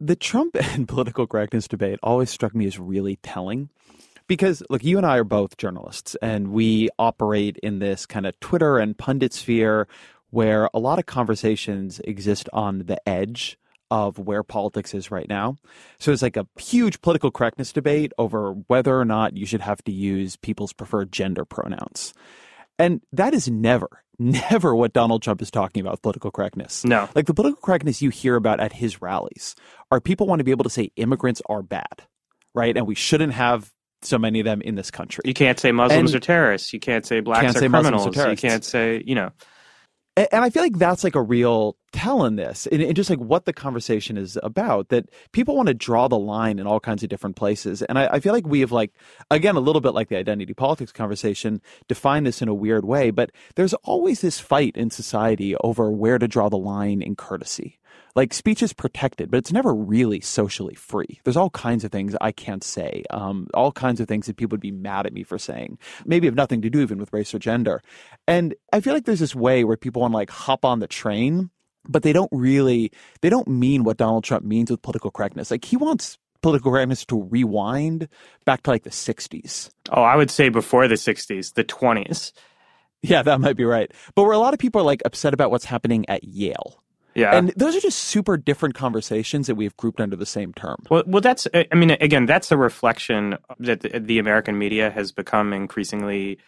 The 0.00 0.16
Trump 0.16 0.56
and 0.60 0.86
political 0.86 1.26
correctness 1.26 1.68
debate 1.68 1.98
always 2.02 2.30
struck 2.30 2.54
me 2.54 2.66
as 2.66 2.78
really 2.78 3.16
telling 3.22 3.70
because 4.28 4.62
look 4.70 4.82
you 4.82 4.96
and 4.96 5.06
i 5.06 5.16
are 5.16 5.24
both 5.24 5.56
journalists 5.56 6.16
and 6.20 6.48
we 6.48 6.88
operate 6.98 7.56
in 7.62 7.78
this 7.78 8.06
kind 8.06 8.26
of 8.26 8.38
twitter 8.40 8.78
and 8.78 8.98
pundit 8.98 9.32
sphere 9.32 9.86
where 10.30 10.68
a 10.74 10.78
lot 10.78 10.98
of 10.98 11.06
conversations 11.06 12.00
exist 12.00 12.48
on 12.52 12.80
the 12.86 13.08
edge 13.08 13.58
of 13.90 14.18
where 14.18 14.42
politics 14.42 14.94
is 14.94 15.10
right 15.10 15.28
now. 15.28 15.56
So 15.98 16.12
it's 16.12 16.22
like 16.22 16.36
a 16.36 16.46
huge 16.58 17.00
political 17.00 17.30
correctness 17.30 17.72
debate 17.72 18.12
over 18.18 18.52
whether 18.66 18.98
or 18.98 19.04
not 19.04 19.36
you 19.36 19.46
should 19.46 19.60
have 19.60 19.82
to 19.84 19.92
use 19.92 20.36
people's 20.36 20.72
preferred 20.72 21.12
gender 21.12 21.44
pronouns. 21.44 22.12
And 22.78 23.00
that 23.12 23.32
is 23.32 23.48
never, 23.48 24.02
never 24.18 24.74
what 24.74 24.92
Donald 24.92 25.22
Trump 25.22 25.40
is 25.40 25.50
talking 25.50 25.80
about 25.80 26.02
political 26.02 26.30
correctness. 26.30 26.84
No. 26.84 27.08
Like 27.14 27.26
the 27.26 27.34
political 27.34 27.60
correctness 27.60 28.02
you 28.02 28.10
hear 28.10 28.34
about 28.36 28.60
at 28.60 28.72
his 28.72 29.00
rallies 29.00 29.54
are 29.90 30.00
people 30.00 30.26
want 30.26 30.40
to 30.40 30.44
be 30.44 30.50
able 30.50 30.64
to 30.64 30.70
say 30.70 30.90
immigrants 30.96 31.40
are 31.48 31.62
bad, 31.62 32.02
right? 32.54 32.76
And 32.76 32.86
we 32.86 32.96
shouldn't 32.96 33.34
have 33.34 33.72
so 34.02 34.18
many 34.18 34.40
of 34.40 34.44
them 34.44 34.60
in 34.62 34.74
this 34.74 34.90
country. 34.90 35.22
You 35.24 35.34
can't 35.34 35.58
say 35.58 35.72
Muslims 35.72 36.12
and 36.12 36.22
are 36.22 36.24
terrorists. 36.24 36.72
You 36.72 36.80
can't 36.80 37.06
say 37.06 37.20
blacks 37.20 37.44
can't 37.44 37.56
are 37.56 37.60
say 37.60 37.68
criminals. 37.68 38.16
Are 38.16 38.30
you 38.30 38.36
can't 38.36 38.64
say, 38.64 39.02
you 39.06 39.14
know. 39.14 39.30
And 40.16 40.42
I 40.44 40.48
feel 40.48 40.62
like 40.62 40.78
that's 40.78 41.04
like 41.04 41.14
a 41.14 41.20
real 41.20 41.76
tell 41.92 42.24
in 42.24 42.36
this, 42.36 42.66
and, 42.66 42.96
just 42.96 43.10
like 43.10 43.18
what 43.18 43.44
the 43.44 43.52
conversation 43.52 44.16
is 44.16 44.38
about. 44.42 44.88
That 44.88 45.10
people 45.32 45.54
want 45.54 45.68
to 45.68 45.74
draw 45.74 46.08
the 46.08 46.18
line 46.18 46.58
in 46.58 46.66
all 46.66 46.80
kinds 46.80 47.02
of 47.02 47.10
different 47.10 47.36
places, 47.36 47.82
and 47.82 47.98
I, 47.98 48.06
I 48.06 48.20
feel 48.20 48.32
like 48.32 48.46
we 48.46 48.60
have 48.60 48.72
like 48.72 48.92
again 49.30 49.56
a 49.56 49.60
little 49.60 49.82
bit 49.82 49.92
like 49.92 50.08
the 50.08 50.16
identity 50.16 50.54
politics 50.54 50.90
conversation, 50.90 51.60
define 51.86 52.24
this 52.24 52.40
in 52.40 52.48
a 52.48 52.54
weird 52.54 52.86
way. 52.86 53.10
But 53.10 53.30
there's 53.56 53.74
always 53.74 54.22
this 54.22 54.40
fight 54.40 54.74
in 54.74 54.88
society 54.90 55.54
over 55.56 55.90
where 55.90 56.18
to 56.18 56.26
draw 56.26 56.48
the 56.48 56.56
line 56.56 57.02
in 57.02 57.14
courtesy. 57.14 57.78
Like 58.16 58.34
speech 58.34 58.62
is 58.62 58.72
protected, 58.72 59.30
but 59.30 59.36
it's 59.38 59.52
never 59.52 59.74
really 59.74 60.20
socially 60.20 60.74
free. 60.74 61.20
There's 61.22 61.36
all 61.36 61.50
kinds 61.50 61.84
of 61.84 61.92
things 61.92 62.16
I 62.20 62.32
can't 62.32 62.64
say, 62.64 63.04
um, 63.10 63.46
all 63.54 63.70
kinds 63.70 64.00
of 64.00 64.08
things 64.08 64.26
that 64.26 64.36
people 64.36 64.54
would 64.54 64.60
be 64.60 64.72
mad 64.72 65.06
at 65.06 65.12
me 65.12 65.22
for 65.22 65.38
saying, 65.38 65.78
maybe 66.04 66.26
have 66.26 66.34
nothing 66.34 66.62
to 66.62 66.70
do 66.70 66.80
even 66.80 66.98
with 66.98 67.12
race 67.12 67.34
or 67.34 67.38
gender. 67.38 67.82
And 68.26 68.54
I 68.72 68.80
feel 68.80 68.94
like 68.94 69.04
there's 69.04 69.20
this 69.20 69.34
way 69.34 69.62
where 69.62 69.76
people 69.76 70.02
want 70.02 70.12
to 70.12 70.16
like 70.16 70.30
hop 70.30 70.64
on 70.64 70.80
the 70.80 70.88
train 70.88 71.50
but 71.88 72.02
they 72.02 72.12
don't 72.12 72.30
really 72.32 72.90
they 73.20 73.30
don't 73.30 73.46
mean 73.46 73.84
what 73.84 73.96
Donald 73.96 74.24
Trump 74.24 74.44
means 74.44 74.72
with 74.72 74.82
political 74.82 75.10
correctness. 75.10 75.52
Like 75.52 75.64
he 75.64 75.76
wants 75.76 76.18
political 76.42 76.72
correctness 76.72 77.04
to 77.06 77.22
rewind 77.22 78.08
back 78.44 78.62
to 78.64 78.70
like 78.70 78.82
the 78.82 78.90
60s. 78.90 79.70
Oh, 79.90 80.02
I 80.02 80.16
would 80.16 80.30
say 80.30 80.48
before 80.48 80.88
the 80.88 80.94
60s, 80.94 81.54
the 81.54 81.64
20s. 81.64 82.32
Yeah, 83.02 83.22
that 83.22 83.40
might 83.40 83.56
be 83.56 83.64
right. 83.64 83.92
But 84.16 84.24
where 84.24 84.32
a 84.32 84.38
lot 84.38 84.52
of 84.52 84.58
people 84.58 84.80
are 84.80 84.84
like 84.84 85.02
upset 85.04 85.32
about 85.32 85.52
what's 85.52 85.66
happening 85.66 86.08
at 86.08 86.24
Yale. 86.24 86.82
Yeah. 87.16 87.34
And 87.34 87.48
those 87.56 87.74
are 87.74 87.80
just 87.80 87.98
super 87.98 88.36
different 88.36 88.74
conversations 88.74 89.46
that 89.46 89.54
we've 89.54 89.76
grouped 89.78 90.00
under 90.00 90.16
the 90.16 90.26
same 90.26 90.52
term. 90.52 90.76
Well, 90.90 91.02
well, 91.06 91.22
that's, 91.22 91.48
I 91.54 91.74
mean, 91.74 91.92
again, 91.92 92.26
that's 92.26 92.52
a 92.52 92.58
reflection 92.58 93.38
that 93.58 93.80
the, 93.80 94.18
American 94.18 94.58
media 94.58 94.90
has 94.90 95.12
become 95.12 95.52
increasingly 95.52 96.38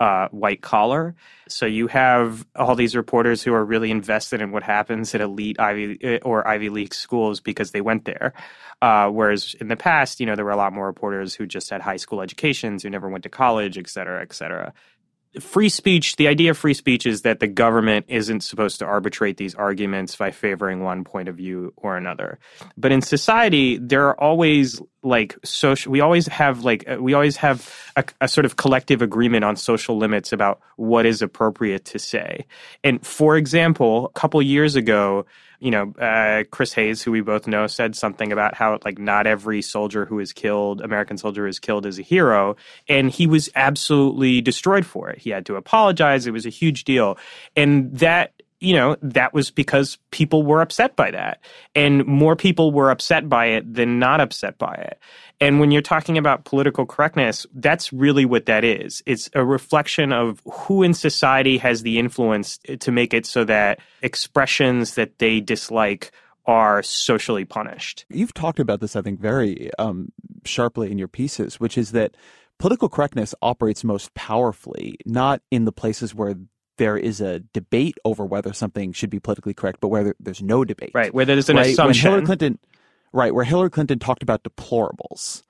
uh, 0.00 0.28
white 0.28 0.60
collar. 0.60 1.14
So 1.48 1.66
you 1.66 1.86
have 1.88 2.46
all 2.56 2.74
these 2.74 2.96
reporters 2.96 3.42
who 3.42 3.54
are 3.54 3.64
really 3.64 3.90
invested 3.90 4.40
in 4.40 4.50
what 4.50 4.62
happens 4.62 5.14
at 5.14 5.20
elite 5.20 5.58
Ivy 5.60 5.98
eh, 6.02 6.18
or 6.22 6.46
Ivy 6.46 6.68
League 6.68 6.94
schools 6.94 7.40
because 7.40 7.70
they 7.70 7.80
went 7.80 8.04
there. 8.04 8.32
Uh, 8.80 9.08
whereas 9.08 9.54
in 9.60 9.68
the 9.68 9.76
past, 9.76 10.20
you 10.20 10.26
know, 10.26 10.36
there 10.36 10.44
were 10.44 10.52
a 10.52 10.56
lot 10.56 10.72
more 10.72 10.86
reporters 10.86 11.34
who 11.34 11.46
just 11.46 11.70
had 11.70 11.80
high 11.80 11.96
school 11.96 12.22
educations, 12.22 12.82
who 12.82 12.90
never 12.90 13.08
went 13.08 13.24
to 13.24 13.28
college, 13.28 13.76
et 13.78 13.88
cetera, 13.88 14.22
et 14.22 14.32
cetera 14.32 14.72
free 15.40 15.68
speech, 15.68 16.16
the 16.16 16.28
idea 16.28 16.50
of 16.50 16.58
free 16.58 16.74
speech 16.74 17.06
is 17.06 17.22
that 17.22 17.40
the 17.40 17.46
government 17.46 18.06
isn't 18.08 18.40
supposed 18.40 18.78
to 18.78 18.84
arbitrate 18.86 19.36
these 19.36 19.54
arguments 19.54 20.16
by 20.16 20.30
favoring 20.30 20.82
one 20.82 21.04
point 21.04 21.28
of 21.28 21.36
view 21.36 21.72
or 21.76 21.96
another. 21.96 22.38
But 22.76 22.92
in 22.92 23.02
society, 23.02 23.78
there 23.78 24.06
are 24.08 24.20
always 24.20 24.80
like 25.02 25.36
social, 25.44 25.92
we 25.92 26.00
always 26.00 26.26
have 26.26 26.64
like, 26.64 26.88
uh, 26.88 26.96
we 27.00 27.14
always 27.14 27.36
have 27.36 27.72
a, 27.96 28.04
a 28.20 28.28
sort 28.28 28.44
of 28.44 28.56
collective 28.56 29.02
agreement 29.02 29.44
on 29.44 29.56
social 29.56 29.96
limits 29.96 30.32
about 30.32 30.60
what 30.76 31.06
is 31.06 31.22
appropriate 31.22 31.84
to 31.86 31.98
say. 31.98 32.46
And 32.82 33.04
for 33.06 33.36
example, 33.36 34.06
a 34.06 34.18
couple 34.18 34.42
years 34.42 34.76
ago, 34.76 35.26
you 35.60 35.70
know, 35.70 35.92
uh, 35.98 36.44
Chris 36.50 36.72
Hayes, 36.74 37.02
who 37.02 37.10
we 37.10 37.20
both 37.20 37.46
know, 37.46 37.66
said 37.66 37.96
something 37.96 38.32
about 38.32 38.54
how 38.54 38.78
like 38.84 38.98
not 38.98 39.26
every 39.26 39.60
soldier 39.60 40.04
who 40.04 40.20
is 40.20 40.32
killed, 40.32 40.80
American 40.80 41.18
soldier 41.18 41.46
is 41.46 41.58
killed, 41.58 41.84
is 41.84 41.98
a 41.98 42.02
hero, 42.02 42.56
and 42.88 43.10
he 43.10 43.26
was 43.26 43.50
absolutely 43.56 44.40
destroyed 44.40 44.86
for 44.86 45.10
it. 45.10 45.18
He 45.18 45.30
had 45.30 45.46
to 45.46 45.56
apologize. 45.56 46.26
It 46.26 46.32
was 46.32 46.46
a 46.46 46.50
huge 46.50 46.84
deal, 46.84 47.18
and 47.56 47.92
that 47.98 48.32
you 48.60 48.74
know, 48.74 48.96
that 49.02 49.32
was 49.32 49.50
because 49.50 49.98
people 50.10 50.42
were 50.42 50.60
upset 50.60 50.96
by 50.96 51.10
that. 51.12 51.40
And 51.74 52.04
more 52.06 52.34
people 52.34 52.72
were 52.72 52.90
upset 52.90 53.28
by 53.28 53.46
it 53.46 53.72
than 53.72 53.98
not 53.98 54.20
upset 54.20 54.58
by 54.58 54.74
it. 54.74 54.98
And 55.40 55.60
when 55.60 55.70
you're 55.70 55.82
talking 55.82 56.18
about 56.18 56.44
political 56.44 56.84
correctness, 56.84 57.46
that's 57.54 57.92
really 57.92 58.24
what 58.24 58.46
that 58.46 58.64
is. 58.64 59.02
It's 59.06 59.30
a 59.34 59.44
reflection 59.44 60.12
of 60.12 60.42
who 60.44 60.82
in 60.82 60.94
society 60.94 61.58
has 61.58 61.82
the 61.82 61.98
influence 61.98 62.58
to 62.80 62.90
make 62.90 63.14
it 63.14 63.26
so 63.26 63.44
that 63.44 63.78
expressions 64.02 64.94
that 64.94 65.18
they 65.18 65.40
dislike 65.40 66.10
are 66.46 66.82
socially 66.82 67.44
punished. 67.44 68.06
You've 68.08 68.34
talked 68.34 68.58
about 68.58 68.80
this, 68.80 68.96
I 68.96 69.02
think, 69.02 69.20
very 69.20 69.70
um, 69.78 70.10
sharply 70.44 70.90
in 70.90 70.98
your 70.98 71.06
pieces, 71.06 71.60
which 71.60 71.78
is 71.78 71.92
that 71.92 72.16
political 72.58 72.88
correctness 72.88 73.34
operates 73.42 73.84
most 73.84 74.12
powerfully 74.14 74.96
not 75.04 75.42
in 75.50 75.66
the 75.66 75.72
places 75.72 76.14
where 76.14 76.34
there 76.78 76.96
is 76.96 77.20
a 77.20 77.40
debate 77.40 77.98
over 78.04 78.24
whether 78.24 78.52
something 78.52 78.92
should 78.92 79.10
be 79.10 79.20
politically 79.20 79.54
correct, 79.54 79.80
but 79.80 79.88
where 79.88 80.14
there's 80.18 80.42
no 80.42 80.64
debate. 80.64 80.92
Right, 80.94 81.12
where 81.12 81.24
there's 81.24 81.48
an 81.48 81.56
right? 81.56 81.66
assumption. 81.66 82.04
When 82.04 82.12
Hillary 82.12 82.26
Clinton, 82.26 82.58
right, 83.12 83.34
where 83.34 83.44
Hillary 83.44 83.70
Clinton 83.70 83.98
talked 83.98 84.22
about 84.22 84.42
deplorables, 84.42 85.42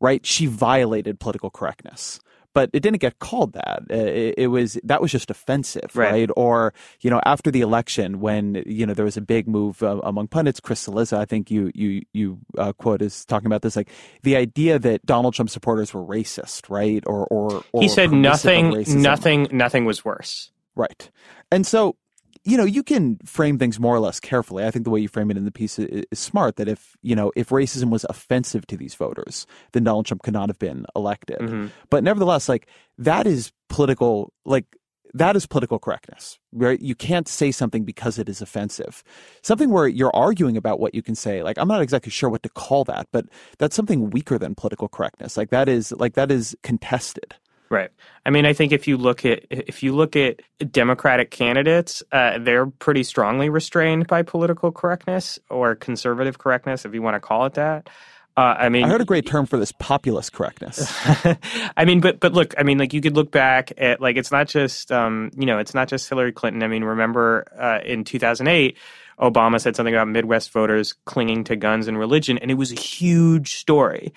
right, 0.00 0.24
she 0.26 0.46
violated 0.46 1.18
political 1.18 1.50
correctness. 1.50 2.20
But 2.54 2.68
it 2.74 2.80
didn't 2.80 3.00
get 3.00 3.18
called 3.18 3.54
that. 3.54 3.84
Uh, 3.90 3.94
it, 3.94 4.34
it 4.36 4.46
was 4.48 4.78
that 4.84 5.00
was 5.00 5.10
just 5.10 5.30
offensive, 5.30 5.96
right. 5.96 6.12
right. 6.12 6.30
Or 6.36 6.74
you 7.00 7.08
know, 7.08 7.18
after 7.24 7.50
the 7.50 7.62
election, 7.62 8.20
when 8.20 8.62
you 8.66 8.84
know 8.84 8.92
there 8.92 9.06
was 9.06 9.16
a 9.16 9.22
big 9.22 9.48
move 9.48 9.82
uh, 9.82 10.00
among 10.04 10.28
pundits, 10.28 10.60
Chris 10.60 10.86
Cillizza, 10.86 11.16
I 11.16 11.24
think 11.24 11.50
you 11.50 11.72
you 11.74 12.02
you 12.12 12.38
uh, 12.58 12.74
quote 12.74 13.00
is 13.00 13.24
talking 13.24 13.46
about 13.46 13.62
this, 13.62 13.74
like 13.74 13.88
the 14.22 14.36
idea 14.36 14.78
that 14.78 15.06
Donald 15.06 15.32
Trump 15.32 15.48
supporters 15.48 15.94
were 15.94 16.04
racist, 16.04 16.68
right? 16.68 17.02
Or 17.06 17.26
or, 17.28 17.64
or 17.72 17.80
he 17.80 17.88
said 17.88 18.12
nothing, 18.12 18.84
nothing, 19.00 19.48
nothing 19.50 19.86
was 19.86 20.04
worse. 20.04 20.50
Right. 20.74 21.10
And 21.50 21.66
so, 21.66 21.96
you 22.44 22.56
know, 22.56 22.64
you 22.64 22.82
can 22.82 23.18
frame 23.24 23.58
things 23.58 23.78
more 23.78 23.94
or 23.94 24.00
less 24.00 24.18
carefully. 24.18 24.64
I 24.64 24.70
think 24.70 24.84
the 24.84 24.90
way 24.90 25.00
you 25.00 25.08
frame 25.08 25.30
it 25.30 25.36
in 25.36 25.44
the 25.44 25.52
piece 25.52 25.78
is, 25.78 26.04
is, 26.10 26.18
smart 26.18 26.56
that 26.56 26.68
if, 26.68 26.96
you 27.02 27.14
know, 27.14 27.30
if 27.36 27.50
racism 27.50 27.90
was 27.90 28.04
offensive 28.08 28.66
to 28.66 28.76
these 28.76 28.94
voters, 28.94 29.46
then 29.72 29.84
Donald 29.84 30.06
Trump 30.06 30.22
could 30.22 30.34
not 30.34 30.48
have 30.48 30.58
been 30.58 30.86
elected. 30.96 31.38
Mm-hmm. 31.38 31.66
But 31.90 32.02
nevertheless, 32.02 32.48
like 32.48 32.68
that 32.98 33.26
is 33.26 33.52
political, 33.68 34.32
like 34.44 34.66
that 35.14 35.36
is 35.36 35.46
political 35.46 35.78
correctness, 35.78 36.38
right? 36.52 36.80
You 36.80 36.94
can't 36.94 37.28
say 37.28 37.50
something 37.50 37.84
because 37.84 38.18
it 38.18 38.28
is 38.28 38.40
offensive. 38.40 39.04
Something 39.42 39.70
where 39.70 39.86
you're 39.86 40.14
arguing 40.14 40.56
about 40.56 40.80
what 40.80 40.94
you 40.94 41.02
can 41.02 41.14
say, 41.14 41.42
like 41.42 41.58
I'm 41.58 41.68
not 41.68 41.82
exactly 41.82 42.10
sure 42.10 42.30
what 42.30 42.42
to 42.42 42.48
call 42.48 42.84
that, 42.84 43.08
but 43.12 43.26
that's 43.58 43.76
something 43.76 44.10
weaker 44.10 44.38
than 44.38 44.54
political 44.54 44.88
correctness. 44.88 45.36
Like 45.36 45.50
that 45.50 45.68
is 45.68 45.92
like 45.92 46.14
that 46.14 46.30
is 46.30 46.56
contested. 46.62 47.34
Right. 47.72 47.88
I 48.26 48.28
mean, 48.28 48.44
I 48.44 48.52
think 48.52 48.70
if 48.70 48.86
you 48.86 48.98
look 48.98 49.24
at 49.24 49.46
if 49.48 49.82
you 49.82 49.94
look 49.94 50.14
at 50.14 50.40
Democratic 50.70 51.30
candidates, 51.30 52.02
uh, 52.12 52.36
they're 52.38 52.66
pretty 52.66 53.02
strongly 53.02 53.48
restrained 53.48 54.06
by 54.08 54.20
political 54.20 54.70
correctness 54.70 55.38
or 55.48 55.74
conservative 55.74 56.36
correctness, 56.36 56.84
if 56.84 56.92
you 56.92 57.00
want 57.00 57.14
to 57.14 57.20
call 57.20 57.46
it 57.46 57.54
that. 57.54 57.88
Uh, 58.36 58.56
I 58.58 58.68
mean, 58.68 58.84
I 58.84 58.88
heard 58.88 59.00
a 59.00 59.06
great 59.06 59.24
term 59.24 59.46
for 59.46 59.56
this: 59.56 59.72
populist 59.72 60.34
correctness. 60.34 60.86
I 61.74 61.86
mean, 61.86 62.02
but 62.02 62.20
but 62.20 62.34
look, 62.34 62.54
I 62.58 62.62
mean, 62.62 62.76
like 62.76 62.92
you 62.92 63.00
could 63.00 63.16
look 63.16 63.30
back 63.30 63.72
at 63.78 64.02
like 64.02 64.18
it's 64.18 64.30
not 64.30 64.48
just 64.48 64.92
um, 64.92 65.30
you 65.34 65.46
know 65.46 65.56
it's 65.56 65.72
not 65.72 65.88
just 65.88 66.10
Hillary 66.10 66.32
Clinton. 66.32 66.62
I 66.62 66.68
mean, 66.68 66.84
remember 66.84 67.46
uh, 67.58 67.80
in 67.82 68.04
2008. 68.04 68.76
Obama 69.18 69.60
said 69.60 69.76
something 69.76 69.94
about 69.94 70.08
Midwest 70.08 70.50
voters 70.50 70.94
clinging 71.04 71.44
to 71.44 71.54
guns 71.54 71.86
and 71.86 71.98
religion, 71.98 72.36
and 72.38 72.50
it 72.50 72.54
was 72.54 72.70
a 72.72 72.78
huge 72.78 73.54
story. 73.54 74.12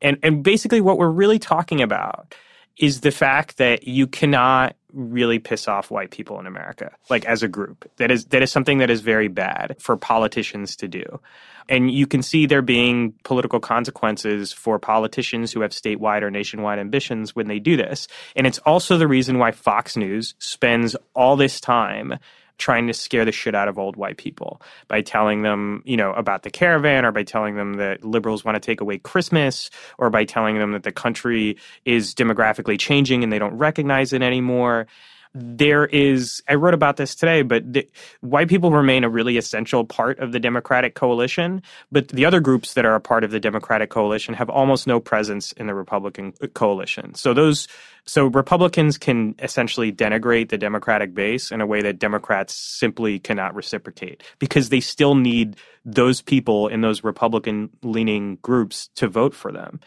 And 0.00 0.18
and 0.22 0.42
basically, 0.42 0.80
what 0.80 0.96
we're 0.96 1.10
really 1.10 1.38
talking 1.38 1.82
about 1.82 2.34
is 2.78 3.00
the 3.00 3.10
fact 3.10 3.58
that 3.58 3.86
you 3.86 4.06
cannot 4.06 4.76
really 4.92 5.38
piss 5.38 5.66
off 5.66 5.90
white 5.90 6.10
people 6.10 6.38
in 6.38 6.46
America, 6.46 6.92
like 7.10 7.24
as 7.24 7.42
a 7.42 7.48
group. 7.48 7.90
That 7.96 8.10
is 8.10 8.26
that 8.26 8.42
is 8.42 8.52
something 8.52 8.78
that 8.78 8.90
is 8.90 9.00
very 9.00 9.28
bad 9.28 9.76
for 9.80 9.96
politicians 9.96 10.76
to 10.76 10.88
do. 10.88 11.20
And 11.68 11.90
you 11.90 12.06
can 12.06 12.22
see 12.22 12.46
there 12.46 12.62
being 12.62 13.14
political 13.24 13.58
consequences 13.58 14.52
for 14.52 14.78
politicians 14.78 15.52
who 15.52 15.62
have 15.62 15.70
statewide 15.70 16.22
or 16.22 16.30
nationwide 16.30 16.78
ambitions 16.78 17.34
when 17.34 17.48
they 17.48 17.58
do 17.58 17.76
this. 17.76 18.06
And 18.36 18.46
it's 18.46 18.58
also 18.58 18.98
the 18.98 19.08
reason 19.08 19.38
why 19.38 19.50
Fox 19.50 19.96
News 19.96 20.34
spends 20.38 20.94
all 21.14 21.36
this 21.36 21.60
time 21.60 22.18
trying 22.58 22.86
to 22.86 22.94
scare 22.94 23.24
the 23.24 23.32
shit 23.32 23.54
out 23.54 23.68
of 23.68 23.78
old 23.78 23.96
white 23.96 24.16
people 24.16 24.60
by 24.88 25.02
telling 25.02 25.42
them, 25.42 25.82
you 25.84 25.96
know, 25.96 26.12
about 26.12 26.42
the 26.42 26.50
caravan 26.50 27.04
or 27.04 27.12
by 27.12 27.22
telling 27.22 27.56
them 27.56 27.74
that 27.74 28.04
liberals 28.04 28.44
want 28.44 28.54
to 28.54 28.60
take 28.60 28.80
away 28.80 28.98
Christmas 28.98 29.70
or 29.98 30.10
by 30.10 30.24
telling 30.24 30.58
them 30.58 30.72
that 30.72 30.82
the 30.82 30.92
country 30.92 31.56
is 31.84 32.14
demographically 32.14 32.78
changing 32.78 33.22
and 33.22 33.32
they 33.32 33.38
don't 33.38 33.56
recognize 33.56 34.12
it 34.12 34.22
anymore 34.22 34.86
there 35.34 35.86
is 35.86 36.42
i 36.48 36.54
wrote 36.54 36.74
about 36.74 36.96
this 36.96 37.14
today 37.14 37.42
but 37.42 37.72
the, 37.72 37.88
white 38.20 38.48
people 38.48 38.70
remain 38.70 39.04
a 39.04 39.08
really 39.08 39.36
essential 39.36 39.84
part 39.84 40.18
of 40.20 40.32
the 40.32 40.40
democratic 40.40 40.94
coalition 40.94 41.60
but 41.90 42.08
the 42.08 42.24
other 42.24 42.40
groups 42.40 42.74
that 42.74 42.84
are 42.84 42.94
a 42.94 43.00
part 43.00 43.24
of 43.24 43.30
the 43.30 43.40
democratic 43.40 43.90
coalition 43.90 44.34
have 44.34 44.48
almost 44.48 44.86
no 44.86 45.00
presence 45.00 45.52
in 45.52 45.66
the 45.66 45.74
republican 45.74 46.32
uh, 46.42 46.46
coalition. 46.48 47.14
So 47.14 47.34
those 47.34 47.68
so 48.06 48.26
republicans 48.26 48.98
can 48.98 49.34
essentially 49.38 49.92
denigrate 49.92 50.48
the 50.50 50.58
democratic 50.58 51.14
base 51.14 51.50
in 51.50 51.60
a 51.60 51.66
way 51.66 51.82
that 51.82 51.98
democrats 51.98 52.54
simply 52.54 53.18
cannot 53.18 53.54
reciprocate 53.54 54.22
because 54.38 54.68
they 54.68 54.80
still 54.80 55.14
need 55.14 55.56
those 55.84 56.20
people 56.20 56.68
in 56.68 56.80
those 56.80 57.04
republican 57.04 57.70
leaning 57.82 58.36
groups 58.42 58.88
to 58.96 59.08
vote 59.08 59.34
for 59.34 59.52
them. 59.52 59.80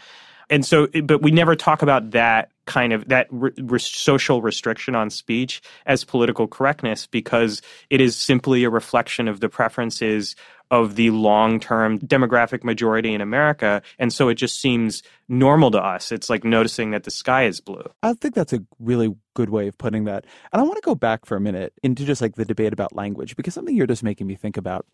And 0.49 0.65
so, 0.65 0.87
but 1.03 1.21
we 1.21 1.31
never 1.31 1.55
talk 1.55 1.81
about 1.81 2.11
that 2.11 2.51
kind 2.67 2.93
of 2.93 3.07
that 3.07 3.27
re- 3.31 3.51
re- 3.57 3.79
social 3.79 4.41
restriction 4.41 4.95
on 4.95 5.09
speech 5.09 5.61
as 5.85 6.03
political 6.03 6.47
correctness 6.47 7.07
because 7.07 7.61
it 7.89 7.99
is 7.99 8.15
simply 8.15 8.63
a 8.63 8.69
reflection 8.69 9.27
of 9.27 9.39
the 9.39 9.49
preferences 9.49 10.35
of 10.69 10.95
the 10.95 11.09
long-term 11.11 11.99
demographic 11.99 12.63
majority 12.63 13.13
in 13.13 13.21
America. 13.21 13.81
And 13.97 14.11
so 14.11 14.27
it 14.27 14.35
just 14.35 14.59
seems 14.59 15.01
normal 15.29 15.71
to 15.71 15.81
us. 15.81 16.11
It's 16.11 16.29
like 16.29 16.43
noticing 16.43 16.91
that 16.91 17.05
the 17.05 17.11
sky 17.11 17.45
is 17.45 17.61
blue. 17.61 17.89
I 18.03 18.13
think 18.13 18.35
that's 18.35 18.51
a 18.51 18.59
really 18.79 19.15
good 19.33 19.49
way 19.49 19.67
of 19.67 19.77
putting 19.77 20.05
that. 20.05 20.25
And 20.51 20.61
i 20.61 20.63
want 20.63 20.75
to 20.75 20.81
go 20.81 20.95
back 20.95 21.25
for 21.25 21.37
a 21.37 21.39
minute 21.39 21.73
into 21.83 22.03
just 22.05 22.21
like 22.21 22.35
the 22.35 22.45
debate 22.45 22.73
about 22.73 22.95
language 22.95 23.35
because 23.35 23.53
something 23.53 23.75
you're 23.75 23.87
just 23.87 24.03
making 24.03 24.27
me 24.27 24.35
think 24.35 24.57
about 24.57 24.85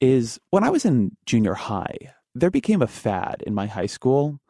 is 0.00 0.40
when 0.50 0.64
i 0.64 0.70
was 0.70 0.84
in 0.84 1.14
junior 1.26 1.54
high 1.54 1.96
there 2.34 2.50
became 2.50 2.80
a 2.80 2.86
fad 2.86 3.42
in 3.46 3.54
my 3.54 3.66
high 3.66 3.86
school 3.86 4.40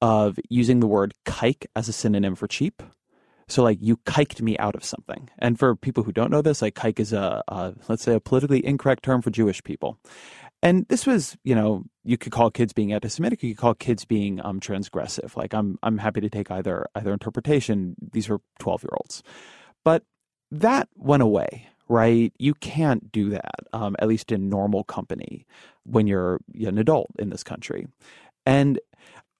of 0.00 0.38
using 0.48 0.80
the 0.80 0.86
word 0.86 1.14
kike 1.24 1.66
as 1.74 1.88
a 1.88 1.92
synonym 1.92 2.34
for 2.34 2.46
cheap. 2.46 2.82
So 3.46 3.62
like 3.62 3.78
you 3.80 3.98
kiked 4.06 4.40
me 4.40 4.56
out 4.58 4.74
of 4.74 4.84
something. 4.84 5.28
And 5.38 5.58
for 5.58 5.76
people 5.76 6.02
who 6.02 6.12
don't 6.12 6.30
know 6.30 6.42
this, 6.42 6.62
like 6.62 6.74
kike 6.74 7.00
is 7.00 7.12
a, 7.12 7.42
a 7.48 7.74
let's 7.88 8.02
say 8.02 8.14
a 8.14 8.20
politically 8.20 8.64
incorrect 8.64 9.02
term 9.04 9.22
for 9.22 9.30
Jewish 9.30 9.62
people. 9.62 9.98
And 10.62 10.86
this 10.88 11.04
was, 11.04 11.36
you 11.44 11.54
know, 11.54 11.84
you 12.04 12.16
could 12.16 12.32
call 12.32 12.50
kids 12.50 12.72
being 12.72 12.94
anti-Semitic, 12.94 13.42
you 13.42 13.54
could 13.54 13.60
call 13.60 13.74
kids 13.74 14.06
being 14.06 14.40
um, 14.42 14.60
transgressive. 14.60 15.36
Like 15.36 15.52
I'm, 15.52 15.78
I'm 15.82 15.98
happy 15.98 16.22
to 16.22 16.30
take 16.30 16.50
either 16.50 16.86
either 16.94 17.12
interpretation. 17.12 17.96
These 18.12 18.30
were 18.30 18.40
twelve 18.58 18.82
year 18.82 18.96
olds, 18.96 19.22
but 19.84 20.04
that 20.50 20.88
went 20.96 21.22
away, 21.22 21.68
right? 21.86 22.32
You 22.38 22.54
can't 22.54 23.12
do 23.12 23.28
that, 23.30 23.56
um, 23.74 23.94
at 23.98 24.08
least 24.08 24.32
in 24.32 24.48
normal 24.48 24.84
company, 24.84 25.46
when 25.84 26.06
you're 26.06 26.40
an 26.54 26.78
adult 26.78 27.10
in 27.18 27.28
this 27.28 27.42
country. 27.42 27.86
And 28.46 28.80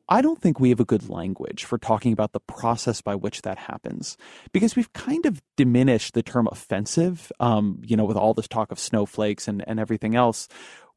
I 0.09 0.21
don't 0.21 0.41
think 0.41 0.61
we 0.61 0.69
have 0.69 0.81
a 0.81 0.85
good 0.85 1.09
language 1.09 1.65
for 1.65 1.79
talking 1.79 2.13
about 2.13 2.33
the 2.33 2.41
process 2.41 3.01
by 3.01 3.15
which 3.15 3.43
that 3.43 3.59
happens 3.59 4.19
because 4.53 4.77
we've 4.77 4.93
kind 4.93 5.25
of 5.25 5.43
diminished 5.57 6.13
the 6.13 6.23
term 6.23 6.47
offensive, 6.51 7.33
um, 7.41 7.81
you 7.85 7.97
know, 7.97 8.05
with 8.05 8.17
all 8.17 8.35
this 8.35 8.49
talk 8.49 8.71
of 8.71 8.79
snowflakes 8.79 9.49
and, 9.49 9.65
and 9.67 9.81
everything 9.81 10.15
else. 10.15 10.47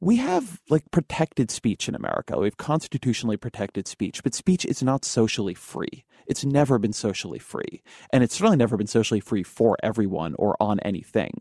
We 0.02 0.18
have 0.18 0.60
like 0.70 0.92
protected 0.92 1.50
speech 1.50 1.88
in 1.88 1.96
America. 1.96 2.38
We 2.38 2.48
have 2.48 2.58
constitutionally 2.58 3.38
protected 3.38 3.88
speech, 3.88 4.22
but 4.24 4.36
speech 4.36 4.66
is 4.66 4.84
not 4.84 5.06
socially 5.06 5.56
free. 5.56 6.04
It's 6.28 6.44
never 6.44 6.78
been 6.78 6.94
socially 6.94 7.40
free. 7.40 7.82
And 8.12 8.24
it's 8.24 8.36
certainly 8.36 8.58
never 8.58 8.76
been 8.76 8.88
socially 8.88 9.22
free 9.22 9.44
for 9.44 9.78
everyone 9.82 10.36
or 10.38 10.56
on 10.60 10.80
anything. 10.82 11.34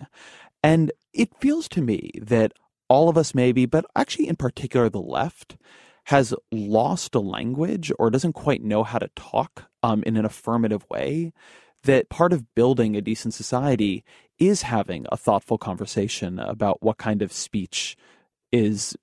And 0.63 0.93
it 1.13 1.31
feels 1.41 1.69
to 1.71 1.83
me 1.83 2.13
that 2.23 2.53
all 2.89 3.09
of 3.09 3.19
us, 3.19 3.35
maybe, 3.35 3.67
but 3.67 3.85
actually 3.97 4.29
in 4.29 4.37
particular 4.37 4.89
the 4.89 5.01
left, 5.01 5.57
has 6.07 6.33
lost 6.53 7.15
a 7.15 7.21
language 7.21 7.91
or 7.99 8.11
doesn't 8.11 8.33
quite 8.33 8.63
know 8.63 8.85
how 8.85 8.99
to 8.99 9.11
talk 9.17 9.65
um, 9.83 10.05
in 10.05 10.17
an 10.17 10.25
affirmative 10.25 10.85
way, 10.89 11.33
that 11.83 12.09
part 12.09 12.33
of 12.33 12.55
building 12.55 12.97
a 12.97 13.01
decent 13.01 13.35
society 13.35 14.05
is 14.39 14.63
having 14.63 15.07
a 15.11 15.17
thoughtful 15.17 15.59
conversation 15.59 16.39
about 16.39 16.81
what 16.81 16.97
kind 16.99 17.23
of 17.23 17.33
speech 17.33 17.97
is 18.53 18.97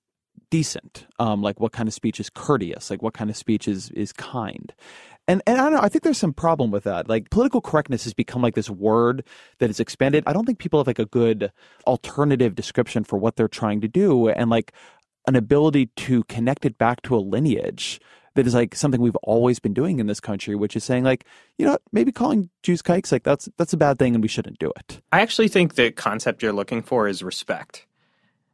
decent, 0.50 1.06
um, 1.18 1.42
like 1.42 1.60
what 1.60 1.72
kind 1.72 1.88
of 1.88 1.94
speech 1.94 2.20
is 2.20 2.30
courteous, 2.30 2.88
like 2.88 3.02
what 3.02 3.14
kind 3.14 3.28
of 3.28 3.36
speech 3.36 3.68
is 3.68 3.90
is 3.90 4.12
kind. 4.12 4.72
And 5.28 5.42
and 5.46 5.58
I 5.58 5.64
don't 5.64 5.74
know, 5.74 5.80
I 5.82 5.88
think 5.90 6.04
there's 6.04 6.18
some 6.18 6.32
problem 6.32 6.70
with 6.70 6.84
that. 6.84 7.08
Like 7.08 7.28
political 7.28 7.60
correctness 7.60 8.04
has 8.04 8.14
become 8.14 8.40
like 8.40 8.54
this 8.54 8.70
word 8.70 9.24
that 9.58 9.68
is 9.68 9.80
expanded. 9.80 10.24
I 10.26 10.32
don't 10.32 10.46
think 10.46 10.58
people 10.58 10.80
have 10.80 10.86
like 10.86 10.98
a 10.98 11.06
good 11.06 11.52
alternative 11.86 12.54
description 12.54 13.04
for 13.04 13.18
what 13.18 13.36
they're 13.36 13.48
trying 13.48 13.82
to 13.82 13.88
do. 13.88 14.28
And 14.28 14.48
like 14.48 14.72
an 15.26 15.36
ability 15.36 15.86
to 15.96 16.24
connect 16.24 16.64
it 16.64 16.78
back 16.78 17.02
to 17.02 17.16
a 17.16 17.18
lineage 17.18 18.00
that 18.34 18.46
is 18.46 18.54
like 18.54 18.74
something 18.74 19.00
we've 19.00 19.16
always 19.16 19.58
been 19.58 19.74
doing 19.74 20.00
in 20.00 20.06
this 20.06 20.20
country, 20.20 20.54
which 20.54 20.76
is 20.76 20.84
saying 20.84 21.04
like, 21.04 21.24
you 21.56 21.64
know, 21.64 21.78
maybe 21.92 22.12
calling 22.12 22.50
Jews 22.62 22.82
kikes 22.82 23.12
like 23.12 23.22
that's 23.22 23.48
that's 23.56 23.72
a 23.72 23.76
bad 23.76 23.98
thing 23.98 24.14
and 24.14 24.22
we 24.22 24.28
shouldn't 24.28 24.58
do 24.58 24.72
it. 24.76 25.00
I 25.12 25.20
actually 25.20 25.48
think 25.48 25.74
the 25.74 25.90
concept 25.90 26.42
you're 26.42 26.52
looking 26.52 26.82
for 26.82 27.08
is 27.08 27.22
respect. 27.22 27.86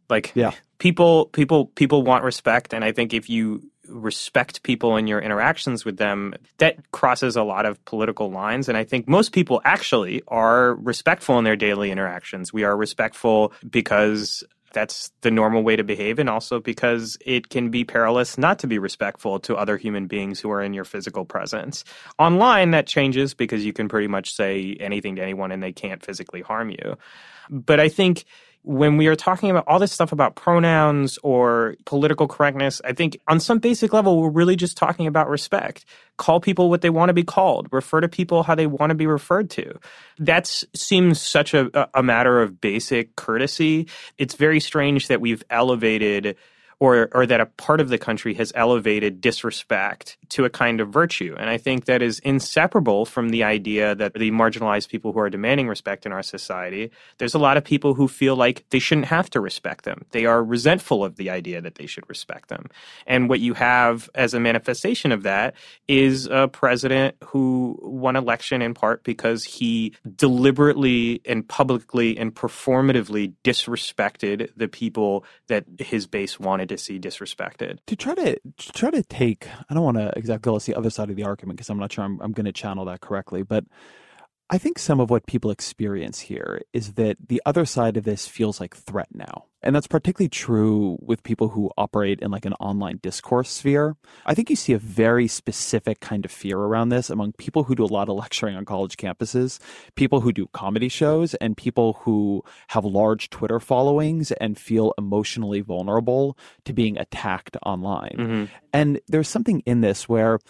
Like 0.09 0.33
yeah. 0.35 0.53
people 0.79 1.27
people 1.27 1.67
people 1.67 2.03
want 2.03 2.25
respect 2.25 2.75
and 2.75 2.85
I 2.85 2.93
think 2.93 3.15
if 3.15 3.31
you 3.31 3.63
respect 3.89 4.63
people 4.63 4.97
in 4.97 5.07
your 5.07 5.21
interactions 5.21 5.85
with 5.85 5.97
them, 5.97 6.35
that 6.59 6.91
crosses 6.93 7.37
a 7.37 7.43
lot 7.43 7.67
of 7.67 7.85
political 7.85 8.31
lines. 8.31 8.69
And 8.69 8.79
I 8.79 8.85
think 8.85 9.09
most 9.09 9.33
people 9.33 9.61
actually 9.65 10.23
are 10.29 10.75
respectful 10.77 11.39
in 11.39 11.45
their 11.45 11.57
daily 11.57 11.91
interactions. 11.91 12.53
We 12.53 12.63
are 12.65 12.77
respectful 12.77 13.53
because 13.69 14.45
that's 14.73 15.11
the 15.23 15.31
normal 15.31 15.63
way 15.63 15.77
to 15.77 15.85
behave 15.85 16.19
and 16.19 16.29
also 16.29 16.61
because 16.61 17.19
it 17.25 17.49
can 17.49 17.71
be 17.71 17.85
perilous 17.85 18.39
not 18.39 18.59
to 18.61 18.67
be 18.67 18.79
respectful 18.79 19.41
to 19.41 19.57
other 19.57 19.77
human 19.77 20.07
beings 20.07 20.41
who 20.41 20.51
are 20.51 20.63
in 20.63 20.75
your 20.75 20.85
physical 20.85 21.25
presence. 21.25 21.85
Online 22.19 22.71
that 22.71 22.87
changes 22.87 23.35
because 23.35 23.65
you 23.65 23.73
can 23.73 23.89
pretty 23.89 24.09
much 24.09 24.35
say 24.35 24.77
anything 24.81 25.17
to 25.17 25.23
anyone 25.23 25.53
and 25.53 25.63
they 25.63 25.73
can't 25.73 26.05
physically 26.05 26.43
harm 26.43 26.71
you. 26.71 26.97
But 27.51 27.81
I 27.81 27.89
think 27.89 28.25
when 28.63 28.97
we 28.97 29.07
are 29.07 29.17
talking 29.17 29.51
about 29.51 29.65
all 29.67 29.79
this 29.79 29.93
stuff 29.93 30.13
about 30.13 30.37
pronouns 30.37 31.19
or 31.23 31.77
political 31.87 32.29
correctness, 32.29 32.81
I 32.85 32.93
think 32.93 33.19
on 33.27 33.41
some 33.41 33.59
basic 33.59 33.93
level, 33.93 34.21
we're 34.21 34.29
really 34.29 34.57
just 34.57 34.77
talking 34.77 35.07
about 35.07 35.29
respect. 35.29 35.87
Call 36.19 36.41
people 36.41 36.69
what 36.69 36.83
they 36.83 36.91
want 36.91 37.09
to 37.09 37.15
be 37.15 37.25
called, 37.25 37.69
refer 37.73 38.01
to 38.03 38.09
people 38.09 38.43
how 38.43 38.55
they 38.55 38.67
want 38.67 38.91
to 38.91 38.95
be 38.95 39.07
referred 39.07 39.49
to. 39.51 39.79
That 40.19 40.47
seems 40.75 41.21
such 41.21 41.55
a, 41.55 41.89
a 41.95 42.03
matter 42.03 42.43
of 42.43 42.61
basic 42.61 43.17
courtesy. 43.17 43.89
It's 44.19 44.35
very 44.35 44.61
strange 44.61 45.09
that 45.09 45.23
we've 45.23 45.43
elevated 45.49 46.37
or 46.81 47.11
or 47.13 47.27
that 47.27 47.41
a 47.41 47.47
part 47.47 47.81
of 47.81 47.91
the 47.91 47.99
country 47.99 48.35
has 48.35 48.53
elevated 48.57 49.21
disrespect 49.21 50.17
to 50.31 50.45
a 50.45 50.51
kind 50.51 50.81
of 50.81 50.89
virtue. 50.89 51.37
And 51.39 51.51
I 51.51 51.59
think 51.59 51.85
that 51.85 52.01
is 52.01 52.19
inseparable 52.21 53.05
from 53.05 53.29
the 53.29 53.45
idea 53.45 53.95
that 53.95 54.15
the 54.15 54.31
marginalized 54.31 54.89
people 54.89 55.13
who 55.13 55.21
are 55.21 55.29
demanding 55.29 55.69
respect 55.69 56.07
in 56.07 56.13
our 56.13 56.23
society, 56.23 56.91
there's 57.19 57.35
a 57.35 57.39
lot 57.39 57.57
of 57.57 57.65
people 57.65 57.95
who 57.95 58.09
feel 58.09 58.35
like 58.35 58.65
they 58.71 58.79
shouldn't 58.79 59.09
have 59.09 59.29
to 59.31 59.41
respect 59.41 59.85
them. 59.85 60.07
They 60.13 60.25
are 60.25 60.43
resentful 60.43 61.05
of 61.05 61.17
the 61.17 61.29
idea 61.31 61.61
that 61.61 61.75
they 61.75 61.87
should 61.87 62.09
respect 62.09 62.49
them. 62.49 62.67
And 63.07 63.29
what 63.29 63.41
you 63.41 63.55
have 63.55 64.09
as 64.15 64.33
a 64.33 64.41
manifestation 64.41 65.13
of 65.13 65.25
that 65.25 65.55
is 65.87 66.27
a 66.27 66.49
president 66.49 67.17
who 67.25 67.79
won 67.83 68.17
election 68.17 68.63
in 68.63 68.73
part 68.73 69.05
because 69.05 69.45
he 69.45 69.95
deliberately 70.17 71.21
and 71.27 71.47
publicly 71.47 72.17
and 72.17 72.35
performatively 72.35 73.35
disrespected 73.45 74.49
the 74.57 74.69
people 74.69 75.25
that 75.49 75.65
his 75.79 76.07
base 76.07 76.41
wanted 76.41 76.70
see 76.77 76.99
disrespected. 76.99 77.79
To 77.87 77.97
try 77.97 78.15
to, 78.15 78.39
to 78.39 78.73
try 78.73 78.91
to 78.91 79.03
take, 79.03 79.49
I 79.69 79.75
don't 79.75 79.85
want 79.85 79.97
to 79.97 80.13
exactly 80.17 80.53
let's 80.53 80.67
the 80.67 80.75
other 80.75 80.91
side 80.91 81.11
of 81.11 81.17
the 81.17 81.25
argument 81.25 81.57
because 81.57 81.71
I'm 81.71 81.79
not 81.79 81.93
sure 81.93 82.05
I'm, 82.05 82.21
I'm 82.21 82.33
going 82.33 82.47
to 82.47 82.53
channel 82.53 82.85
that 82.87 83.01
correctly, 83.01 83.43
but 83.43 83.65
I 84.53 84.59
think 84.59 84.81
some 84.81 84.99
of 84.99 85.11
what 85.11 85.27
people 85.27 85.53
experience 85.53 86.19
here 86.19 86.61
is 86.73 86.95
that 86.95 87.17
the 87.29 87.41
other 87.47 87.65
side 87.65 87.97
of 87.97 88.03
this 88.03 88.27
feels 88.27 88.59
like 88.61 88.77
threat 88.77 89.07
now. 89.15 89.45
And 89.63 89.77
that's 89.77 89.87
particularly 89.87 90.29
true 90.29 90.99
with 91.01 91.23
people 91.23 91.51
who 91.51 91.71
operate 91.79 92.19
in 92.21 92.33
like 92.33 92.47
an 92.47 92.55
online 92.55 92.99
discourse 93.01 93.49
sphere. 93.49 93.95
I 94.27 94.35
think 94.35 94.51
you 94.51 94.57
see 94.57 94.73
a 94.73 94.79
very 94.79 95.29
specific 95.29 96.01
kind 96.01 96.25
of 96.25 96.33
fear 96.33 96.59
around 96.59 96.89
this 96.89 97.11
among 97.11 97.35
people 97.35 97.63
who 97.63 97.77
do 97.77 97.85
a 97.85 97.87
lot 97.87 98.09
of 98.09 98.17
lecturing 98.23 98.57
on 98.57 98.65
college 98.65 98.97
campuses, 98.97 99.61
people 99.95 100.21
who 100.21 100.33
do 100.33 100.49
comedy 100.53 100.89
shows, 100.89 101.35
and 101.35 101.57
people 101.57 102.01
who 102.01 102.43
have 102.69 102.85
large 102.85 103.31
Twitter 103.31 103.61
followings 103.61 104.33
and 104.33 104.59
feel 104.59 104.95
emotionally 104.99 105.61
vulnerable 105.61 106.37
to 106.65 106.73
being 106.73 106.99
attacked 106.99 107.57
online. 107.65 108.17
Mm-hmm. 108.19 108.45
And 108.73 109.01
there's 109.07 109.29
something 109.29 109.61
in 109.61 109.81
this 109.81 110.09
where 110.09 110.41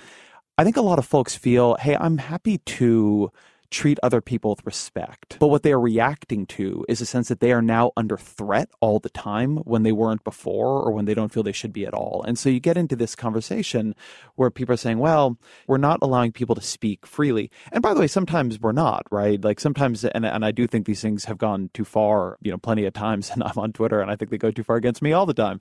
I 0.56 0.64
think 0.64 0.76
a 0.76 0.82
lot 0.82 0.98
of 0.98 1.04
folks 1.04 1.36
feel, 1.36 1.76
hey, 1.76 1.96
I'm 1.96 2.18
happy 2.18 2.58
to 2.58 3.32
treat 3.70 3.98
other 4.02 4.20
people 4.20 4.50
with 4.50 4.66
respect. 4.66 5.37
But 5.38 5.48
what 5.48 5.62
they 5.62 5.72
are 5.72 5.80
reacting 5.80 6.46
to 6.46 6.85
is 6.88 7.00
a 7.00 7.06
sense 7.06 7.28
that 7.28 7.40
they 7.40 7.52
are 7.52 7.62
now 7.62 7.92
under 7.96 8.16
threat 8.16 8.68
all 8.80 8.98
the 8.98 9.11
time 9.11 9.59
when 9.59 9.83
they 9.83 9.92
weren't 9.92 10.24
before 10.24 10.83
or 10.83 10.92
when 10.92 11.04
they 11.04 11.14
don't 11.14 11.33
feel 11.33 11.42
they 11.42 11.52
should 11.52 11.72
be 11.72 11.87
at 11.87 11.94
all. 11.94 12.24
And 12.26 12.38
so 12.38 12.48
you 12.48 12.61
get 12.61 12.76
into 12.76 12.96
this 12.96 13.14
conversation 13.14 13.94
where 14.35 14.50
people 14.50 14.74
are 14.74 14.78
saying, 14.78 14.98
well, 14.98 15.38
we're 15.66 15.78
not 15.78 16.00
allowing 16.02 16.33
people 16.33 16.54
to 16.54 16.61
speak 16.61 17.06
freely. 17.06 17.50
And 17.72 17.83
by 17.83 17.94
the 17.94 18.00
way, 18.00 18.06
sometimes 18.06 18.61
we're 18.61 18.72
not, 18.72 19.06
right? 19.11 19.42
Like 19.42 19.61
sometimes, 19.61 20.04
and, 20.04 20.26
and 20.26 20.44
I 20.44 20.50
do 20.50 20.66
think 20.66 20.87
these 20.87 21.02
things 21.02 21.24
have 21.26 21.38
gone 21.38 21.70
too 21.72 21.85
far, 21.85 22.38
you 22.42 22.50
know, 22.50 22.59
plenty 22.59 22.85
of 22.85 22.92
times. 22.92 23.30
And 23.40 23.44
I'm 23.44 23.59
on 23.59 23.72
Twitter 23.72 24.00
and 24.00 24.11
I 24.11 24.16
think 24.16 24.30
they 24.33 24.38
go 24.38 24.50
too 24.50 24.64
far 24.64 24.76
against 24.76 25.02
me 25.02 25.12
all 25.12 25.24
the 25.24 25.33
time. 25.33 25.61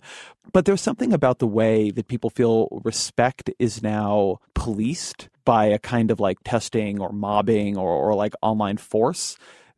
But 0.51 0.65
there's 0.65 0.81
something 0.81 1.13
about 1.13 1.39
the 1.39 1.47
way 1.47 1.91
that 1.91 2.07
people 2.07 2.29
feel 2.29 2.81
respect 2.83 3.51
is 3.59 3.83
now 3.83 4.39
policed 4.53 5.29
by 5.49 5.65
a 5.65 5.79
kind 5.79 6.11
of 6.11 6.19
like 6.19 6.37
testing 6.43 7.01
or 7.01 7.11
mobbing 7.11 7.75
or, 7.75 7.89
or 7.89 8.13
like 8.13 8.35
online 8.43 8.77
force 8.77 9.35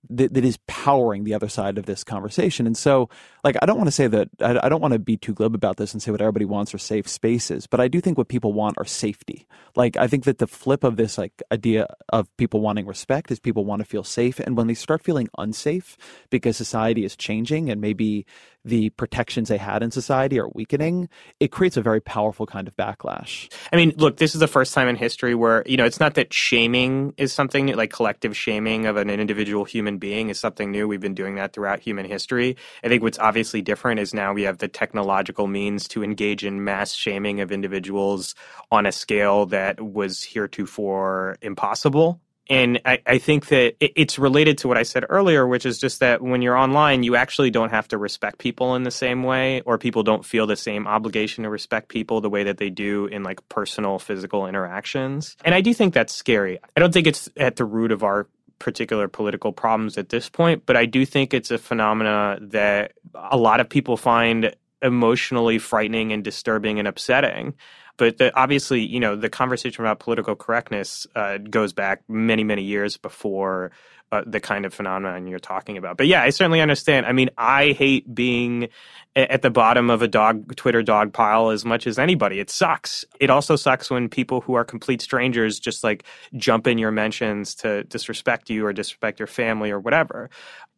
that, 0.09 0.33
that 0.33 0.43
is 0.43 0.59
powering 0.67 1.23
the 1.23 1.33
other 1.33 1.47
side 1.47 1.77
of 1.77 1.85
this 1.85 2.03
conversation. 2.03 2.67
And 2.67 2.75
so, 2.75 3.09
like, 3.45 3.55
I 3.61 3.65
don't 3.65 3.77
want 3.77 3.87
to 3.87 3.91
say 3.91 4.07
that, 4.07 4.27
I, 4.41 4.59
I 4.63 4.67
don't 4.67 4.81
want 4.81 4.91
to 4.91 4.99
be 4.99 5.15
too 5.15 5.33
glib 5.33 5.55
about 5.55 5.77
this 5.77 5.93
and 5.93 6.03
say 6.03 6.11
what 6.11 6.19
everybody 6.19 6.43
wants 6.43 6.73
are 6.73 6.77
safe 6.77 7.07
spaces, 7.07 7.67
but 7.67 7.79
I 7.79 7.87
do 7.87 8.01
think 8.01 8.17
what 8.17 8.27
people 8.27 8.51
want 8.51 8.77
are 8.79 8.85
safety. 8.85 9.47
Like, 9.77 9.95
I 9.95 10.07
think 10.07 10.25
that 10.25 10.39
the 10.39 10.47
flip 10.47 10.83
of 10.83 10.97
this, 10.97 11.17
like, 11.17 11.41
idea 11.53 11.87
of 12.09 12.35
people 12.35 12.59
wanting 12.59 12.85
respect 12.85 13.31
is 13.31 13.39
people 13.39 13.63
want 13.63 13.79
to 13.79 13.87
feel 13.87 14.03
safe. 14.03 14.41
And 14.41 14.57
when 14.57 14.67
they 14.67 14.73
start 14.73 15.01
feeling 15.01 15.29
unsafe 15.37 15.97
because 16.29 16.57
society 16.57 17.05
is 17.05 17.15
changing 17.15 17.69
and 17.69 17.79
maybe 17.79 18.25
the 18.63 18.89
protections 18.91 19.49
they 19.49 19.57
had 19.57 19.81
in 19.81 19.91
society 19.91 20.39
are 20.39 20.49
weakening, 20.49 21.09
it 21.39 21.51
creates 21.51 21.77
a 21.77 21.81
very 21.81 22.01
powerful 22.01 22.45
kind 22.45 22.67
of 22.67 22.75
backlash. 22.75 23.51
I 23.71 23.75
mean, 23.75 23.93
look, 23.97 24.17
this 24.17 24.35
is 24.35 24.39
the 24.39 24.47
first 24.47 24.73
time 24.73 24.87
in 24.87 24.95
history 24.95 25.33
where, 25.33 25.63
you 25.65 25.77
know, 25.77 25.85
it's 25.85 25.99
not 25.99 26.13
that 26.15 26.33
shaming 26.33 27.13
is 27.17 27.33
something 27.33 27.67
like 27.75 27.91
collective 27.91 28.37
shaming 28.37 28.85
of 28.85 28.97
an 28.97 29.09
individual 29.09 29.65
human 29.65 29.97
being 29.97 30.29
is 30.29 30.39
something 30.39 30.71
new. 30.71 30.87
We've 30.87 30.99
been 30.99 31.15
doing 31.15 31.35
that 31.35 31.53
throughout 31.53 31.79
human 31.79 32.05
history. 32.05 32.57
I 32.83 32.87
think 32.87 33.01
what's 33.01 33.19
obviously 33.19 33.61
different 33.61 33.99
is 33.99 34.13
now 34.13 34.33
we 34.33 34.43
have 34.43 34.59
the 34.59 34.67
technological 34.67 35.47
means 35.47 35.87
to 35.89 36.03
engage 36.03 36.45
in 36.45 36.63
mass 36.63 36.93
shaming 36.93 37.41
of 37.41 37.51
individuals 37.51 38.35
on 38.71 38.85
a 38.85 38.91
scale 38.91 39.47
that 39.47 39.81
was 39.81 40.23
heretofore 40.23 41.37
impossible 41.41 42.21
And 42.51 42.81
I, 42.83 42.99
I 43.07 43.17
think 43.17 43.47
that 43.47 43.75
it, 43.79 43.93
it's 43.95 44.19
related 44.19 44.57
to 44.59 44.67
what 44.67 44.77
I 44.77 44.83
said 44.83 45.05
earlier, 45.07 45.47
which 45.47 45.65
is 45.65 45.79
just 45.79 46.01
that 46.01 46.21
when 46.21 46.41
you're 46.41 46.57
online, 46.57 47.01
you 47.03 47.15
actually 47.15 47.49
don't 47.49 47.69
have 47.69 47.87
to 47.87 47.97
respect 47.97 48.39
people 48.39 48.75
in 48.75 48.83
the 48.83 48.91
same 48.91 49.23
way, 49.23 49.61
or 49.61 49.77
people 49.77 50.03
don't 50.03 50.25
feel 50.25 50.45
the 50.45 50.57
same 50.57 50.85
obligation 50.85 51.45
to 51.45 51.49
respect 51.49 51.87
people 51.87 52.19
the 52.19 52.29
way 52.29 52.43
that 52.43 52.57
they 52.57 52.69
do 52.69 53.05
in 53.05 53.23
like 53.23 53.39
personal 53.47 53.99
physical 53.99 54.47
interactions. 54.47 55.37
And 55.45 55.55
I 55.55 55.61
do 55.61 55.73
think 55.73 55.93
that's 55.93 56.13
scary. 56.13 56.59
I 56.75 56.81
don't 56.81 56.93
think 56.93 57.07
it's 57.07 57.29
at 57.37 57.55
the 57.55 57.63
root 57.63 57.93
of 57.93 58.03
our 58.03 58.27
particular 58.59 59.07
political 59.07 59.53
problems 59.53 59.97
at 59.97 60.09
this 60.09 60.27
point, 60.27 60.65
but 60.65 60.75
I 60.75 60.85
do 60.85 61.05
think 61.05 61.33
it's 61.33 61.51
a 61.51 61.57
phenomena 61.57 62.37
that 62.41 62.91
a 63.15 63.37
lot 63.37 63.61
of 63.61 63.69
people 63.69 63.95
find 63.95 64.53
emotionally 64.81 65.57
frightening 65.57 66.11
and 66.11 66.21
disturbing 66.21 66.79
and 66.79 66.87
upsetting. 66.87 67.53
But 68.01 68.17
the, 68.17 68.35
obviously, 68.35 68.81
you 68.81 68.99
know, 68.99 69.15
the 69.15 69.29
conversation 69.29 69.83
about 69.83 69.99
political 69.99 70.35
correctness 70.35 71.05
uh, 71.15 71.37
goes 71.37 71.71
back 71.71 72.01
many, 72.09 72.43
many 72.43 72.63
years 72.63 72.97
before 72.97 73.69
uh, 74.11 74.23
the 74.25 74.39
kind 74.39 74.65
of 74.65 74.73
phenomenon 74.73 75.27
you're 75.27 75.37
talking 75.37 75.77
about. 75.77 75.97
But 75.97 76.07
yeah, 76.07 76.23
I 76.23 76.31
certainly 76.31 76.61
understand. 76.61 77.05
I 77.05 77.11
mean, 77.11 77.29
I 77.37 77.73
hate 77.73 78.11
being 78.11 78.69
at 79.15 79.43
the 79.43 79.51
bottom 79.51 79.91
of 79.91 80.01
a 80.01 80.07
dog 80.07 80.55
Twitter 80.55 80.81
dog 80.81 81.13
pile 81.13 81.51
as 81.51 81.63
much 81.63 81.85
as 81.85 81.99
anybody. 81.99 82.39
It 82.39 82.49
sucks. 82.49 83.05
It 83.19 83.29
also 83.29 83.55
sucks 83.55 83.91
when 83.91 84.09
people 84.09 84.41
who 84.41 84.55
are 84.55 84.65
complete 84.65 85.03
strangers 85.03 85.59
just 85.59 85.83
like 85.83 86.03
jump 86.35 86.65
in 86.65 86.79
your 86.79 86.89
mentions 86.89 87.53
to 87.57 87.83
disrespect 87.83 88.49
you 88.49 88.65
or 88.65 88.73
disrespect 88.73 89.19
your 89.19 89.27
family 89.27 89.69
or 89.69 89.79
whatever. 89.79 90.31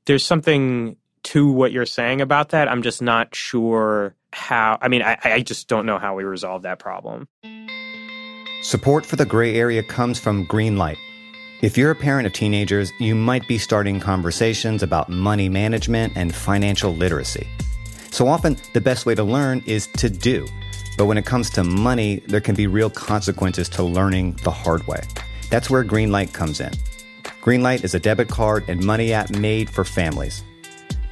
There's 0.07 0.25
something 0.25 0.97
to 1.23 1.49
what 1.49 1.71
you're 1.71 1.85
saying 1.85 2.19
about 2.19 2.49
that. 2.49 2.67
I'm 2.67 2.81
just 2.81 3.01
not 3.01 3.33
sure 3.33 4.13
how. 4.33 4.77
I 4.81 4.87
mean, 4.87 5.01
I, 5.01 5.17
I 5.23 5.41
just 5.41 5.67
don't 5.67 5.85
know 5.85 5.97
how 5.97 6.15
we 6.15 6.23
resolve 6.23 6.63
that 6.63 6.79
problem. 6.79 7.27
Support 8.61 9.05
for 9.05 9.15
the 9.15 9.25
gray 9.25 9.55
area 9.55 9.83
comes 9.83 10.19
from 10.19 10.47
Greenlight. 10.47 10.97
If 11.61 11.77
you're 11.77 11.91
a 11.91 11.95
parent 11.95 12.27
of 12.27 12.33
teenagers, 12.33 12.91
you 12.99 13.15
might 13.15 13.47
be 13.47 13.57
starting 13.57 13.99
conversations 13.99 14.83
about 14.83 15.09
money 15.09 15.49
management 15.49 16.13
and 16.15 16.33
financial 16.33 16.93
literacy. 16.93 17.47
So 18.11 18.27
often, 18.27 18.57
the 18.73 18.81
best 18.81 19.05
way 19.05 19.15
to 19.15 19.23
learn 19.23 19.63
is 19.65 19.87
to 19.97 20.09
do. 20.09 20.47
But 20.97 21.05
when 21.05 21.17
it 21.17 21.25
comes 21.25 21.49
to 21.51 21.63
money, 21.63 22.21
there 22.27 22.41
can 22.41 22.55
be 22.55 22.67
real 22.67 22.89
consequences 22.89 23.69
to 23.69 23.83
learning 23.83 24.39
the 24.43 24.51
hard 24.51 24.85
way. 24.87 25.01
That's 25.49 25.69
where 25.69 25.83
Greenlight 25.83 26.33
comes 26.33 26.59
in. 26.59 26.71
Greenlight 27.41 27.83
is 27.83 27.95
a 27.95 27.99
debit 27.99 28.29
card 28.29 28.63
and 28.67 28.83
money 28.83 29.13
app 29.13 29.29
made 29.29 29.69
for 29.69 29.83
families. 29.83 30.43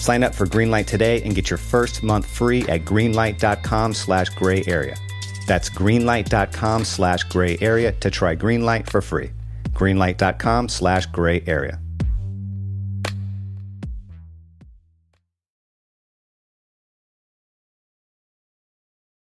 Sign 0.00 0.24
up 0.24 0.34
for 0.34 0.46
Greenlight 0.46 0.86
today 0.86 1.22
and 1.22 1.34
get 1.34 1.50
your 1.50 1.58
first 1.58 2.02
month 2.02 2.26
free 2.26 2.62
at 2.62 2.84
greenlight.com 2.86 3.92
slash 3.94 4.30
gray 4.30 4.64
area. 4.66 4.96
That's 5.46 5.68
greenlight.com 5.68 6.84
slash 6.84 7.22
gray 7.24 7.58
area 7.60 7.92
to 7.92 8.10
try 8.10 8.34
Greenlight 8.34 8.88
for 8.88 9.02
free. 9.02 9.30
Greenlight.com 9.68 10.70
slash 10.70 11.06
gray 11.06 11.44
area. 11.46 11.78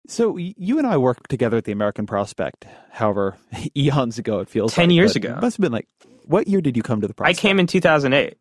So 0.07 0.37
you 0.37 0.77
and 0.79 0.87
I 0.87 0.97
worked 0.97 1.29
together 1.29 1.57
at 1.57 1.65
the 1.65 1.71
American 1.71 2.05
Prospect. 2.05 2.65
However, 2.91 3.37
eons 3.77 4.17
ago 4.17 4.39
it 4.39 4.49
feels 4.49 4.73
ten 4.73 4.89
like, 4.89 4.95
years 4.95 5.15
ago. 5.15 5.35
It 5.37 5.41
must 5.41 5.57
have 5.57 5.61
been 5.61 5.71
like 5.71 5.87
what 6.25 6.47
year 6.47 6.61
did 6.61 6.75
you 6.77 6.83
come 6.83 7.01
to 7.01 7.07
the 7.07 7.13
Prospect? 7.13 7.37
I 7.37 7.39
came 7.39 7.59
in 7.59 7.67
two 7.67 7.81
thousand 7.81 8.13
eight. 8.13 8.37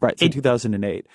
Right, 0.00 0.18
so 0.18 0.28
two 0.28 0.40
thousand 0.40 0.74
and 0.74 0.84
eight. 0.84 1.06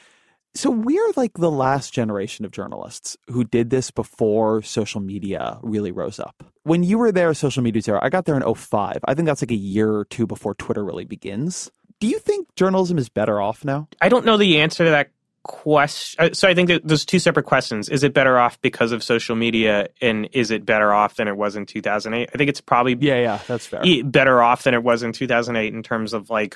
So 0.58 0.70
we're 0.70 1.12
like 1.18 1.34
the 1.34 1.52
last 1.52 1.94
generation 1.94 2.46
of 2.46 2.52
journalists 2.52 3.18
who 3.28 3.44
did 3.44 3.72
this 3.72 3.91
before 3.91 4.62
social 4.62 5.02
media 5.02 5.60
really 5.62 5.91
rose 5.91 6.18
up. 6.18 6.46
When 6.63 6.82
you 6.82 6.98
were 6.98 7.12
there, 7.12 7.34
social 7.34 7.62
media 7.62 7.82
zero, 7.82 8.00
I 8.02 8.10
got 8.10 8.24
there 8.24 8.38
in 8.38 8.56
05. 8.56 9.00
I 9.04 9.13
think 9.13 9.26
that's 9.26 9.41
like 9.41 9.52
a 9.52 9.56
year 9.56 9.91
or 9.91 10.06
two 10.06 10.26
before 10.26 10.56
Twitter 10.56 10.84
really 10.84 11.04
begins. 11.04 11.70
Do 12.00 12.08
you 12.08 12.20
think 12.20 12.48
journalism 12.56 12.98
is 12.98 13.10
better 13.10 13.41
off 13.41 13.65
now? 13.65 13.89
I 14.00 14.08
don't 14.08 14.26
know 14.26 14.38
the 14.38 14.62
answer 14.62 14.86
to 14.86 14.91
that 14.91 15.12
question. 15.45 16.25
Uh, 16.25 16.34
so 16.34 16.47
I 16.47 16.53
think 16.53 16.69
that 16.69 16.88
there's 16.88 17.05
two 17.05 17.19
separate 17.19 17.45
questions. 17.45 17.88
Is 17.88 18.03
it 18.03 18.13
better 18.13 18.38
off 18.38 18.60
because 18.62 18.91
of 18.91 19.03
social 19.03 19.36
media, 19.36 19.88
and 20.01 20.27
is 20.34 20.51
it 20.51 20.65
better 20.65 20.91
off 20.91 21.15
than 21.15 21.27
it 21.27 21.38
was 21.38 21.55
in 21.55 21.65
2008? 21.65 22.29
I 22.34 22.38
think 22.38 22.49
it's 22.49 22.62
probably 22.62 22.97
yeah, 22.99 23.21
yeah, 23.21 23.39
that's 23.47 23.67
fair. 23.67 23.81
Better 24.03 24.41
off 24.41 24.63
than 24.63 24.73
it 24.73 24.84
was 24.84 25.03
in 25.03 25.13
2008 25.13 25.73
in 25.73 25.84
terms 25.84 26.13
of 26.13 26.29
like 26.29 26.55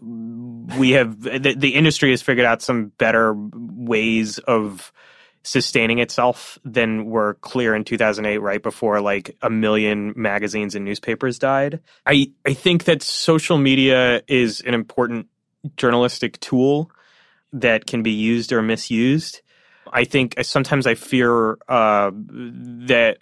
we 0.00 0.90
have 0.92 1.22
the, 1.22 1.54
the 1.56 1.74
industry 1.74 2.10
has 2.10 2.22
figured 2.22 2.46
out 2.46 2.62
some 2.62 2.92
better 2.98 3.34
ways 3.34 4.38
of 4.38 4.92
sustaining 5.42 6.00
itself 6.00 6.58
than 6.64 7.06
were 7.06 7.34
clear 7.34 7.72
in 7.74 7.84
2008 7.84 8.38
right 8.38 8.64
before 8.64 9.00
like 9.00 9.36
a 9.42 9.48
million 9.48 10.12
magazines 10.16 10.74
and 10.74 10.84
newspapers 10.84 11.38
died 11.38 11.78
i 12.04 12.28
i 12.44 12.52
think 12.52 12.82
that 12.82 13.00
social 13.00 13.56
media 13.56 14.20
is 14.26 14.60
an 14.62 14.74
important 14.74 15.28
journalistic 15.76 16.40
tool 16.40 16.90
that 17.60 17.86
can 17.86 18.02
be 18.02 18.12
used 18.12 18.52
or 18.52 18.62
misused. 18.62 19.40
I 19.92 20.04
think 20.04 20.34
sometimes 20.42 20.86
I 20.86 20.94
fear 20.94 21.58
uh, 21.68 22.10
that 22.12 23.18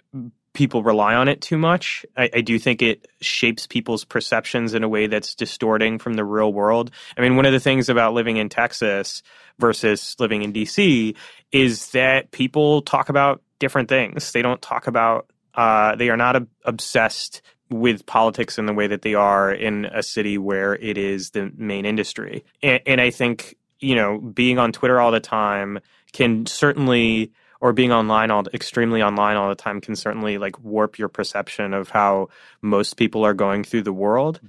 people 0.53 0.81
rely 0.81 1.13
on 1.13 1.27
it 1.27 1.41
too 1.41 1.57
much. 1.57 2.05
I, 2.17 2.29
I, 2.33 2.41
do 2.41 2.57
think 2.57 2.81
it 2.81 3.07
shapes 3.21 3.67
people's 3.67 4.05
perceptions 4.05 4.73
in 4.73 4.83
a 4.83 4.89
way 4.89 5.05
that's 5.07 5.35
distorting 5.35 5.99
from 5.99 6.13
the 6.13 6.23
real 6.23 6.51
world. 6.51 6.91
I 7.17 7.21
mean, 7.21 7.35
one 7.35 7.45
of 7.45 7.51
the 7.51 7.59
things 7.59 7.89
about 7.89 8.13
living 8.13 8.37
in 8.37 8.49
Texas 8.49 9.21
versus 9.59 10.15
living 10.17 10.41
in 10.41 10.53
DC 10.53 11.15
is 11.51 11.91
that 11.91 12.31
people 12.31 12.81
talk 12.81 13.09
about 13.09 13.41
different 13.59 13.89
things. 13.89 14.31
They 14.31 14.41
don't 14.41 14.61
talk 14.61 14.87
about, 14.87 15.29
uh, 15.53 15.95
they 15.97 16.09
are 16.09 16.17
not 16.17 16.37
ob- 16.37 16.47
obsessed 16.63 17.41
with 17.69 18.05
politics 18.05 18.57
in 18.57 18.65
the 18.65 18.73
way 18.73 18.87
that 18.87 19.01
they 19.01 19.13
are 19.13 19.51
in 19.51 19.85
a 19.85 20.03
city 20.03 20.37
where 20.37 20.75
it 20.75 20.97
is 20.97 21.31
the 21.31 21.51
main 21.57 21.85
industry. 21.85 22.45
And, 22.63 22.81
and 22.85 23.01
I 23.01 23.09
think 23.09 23.55
you 23.79 23.95
know, 23.95 24.17
being 24.17 24.59
on 24.59 24.71
Twitter 24.71 24.99
all 24.99 25.11
the 25.11 25.19
time 25.19 25.79
can 26.13 26.45
certainly 26.45 27.31
or 27.61 27.73
being 27.73 27.91
online 27.91 28.31
all 28.31 28.43
extremely 28.53 29.01
online 29.01 29.37
all 29.37 29.49
the 29.49 29.55
time 29.55 29.81
can 29.81 29.95
certainly 29.95 30.37
like 30.37 30.59
warp 30.63 30.99
your 30.99 31.09
perception 31.09 31.73
of 31.73 31.89
how 31.89 32.29
most 32.61 32.95
people 32.97 33.25
are 33.25 33.33
going 33.33 33.63
through 33.63 33.81
the 33.81 33.93
world. 33.93 34.39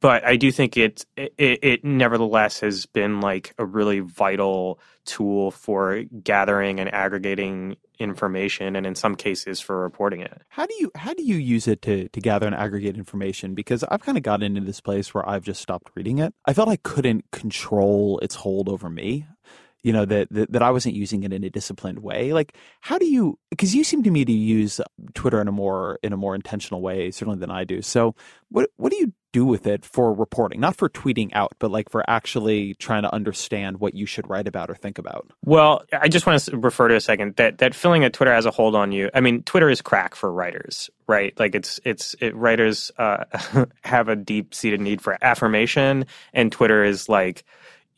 But 0.00 0.24
i 0.24 0.36
do 0.36 0.52
think 0.52 0.76
it, 0.76 1.06
it 1.16 1.34
it 1.38 1.84
nevertheless 1.84 2.60
has 2.60 2.84
been 2.84 3.20
like 3.20 3.54
a 3.58 3.64
really 3.64 4.00
vital 4.00 4.78
tool 5.06 5.50
for 5.50 6.02
gathering 6.22 6.78
and 6.80 6.92
aggregating 6.92 7.76
information 7.98 8.76
and 8.76 8.86
in 8.86 8.94
some 8.94 9.14
cases 9.14 9.60
for 9.60 9.80
reporting 9.80 10.20
it. 10.20 10.42
How 10.48 10.66
do 10.66 10.74
you 10.80 10.90
how 10.96 11.14
do 11.14 11.22
you 11.22 11.36
use 11.36 11.68
it 11.68 11.82
to 11.82 12.08
to 12.08 12.20
gather 12.20 12.46
and 12.46 12.54
aggregate 12.54 12.96
information? 12.96 13.54
Because 13.54 13.84
i've 13.84 14.02
kind 14.02 14.18
of 14.18 14.24
gotten 14.24 14.44
into 14.44 14.60
this 14.60 14.80
place 14.80 15.14
where 15.14 15.28
i've 15.28 15.44
just 15.44 15.60
stopped 15.60 15.90
reading 15.94 16.18
it. 16.18 16.34
I 16.46 16.52
felt 16.52 16.68
i 16.68 16.76
couldn't 16.76 17.30
control 17.32 18.18
its 18.20 18.34
hold 18.36 18.68
over 18.68 18.90
me 18.90 19.26
you 19.84 19.92
know 19.92 20.06
that, 20.06 20.28
that, 20.30 20.50
that 20.50 20.62
I 20.62 20.70
wasn't 20.70 20.96
using 20.96 21.22
it 21.22 21.32
in 21.32 21.44
a 21.44 21.50
disciplined 21.50 22.00
way. 22.00 22.32
Like, 22.32 22.56
how 22.80 22.98
do 22.98 23.06
you? 23.06 23.38
Because 23.50 23.74
you 23.74 23.84
seem 23.84 24.02
to 24.02 24.10
me 24.10 24.24
to 24.24 24.32
use 24.32 24.80
Twitter 25.12 25.40
in 25.40 25.46
a 25.46 25.52
more 25.52 26.00
in 26.02 26.12
a 26.12 26.16
more 26.16 26.34
intentional 26.34 26.80
way, 26.80 27.10
certainly 27.10 27.38
than 27.38 27.50
I 27.50 27.64
do. 27.64 27.82
So, 27.82 28.16
what 28.48 28.70
what 28.76 28.90
do 28.90 28.96
you 28.96 29.12
do 29.32 29.44
with 29.44 29.66
it 29.66 29.84
for 29.84 30.14
reporting, 30.14 30.58
not 30.58 30.76
for 30.76 30.88
tweeting 30.88 31.28
out, 31.34 31.52
but 31.58 31.70
like 31.70 31.90
for 31.90 32.08
actually 32.08 32.74
trying 32.74 33.02
to 33.02 33.12
understand 33.12 33.78
what 33.78 33.92
you 33.92 34.06
should 34.06 34.30
write 34.30 34.48
about 34.48 34.70
or 34.70 34.74
think 34.74 34.96
about? 34.96 35.30
Well, 35.44 35.84
I 35.92 36.08
just 36.08 36.24
want 36.24 36.40
to 36.40 36.56
refer 36.56 36.88
to 36.88 36.96
a 36.96 37.00
second 37.00 37.36
that 37.36 37.58
that 37.58 37.74
feeling 37.74 38.00
that 38.02 38.14
Twitter 38.14 38.32
has 38.32 38.46
a 38.46 38.50
hold 38.50 38.74
on 38.74 38.90
you. 38.90 39.10
I 39.12 39.20
mean, 39.20 39.42
Twitter 39.42 39.68
is 39.68 39.82
crack 39.82 40.14
for 40.14 40.32
writers, 40.32 40.88
right? 41.06 41.38
Like 41.38 41.54
it's 41.54 41.78
it's 41.84 42.16
it, 42.22 42.34
writers 42.34 42.90
uh, 42.96 43.24
have 43.84 44.08
a 44.08 44.16
deep 44.16 44.54
seated 44.54 44.80
need 44.80 45.02
for 45.02 45.18
affirmation, 45.20 46.06
and 46.32 46.50
Twitter 46.50 46.82
is 46.84 47.06
like 47.06 47.44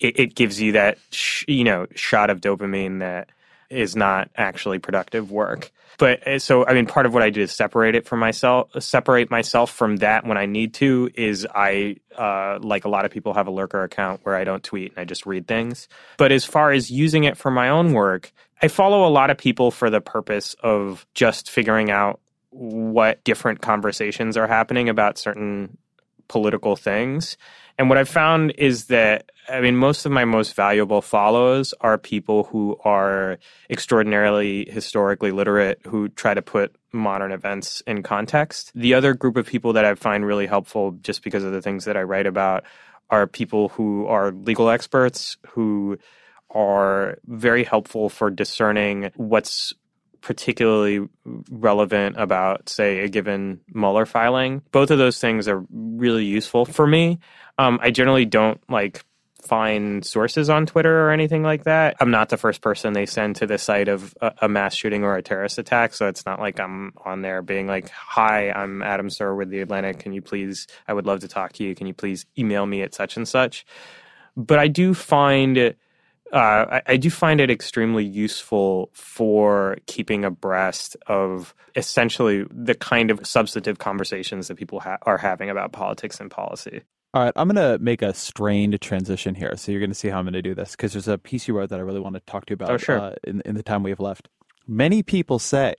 it, 0.01 0.19
it 0.19 0.35
gives 0.35 0.61
you 0.61 0.73
that 0.73 0.99
sh- 1.11 1.45
you 1.49 1.65
know 1.65 1.87
shot 1.95 2.31
of 2.31 2.41
dopamine 2.41 3.01
that 3.01 3.31
is 3.69 3.97
not 3.97 4.31
actually 4.37 4.79
productive 4.79 5.31
work. 5.31 5.73
But 5.99 6.27
uh, 6.27 6.39
so 6.39 6.67
I 6.67 6.75
mean, 6.75 6.87
part 6.87 7.07
of 7.07 7.15
what 7.15 7.23
I 7.23 7.31
do 7.31 7.43
is 7.43 7.53
separate 7.53 7.95
it 7.95 8.07
from 8.07 8.19
myself, 8.19 8.71
separate 8.83 9.31
myself 9.31 9.71
from 9.71 9.97
that 9.97 10.27
when 10.27 10.37
I 10.37 10.47
need 10.47 10.75
to. 10.75 11.11
Is 11.15 11.47
I 11.55 11.97
uh, 12.17 12.59
like 12.61 12.85
a 12.85 12.89
lot 12.89 13.05
of 13.05 13.11
people 13.11 13.35
have 13.35 13.47
a 13.47 13.51
lurker 13.51 13.83
account 13.83 14.21
where 14.25 14.37
I 14.37 14.45
don't 14.45 14.63
tweet 14.63 14.93
and 14.93 15.01
I 15.01 15.05
just 15.05 15.27
read 15.27 15.47
things. 15.47 15.89
But 16.17 16.33
as 16.33 16.45
far 16.45 16.73
as 16.73 16.91
using 16.91 17.25
it 17.25 17.37
for 17.37 17.51
my 17.51 17.69
own 17.71 17.93
work, 17.93 18.33
I 18.63 18.69
follow 18.69 19.07
a 19.07 19.11
lot 19.11 19.31
of 19.31 19.39
people 19.39 19.71
for 19.71 19.91
the 19.91 20.01
purpose 20.01 20.55
of 20.63 21.07
just 21.15 21.51
figuring 21.51 21.91
out 21.91 22.21
what 22.51 23.23
different 23.25 23.61
conversations 23.61 24.37
are 24.37 24.47
happening 24.47 24.89
about 24.89 25.19
certain 25.19 25.77
political 26.29 26.77
things. 26.77 27.37
And 27.79 27.89
what 27.89 27.99
I've 27.99 28.09
found 28.09 28.53
is 28.57 28.87
that, 28.87 29.31
I 29.49 29.61
mean, 29.61 29.77
most 29.77 30.07
of 30.07 30.13
my 30.13 30.25
most 30.25 30.55
valuable 30.55 31.03
follows 31.03 31.75
are 31.81 31.99
people 31.99 32.45
who 32.45 32.79
are 32.85 33.39
extraordinarily 33.69 34.69
historically 34.71 35.31
literate, 35.31 35.81
who 35.87 36.09
try 36.09 36.33
to 36.33 36.43
put 36.43 36.75
modern 36.93 37.33
events 37.33 37.83
in 37.87 38.03
context. 38.03 38.73
The 38.75 38.95
other 38.95 39.13
group 39.13 39.37
of 39.37 39.47
people 39.47 39.75
that 39.75 39.85
I 39.85 39.95
find 39.95 40.25
really 40.25 40.47
helpful, 40.47 40.93
just 41.03 41.23
because 41.23 41.45
of 41.45 41.53
the 41.53 41.61
things 41.61 41.85
that 41.85 41.97
I 41.97 42.03
write 42.03 42.27
about, 42.27 42.65
are 43.11 43.27
people 43.27 43.69
who 43.69 44.07
are 44.07 44.33
legal 44.33 44.71
experts, 44.71 45.37
who 45.49 45.99
are 46.51 47.19
very 47.27 47.65
helpful 47.65 48.09
for 48.09 48.31
discerning 48.31 49.11
what's 49.17 49.75
particularly 50.21 51.09
relevant 51.51 52.17
about, 52.19 52.69
say, 52.69 53.01
a 53.01 53.09
given 53.09 53.61
Mueller 53.73 54.07
filing. 54.07 54.63
Both 54.73 54.91
of 54.91 54.99
those 54.99 55.21
things 55.21 55.49
are 55.49 55.65
really 55.71 56.25
useful 56.25 56.65
for 56.65 56.87
me. 56.87 57.19
Um, 57.59 57.79
I 57.83 57.91
generally 57.91 58.25
don't 58.25 58.61
like 58.69 59.05
find 59.47 60.05
sources 60.05 60.51
on 60.51 60.67
Twitter 60.67 61.07
or 61.07 61.11
anything 61.11 61.43
like 61.43 61.65
that. 61.65 61.97
I'm 62.01 62.11
not 62.11 62.29
the 62.29 62.37
first 62.37 62.61
person 62.61 62.93
they 62.93 63.07
send 63.07 63.37
to 63.37 63.47
the 63.47 63.59
site 63.59 63.89
of 63.89 64.15
a, 64.21 64.33
a, 64.43 64.49
mass 64.49 64.75
shooting 64.75 65.05
or 65.05 65.17
a 65.17 65.23
terrorist 65.23 65.59
attack, 65.59 65.95
so 65.95 66.09
it's 66.09 66.27
not 66.27 66.41
like 66.41 66.59
I'm 66.59 66.93
on 67.05 67.23
there 67.23 67.43
being 67.43 67.67
like, 67.67 67.89
"Hi, 67.91 68.51
I'm 68.51 68.83
Adam 68.83 69.09
Serwer 69.09 69.37
with 69.37 69.51
the 69.51 69.61
Atlantic. 69.61 70.01
Can 70.01 70.13
you 70.13 70.21
please? 70.21 70.67
I 70.89 70.93
would 70.93 71.07
love 71.07 71.21
to 71.21 71.29
talk 71.29 71.53
to 71.55 71.65
you. 71.65 71.75
Can 71.75 71.87
you 71.87 71.95
please 71.95 72.27
email 72.37 72.67
me 72.67 72.83
at 72.83 72.95
such 72.95 73.17
and 73.17 73.27
such?" 73.27 73.65
But 74.37 74.59
I 74.59 74.69
do 74.69 74.93
find 74.93 75.75
uh, 76.33 76.37
I, 76.37 76.83
I, 76.87 76.97
do 76.97 77.09
find 77.09 77.41
it 77.41 77.51
extremely 77.51 78.05
useful 78.05 78.91
for 78.93 79.79
keeping 79.87 80.25
abreast 80.25 80.97
of 81.07 81.55
essentially 81.77 82.45
the 82.51 82.75
kind 82.75 83.11
of 83.11 83.25
substantive 83.25 83.79
conversations 83.79 84.49
that 84.49 84.57
people 84.57 84.81
ha- 84.81 84.99
are 85.03 85.19
having 85.19 85.51
about 85.51 85.73
politics 85.73 86.19
and 86.19 86.31
policy. 86.31 86.83
All 87.15 87.23
right, 87.23 87.33
I'm 87.37 87.49
going 87.49 87.57
to 87.57 87.83
make 87.83 88.03
a 88.03 88.13
strained 88.13 88.79
transition 88.81 89.35
here. 89.35 89.57
So 89.57 89.73
you're 89.73 89.81
going 89.81 89.91
to 89.91 89.95
see 89.95 90.09
how 90.09 90.19
I'm 90.19 90.25
going 90.25 90.35
to 90.35 90.43
do 90.43 90.55
this 90.55 90.73
because 90.73 90.93
there's 90.93 91.09
a 91.09 91.17
piece 91.17 91.47
you 91.49 91.57
wrote 91.57 91.71
that 91.71 91.79
I 91.79 91.83
really 91.83 92.01
want 92.01 92.15
to 92.15 92.21
talk 92.21 92.47
to 92.47 92.51
you 92.51 92.55
about 92.55 92.71
oh, 92.71 92.77
sure. 92.77 93.01
uh, 93.01 93.15
in, 93.25 93.41
in 93.45 93.55
the 93.55 93.63
time 93.63 93.83
we 93.83 93.91
have 93.91 94.01
left. 94.01 94.29
Many 94.67 95.03
people 95.03 95.39
say 95.39 95.75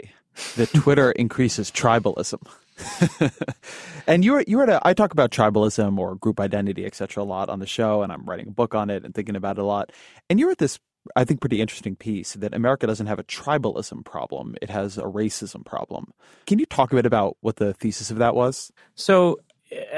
that 0.55 0.69
Twitter 0.69 1.11
increases 1.23 1.69
tribalism. 1.69 2.41
and 4.07 4.23
you're 4.23 4.43
you're 4.47 4.63
at 4.63 4.69
a, 4.69 4.79
I 4.83 4.93
talk 4.93 5.11
about 5.11 5.31
tribalism 5.31 5.97
or 5.97 6.15
group 6.15 6.39
identity, 6.39 6.85
etc. 6.85 7.23
a 7.23 7.25
lot 7.25 7.49
on 7.49 7.59
the 7.59 7.67
show, 7.67 8.03
and 8.03 8.11
I'm 8.11 8.25
writing 8.25 8.47
a 8.47 8.51
book 8.51 8.75
on 8.75 8.89
it 8.89 9.03
and 9.03 9.13
thinking 9.13 9.35
about 9.35 9.57
it 9.57 9.61
a 9.61 9.65
lot. 9.65 9.91
And 10.29 10.39
you're 10.39 10.51
at 10.51 10.57
this, 10.57 10.79
I 11.15 11.23
think, 11.23 11.39
pretty 11.39 11.61
interesting 11.61 11.95
piece 11.95 12.33
that 12.33 12.53
America 12.53 12.87
doesn't 12.87 13.07
have 13.07 13.19
a 13.19 13.23
tribalism 13.23 14.05
problem; 14.05 14.55
it 14.61 14.69
has 14.69 14.97
a 14.97 15.03
racism 15.03 15.65
problem. 15.65 16.13
Can 16.45 16.59
you 16.59 16.65
talk 16.65 16.91
a 16.91 16.95
bit 16.95 17.05
about 17.05 17.37
what 17.41 17.57
the 17.57 17.73
thesis 17.73 18.11
of 18.11 18.17
that 18.17 18.35
was? 18.35 18.71
So. 18.95 19.39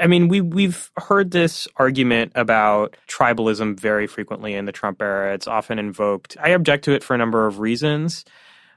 I 0.00 0.08
mean, 0.08 0.26
we 0.26 0.40
we've 0.40 0.90
heard 0.96 1.30
this 1.30 1.68
argument 1.76 2.32
about 2.34 2.96
tribalism 3.06 3.78
very 3.78 4.08
frequently 4.08 4.54
in 4.54 4.64
the 4.64 4.72
Trump 4.72 5.00
era. 5.00 5.32
It's 5.32 5.46
often 5.46 5.78
invoked. 5.78 6.36
I 6.40 6.48
object 6.48 6.86
to 6.86 6.92
it 6.92 7.04
for 7.04 7.14
a 7.14 7.18
number 7.18 7.46
of 7.46 7.60
reasons. 7.60 8.24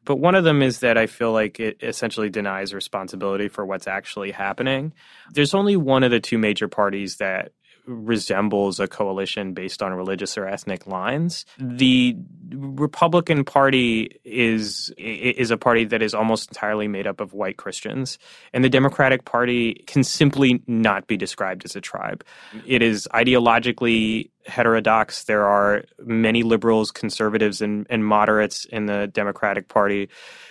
But 0.06 0.18
one 0.18 0.36
of 0.36 0.43
them 0.43 0.62
is 0.62 0.80
that 0.80 0.97
I 0.97 1.08
feel 1.08 1.32
like 1.32 1.60
it 1.60 1.78
essentially 1.82 2.30
denies 2.30 2.74
responsibility 2.74 3.47
for 3.47 3.66
what's 3.66 3.88
actually 3.88 4.32
happening. 4.32 4.93
There's 5.32 5.54
only 5.54 5.76
one 5.76 6.04
of 6.04 6.12
the 6.12 6.20
two 6.20 6.38
major 6.38 6.68
parties 6.68 7.18
that 7.18 7.51
resembles 7.86 8.80
a 8.80 8.88
coalition 8.88 9.54
based 9.54 9.84
on 9.84 9.93
religious 9.93 10.38
or 10.38 10.47
ethnic 10.47 10.88
lines. 10.88 11.45
The 11.58 12.16
Republican 12.51 13.43
Party 13.43 14.20
is 14.24 14.93
is 14.97 15.51
a 15.51 15.58
party 15.58 15.84
that 15.86 16.01
is 16.01 16.14
almost 16.14 16.49
entirely 16.49 16.88
made 16.88 17.08
up 17.08 17.20
of 17.20 17.34
white 17.34 17.58
Christians, 17.58 18.18
and 18.54 18.64
the 18.64 18.70
Democratic 18.70 19.26
Party 19.26 19.84
can 19.88 20.04
simply 20.04 20.62
not 20.68 21.08
be 21.08 21.18
described 21.18 21.66
as 21.66 21.76
a 21.76 21.82
tribe. 21.82 22.24
It 22.66 22.82
is 22.82 23.08
ideologically 23.14 24.30
heterodox. 24.46 25.24
There 25.26 25.46
are 25.46 25.84
many 26.00 26.44
liberals, 26.44 26.91
conservatives, 26.91 27.62
and, 27.62 27.88
and 27.89 28.06
moderates 28.06 28.66
in 28.66 28.86
the 28.86 29.08
Democratic 29.08 29.68
Party. 29.68 30.10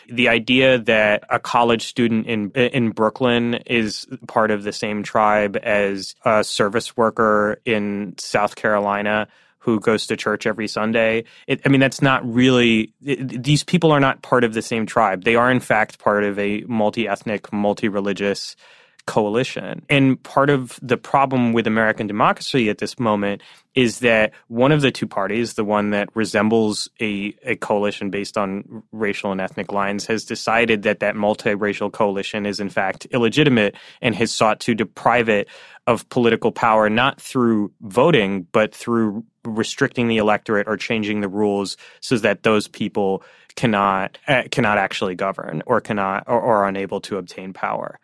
The 0.09 0.28
idea 0.28 0.78
that 0.78 1.24
a 1.30 1.38
college 1.38 1.86
student 1.86 2.26
in 2.26 2.51
in 2.51 2.90
Brooklyn 2.90 3.55
is 3.66 4.07
part 4.26 4.51
of 4.51 4.62
the 4.62 4.72
same 4.72 5.03
tribe 5.03 5.57
as 5.62 6.14
a 6.24 6.43
service 6.43 6.97
worker 6.97 7.61
in 7.64 8.14
South 8.18 8.57
Carolina 8.57 9.28
who 9.62 9.78
goes 9.78 10.09
to 10.09 10.16
church 10.16 10.45
every 10.45 10.66
Sunday. 10.66 11.24
It, 11.47 11.61
I 11.64 11.68
mean, 11.68 11.80
that's 11.80 12.03
not 12.03 12.28
really, 12.28 12.93
it, 13.05 13.45
these 13.45 13.62
people 13.62 13.93
are 13.93 14.01
not 14.01 14.20
part 14.20 14.43
of 14.43 14.55
the 14.55 14.62
same 14.62 14.86
tribe. 14.86 15.22
They 15.22 15.36
are, 15.36 15.53
in 15.53 15.61
fact, 15.61 16.01
part 16.01 16.24
of 16.24 16.36
a 16.38 16.62
multi 16.62 17.07
ethnic, 17.07 17.53
multi 17.53 17.88
religious 17.88 18.57
coalition. 19.07 19.84
And 19.88 20.22
part 20.22 20.48
of 20.48 20.78
the 20.80 20.96
problem 20.96 21.53
with 21.53 21.66
American 21.66 22.07
democracy 22.07 22.70
at 22.70 22.78
this 22.78 22.98
moment 22.98 23.42
is 23.74 24.00
that 24.00 24.32
one 24.48 24.70
of 24.70 24.80
the 24.80 24.92
two 24.92 25.07
parties, 25.07 25.55
the 25.55 25.64
one 25.64 25.90
that 25.90 26.09
resembles 26.14 26.88
a, 27.00 27.34
a 27.42 27.57
coalition 27.57 28.11
based 28.11 28.38
on 28.38 28.82
racial 28.92 29.32
and 29.32 29.40
ethnic 29.40 29.72
lines, 29.72 30.07
has 30.07 30.24
decided 30.24 30.82
that 30.82 31.00
that 31.00 31.14
multiracial 31.16 31.90
coalition 31.90 32.46
is 32.46 32.61
in 32.61 32.68
fact 32.68 33.07
illegitimate 33.12 33.74
and 34.00 34.14
has 34.14 34.32
sought 34.32 34.61
to 34.61 34.74
deprive 34.74 35.28
it 35.28 35.48
of 35.88 36.09
political 36.09 36.53
power, 36.53 36.88
not 36.88 37.20
through 37.20 37.72
voting, 37.80 38.46
but 38.53 38.72
through 38.72 39.24
restricting 39.44 40.07
the 40.07 40.18
electorate 40.18 40.68
or 40.68 40.76
changing 40.76 41.20
the 41.20 41.28
rules 41.28 41.76
so 42.00 42.16
that 42.18 42.44
those 42.44 42.68
people 42.68 43.24
cannot 43.57 44.16
uh, 44.28 44.44
cannot 44.50 44.78
actually 44.78 45.14
govern 45.14 45.62
or 45.66 45.80
cannot 45.80 46.24
or, 46.26 46.40
or 46.40 46.57
are 46.59 46.68
unable 46.68 47.00
to 47.00 47.16
obtain 47.16 47.53
power 47.53 47.98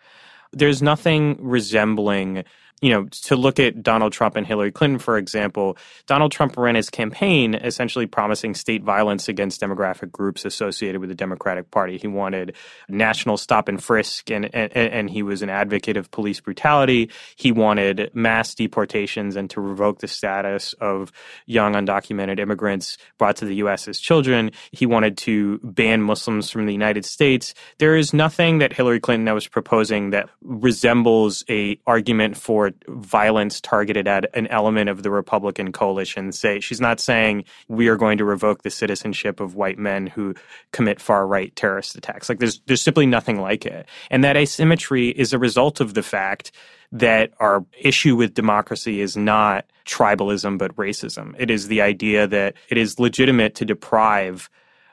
there's 0.53 0.83
nothing 0.83 1.37
resembling 1.41 2.45
you 2.81 2.91
know, 2.91 3.05
to 3.05 3.35
look 3.37 3.59
at 3.59 3.83
Donald 3.83 4.13
Trump 4.13 4.37
and 4.37 4.47
Hillary 4.47 4.71
Clinton, 4.71 4.99
for 4.99 5.19
example, 5.19 5.77
Donald 6.07 6.31
Trump 6.31 6.57
ran 6.57 6.77
his 6.77 6.91
campaign 6.91 7.55
essentially 7.55 8.07
promising 8.07 8.55
state 8.55 8.85
violence 8.85 9.29
against 9.29 9.61
demographic 9.61 10.13
groups 10.13 10.45
associated 10.45 11.01
with 11.01 11.09
the 11.09 11.15
Democratic 11.15 11.71
Party. 11.71 11.99
He 11.99 12.07
wanted 12.07 12.55
national 12.89 13.37
stop 13.37 13.69
and 13.69 13.83
frisk, 13.83 14.31
and, 14.31 14.55
and, 14.55 14.73
and 14.73 15.11
he 15.11 15.23
was 15.23 15.43
an 15.43 15.51
advocate 15.51 15.97
of 15.97 16.11
police 16.11 16.41
brutality. 16.41 17.11
He 17.35 17.51
wanted 17.51 18.11
mass 18.15 18.55
deportations 18.55 19.35
and 19.35 19.51
to 19.51 19.61
revoke 19.61 19.99
the 19.99 20.09
status 20.09 20.73
of 20.75 21.11
young 21.47 21.75
undocumented 21.75 22.39
immigrants 22.39 22.97
brought 23.19 23.37
to 23.37 23.45
the 23.45 23.57
U.S. 23.57 23.89
as 23.89 23.99
children. 23.99 24.53
He 24.71 24.87
wanted 24.87 25.17
to 25.19 25.59
ban 25.65 26.03
Muslims 26.03 26.51
from 26.51 26.67
the 26.67 26.73
United 26.73 27.05
States. 27.05 27.55
There 27.79 27.97
is 27.97 28.13
nothing 28.13 28.59
that 28.59 28.73
Hillary 28.73 29.01
Clinton 29.01 29.35
was 29.35 29.49
proposing 29.49 30.11
that 30.11 30.31
resembles 30.43 31.45
a 31.49 31.79
argument 31.87 32.37
for 32.37 32.68
violence 32.89 33.61
targeted 33.61 34.09
at 34.09 34.27
an 34.35 34.47
element 34.49 34.89
of 34.89 35.03
the 35.03 35.11
Republican 35.11 35.73
coalition. 35.73 36.33
Say 36.33 36.61
she's 36.61 36.81
not 36.81 37.01
saying 37.01 37.45
we 37.69 37.89
are 37.89 37.97
going 37.97 38.19
to 38.19 38.25
revoke 38.25 38.63
the 38.63 38.71
citizenship 38.71 39.41
of 39.41 39.55
white 39.55 39.79
men 39.79 40.07
who 40.07 40.35
commit 40.73 41.01
far 41.01 41.27
right 41.27 41.55
terrorist 41.57 41.97
attacks. 41.97 42.29
Like 42.29 42.39
there's 42.39 42.61
there's 42.67 42.83
simply 42.83 43.07
nothing 43.07 43.41
like 43.41 43.67
it. 43.67 43.87
And 44.11 44.25
that 44.25 44.37
asymmetry 44.37 45.09
is 45.09 45.33
a 45.33 45.39
result 45.39 45.81
of 45.81 45.95
the 45.95 46.03
fact 46.03 46.53
that 46.93 47.33
our 47.39 47.65
issue 47.79 48.17
with 48.17 48.35
democracy 48.35 49.01
is 49.01 49.17
not 49.17 49.67
tribalism 49.87 50.59
but 50.59 50.75
racism. 50.77 51.35
It 51.39 51.51
is 51.51 51.69
the 51.69 51.83
idea 51.83 52.27
that 52.27 52.55
it 52.69 52.79
is 52.79 52.99
legitimate 52.99 53.55
to 53.57 53.65
deprive 53.65 54.49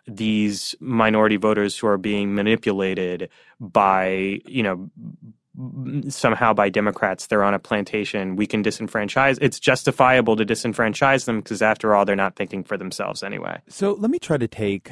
these 0.07 0.75
minority 0.79 1.37
voters 1.37 1.77
who 1.77 1.87
are 1.87 1.97
being 1.97 2.35
manipulated 2.35 3.29
by, 3.59 4.39
you 4.45 4.63
know, 4.63 4.89
somehow 6.09 6.53
by 6.53 6.69
Democrats 6.69 7.27
they're 7.27 7.43
on 7.43 7.53
a 7.53 7.59
plantation, 7.59 8.35
we 8.35 8.47
can 8.47 8.63
disenfranchise. 8.63 9.37
It's 9.41 9.59
justifiable 9.59 10.35
to 10.35 10.45
disenfranchise 10.45 11.25
them 11.25 11.41
because 11.41 11.61
after 11.61 11.95
all, 11.95 12.05
they're 12.05 12.15
not 12.15 12.35
thinking 12.35 12.63
for 12.63 12.77
themselves 12.77 13.23
anyway. 13.23 13.59
So 13.69 13.93
let 13.93 14.11
me 14.11 14.19
try 14.19 14.37
to 14.37 14.47
take 14.47 14.91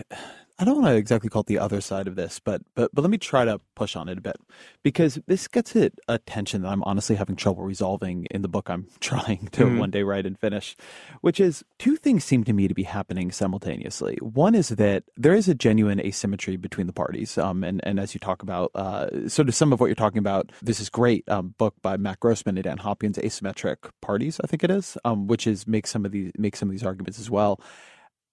I 0.60 0.66
don't 0.66 0.76
want 0.76 0.88
to 0.88 0.95
exactly 0.95 1.32
call 1.32 1.39
it 1.41 1.47
the 1.47 1.58
other 1.58 1.82
side 1.82 2.08
of 2.08 2.16
this, 2.16 2.39
but 2.39 2.62
but 2.76 2.91
but 2.93 3.01
let 3.01 3.10
me 3.10 3.18
try 3.18 3.43
to 3.43 3.60
push 3.76 3.95
on 3.95 4.08
it 4.08 4.20
a 4.20 4.22
bit 4.22 4.36
because 4.84 5.18
this 5.26 5.47
gets 5.47 5.76
at 5.76 5.93
a 6.08 6.20
tension 6.20 6.62
that 6.62 6.70
I'm 6.70 6.84
honestly 6.84 7.16
having 7.16 7.36
trouble 7.36 7.64
resolving 7.64 8.28
in 8.30 8.43
the 8.43 8.47
book 8.47 8.70
I'm 8.70 8.88
trying 8.99 9.49
to 9.54 9.66
mm-hmm. 9.66 9.80
one 9.80 9.89
day 9.89 10.04
write 10.04 10.28
and 10.28 10.38
finish, 10.38 10.76
which 11.22 11.39
is 11.39 11.64
two 11.80 11.95
things 11.95 12.24
seem 12.24 12.43
to 12.43 12.54
me 12.54 12.68
to 12.68 12.76
be 12.76 12.84
happening 12.84 13.32
simultaneously. 13.32 14.18
One 14.22 14.54
is 14.54 14.70
that 14.70 15.06
there 15.18 15.34
is 15.34 15.47
a 15.47 15.56
genuine 15.56 15.99
asymmetry 15.99 16.56
between 16.58 16.86
the 16.86 16.93
parties, 16.93 17.36
um, 17.39 17.64
and 17.64 17.82
and 17.84 17.99
as 17.99 18.14
you 18.14 18.20
talk 18.20 18.43
about, 18.43 18.70
uh, 18.76 19.28
sort 19.28 19.49
of 19.49 19.56
some 19.56 19.74
of 19.74 19.80
what 19.80 19.88
you're 19.88 19.95
talking 19.95 20.20
about, 20.20 20.51
this 20.62 20.80
is 20.80 20.88
great 20.89 21.28
um, 21.30 21.56
book 21.58 21.74
by 21.82 21.97
Matt 21.97 22.20
Grossmann 22.20 22.58
and 22.58 22.64
Dan 22.64 22.78
Hopkins, 22.78 23.18
Asymmetric 23.18 23.89
Parties, 24.01 24.39
I 24.43 24.47
think 24.47 24.64
it 24.64 24.70
is, 24.70 24.99
um, 25.04 25.26
which 25.26 25.47
is 25.47 25.66
make 25.66 25.88
some 25.88 26.06
of 26.06 26.12
these 26.12 26.32
make 26.38 26.56
some 26.56 26.70
of 26.70 26.74
these 26.74 26.86
arguments 26.86 27.20
as 27.20 27.32
well. 27.32 27.60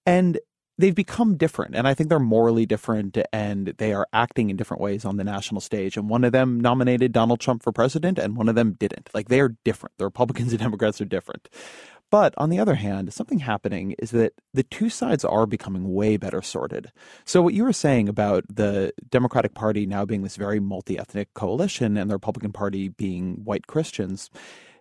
And 0.06 0.38
they've 0.80 0.94
become 0.94 1.36
different 1.36 1.74
and 1.74 1.86
i 1.86 1.94
think 1.94 2.08
they're 2.08 2.18
morally 2.18 2.66
different 2.66 3.16
and 3.32 3.74
they 3.78 3.92
are 3.92 4.06
acting 4.12 4.50
in 4.50 4.56
different 4.56 4.80
ways 4.80 5.04
on 5.04 5.16
the 5.16 5.24
national 5.24 5.60
stage 5.60 5.96
and 5.96 6.08
one 6.08 6.24
of 6.24 6.32
them 6.32 6.58
nominated 6.60 7.12
donald 7.12 7.40
trump 7.40 7.62
for 7.62 7.72
president 7.72 8.18
and 8.18 8.36
one 8.36 8.48
of 8.48 8.54
them 8.54 8.76
didn't. 8.78 9.10
Like 9.14 9.28
they 9.28 9.40
are 9.40 9.56
different. 9.64 9.96
The 9.98 10.04
republicans 10.04 10.52
and 10.52 10.60
democrats 10.60 11.00
are 11.00 11.06
different. 11.06 11.48
But 12.10 12.34
on 12.36 12.50
the 12.50 12.58
other 12.58 12.74
hand, 12.74 13.12
something 13.12 13.38
happening 13.38 13.94
is 14.00 14.10
that 14.10 14.32
the 14.52 14.64
two 14.64 14.90
sides 14.90 15.24
are 15.24 15.46
becoming 15.46 15.94
way 15.94 16.16
better 16.16 16.42
sorted. 16.42 16.90
So, 17.24 17.40
what 17.40 17.54
you 17.54 17.62
were 17.62 17.72
saying 17.72 18.08
about 18.08 18.44
the 18.52 18.92
Democratic 19.10 19.54
Party 19.54 19.86
now 19.86 20.04
being 20.04 20.22
this 20.22 20.34
very 20.34 20.58
multi 20.58 20.98
ethnic 20.98 21.32
coalition 21.34 21.96
and 21.96 22.10
the 22.10 22.16
Republican 22.16 22.50
Party 22.50 22.88
being 22.88 23.44
white 23.44 23.68
Christians, 23.68 24.28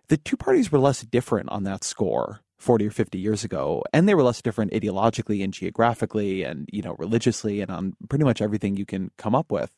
the 0.08 0.16
two 0.16 0.36
parties 0.36 0.72
were 0.72 0.80
less 0.80 1.02
different 1.02 1.50
on 1.50 1.62
that 1.62 1.84
score 1.84 2.40
40 2.60 2.86
or 2.86 2.90
50 2.90 3.18
years 3.18 3.42
ago 3.42 3.82
and 3.92 4.08
they 4.08 4.14
were 4.14 4.22
less 4.22 4.42
different 4.42 4.72
ideologically 4.72 5.42
and 5.42 5.52
geographically 5.52 6.42
and 6.42 6.68
you 6.72 6.82
know 6.82 6.94
religiously 6.98 7.60
and 7.60 7.70
on 7.70 7.94
pretty 8.08 8.24
much 8.24 8.42
everything 8.42 8.76
you 8.76 8.84
can 8.84 9.10
come 9.16 9.34
up 9.34 9.50
with 9.50 9.76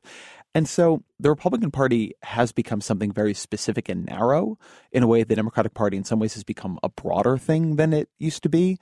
and 0.55 0.69
so 0.69 1.03
the 1.21 1.31
republican 1.31 1.71
party 1.71 2.13
has 2.23 2.51
become 2.51 2.81
something 2.81 3.13
very 3.13 3.35
specific 3.35 3.89
and 3.89 4.05
narrow 4.07 4.59
in 4.91 5.03
a 5.03 5.07
way 5.07 5.23
the 5.23 5.37
democratic 5.37 5.75
party 5.75 5.97
in 5.97 6.05
some 6.05 6.19
ways 6.19 6.35
has 6.35 6.45
become 6.45 6.79
a 6.83 6.89
broader 6.89 7.39
thing 7.39 7.77
than 7.77 7.93
it 7.93 8.09
used 8.19 8.43
to 8.43 8.49
be 8.49 8.79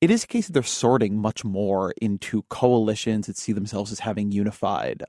it 0.00 0.10
is 0.10 0.24
a 0.24 0.26
case 0.26 0.46
that 0.46 0.54
they're 0.54 0.62
sorting 0.62 1.16
much 1.16 1.44
more 1.44 1.92
into 2.00 2.42
coalitions 2.48 3.26
that 3.26 3.36
see 3.36 3.52
themselves 3.52 3.92
as 3.92 4.00
having 4.00 4.32
unified 4.32 5.04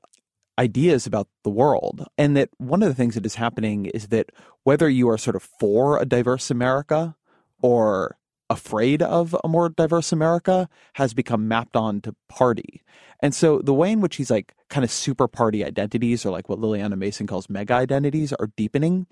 ideas 0.58 1.06
about 1.06 1.28
the 1.42 1.50
world. 1.50 2.06
And 2.16 2.36
that 2.36 2.50
one 2.58 2.82
of 2.82 2.88
the 2.88 2.94
things 2.94 3.14
that 3.14 3.26
is 3.26 3.34
happening 3.34 3.86
is 3.86 4.08
that 4.08 4.30
whether 4.62 4.88
you 4.88 5.08
are 5.08 5.18
sort 5.18 5.36
of 5.36 5.42
for 5.58 5.98
a 5.98 6.04
diverse 6.04 6.50
America 6.50 7.16
or 7.60 8.16
afraid 8.54 9.02
of 9.02 9.36
a 9.44 9.48
more 9.48 9.68
diverse 9.68 10.12
America 10.12 10.68
has 10.94 11.12
become 11.12 11.46
mapped 11.46 11.76
on 11.76 12.00
to 12.02 12.14
party. 12.28 12.82
And 13.20 13.34
so 13.34 13.58
the 13.58 13.74
way 13.74 13.92
in 13.92 14.00
which 14.00 14.16
these 14.16 14.30
like 14.30 14.54
kind 14.70 14.84
of 14.84 14.90
super 14.90 15.28
party 15.28 15.64
identities 15.64 16.24
or 16.24 16.30
like 16.30 16.48
what 16.48 16.58
Lilliana 16.58 16.96
Mason 16.96 17.26
calls 17.26 17.50
mega 17.50 17.74
identities 17.74 18.32
are 18.32 18.50
deepening 18.56 19.06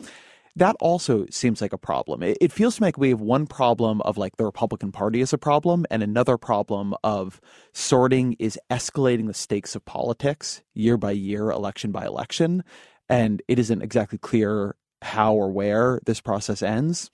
that 0.56 0.76
also 0.80 1.26
seems 1.30 1.60
like 1.60 1.72
a 1.72 1.78
problem. 1.78 2.22
It, 2.22 2.36
it, 2.40 2.52
feels 2.52 2.76
to 2.76 2.82
me 2.82 2.88
like 2.88 2.98
we 2.98 3.08
have 3.10 3.20
one 3.20 3.46
problem 3.46 4.00
of 4.02 4.18
like 4.18 4.36
the 4.36 4.44
Republican 4.44 4.92
Party 4.92 5.20
is 5.20 5.32
a 5.32 5.38
problem, 5.38 5.86
and 5.90 6.02
another 6.02 6.36
problem 6.36 6.94
of 7.02 7.40
sorting 7.72 8.34
is 8.38 8.58
escalating 8.70 9.26
the 9.26 9.34
stakes 9.34 9.74
of 9.74 9.84
politics 9.84 10.62
year 10.74 10.96
by 10.96 11.12
year, 11.12 11.50
election 11.50 11.90
by 11.90 12.04
election. 12.04 12.64
And 13.08 13.42
it 13.48 13.58
isn't 13.58 13.82
exactly 13.82 14.18
clear 14.18 14.76
how 15.00 15.34
or 15.34 15.50
where 15.50 16.00
this 16.04 16.20
process 16.20 16.62
ends. 16.62 17.10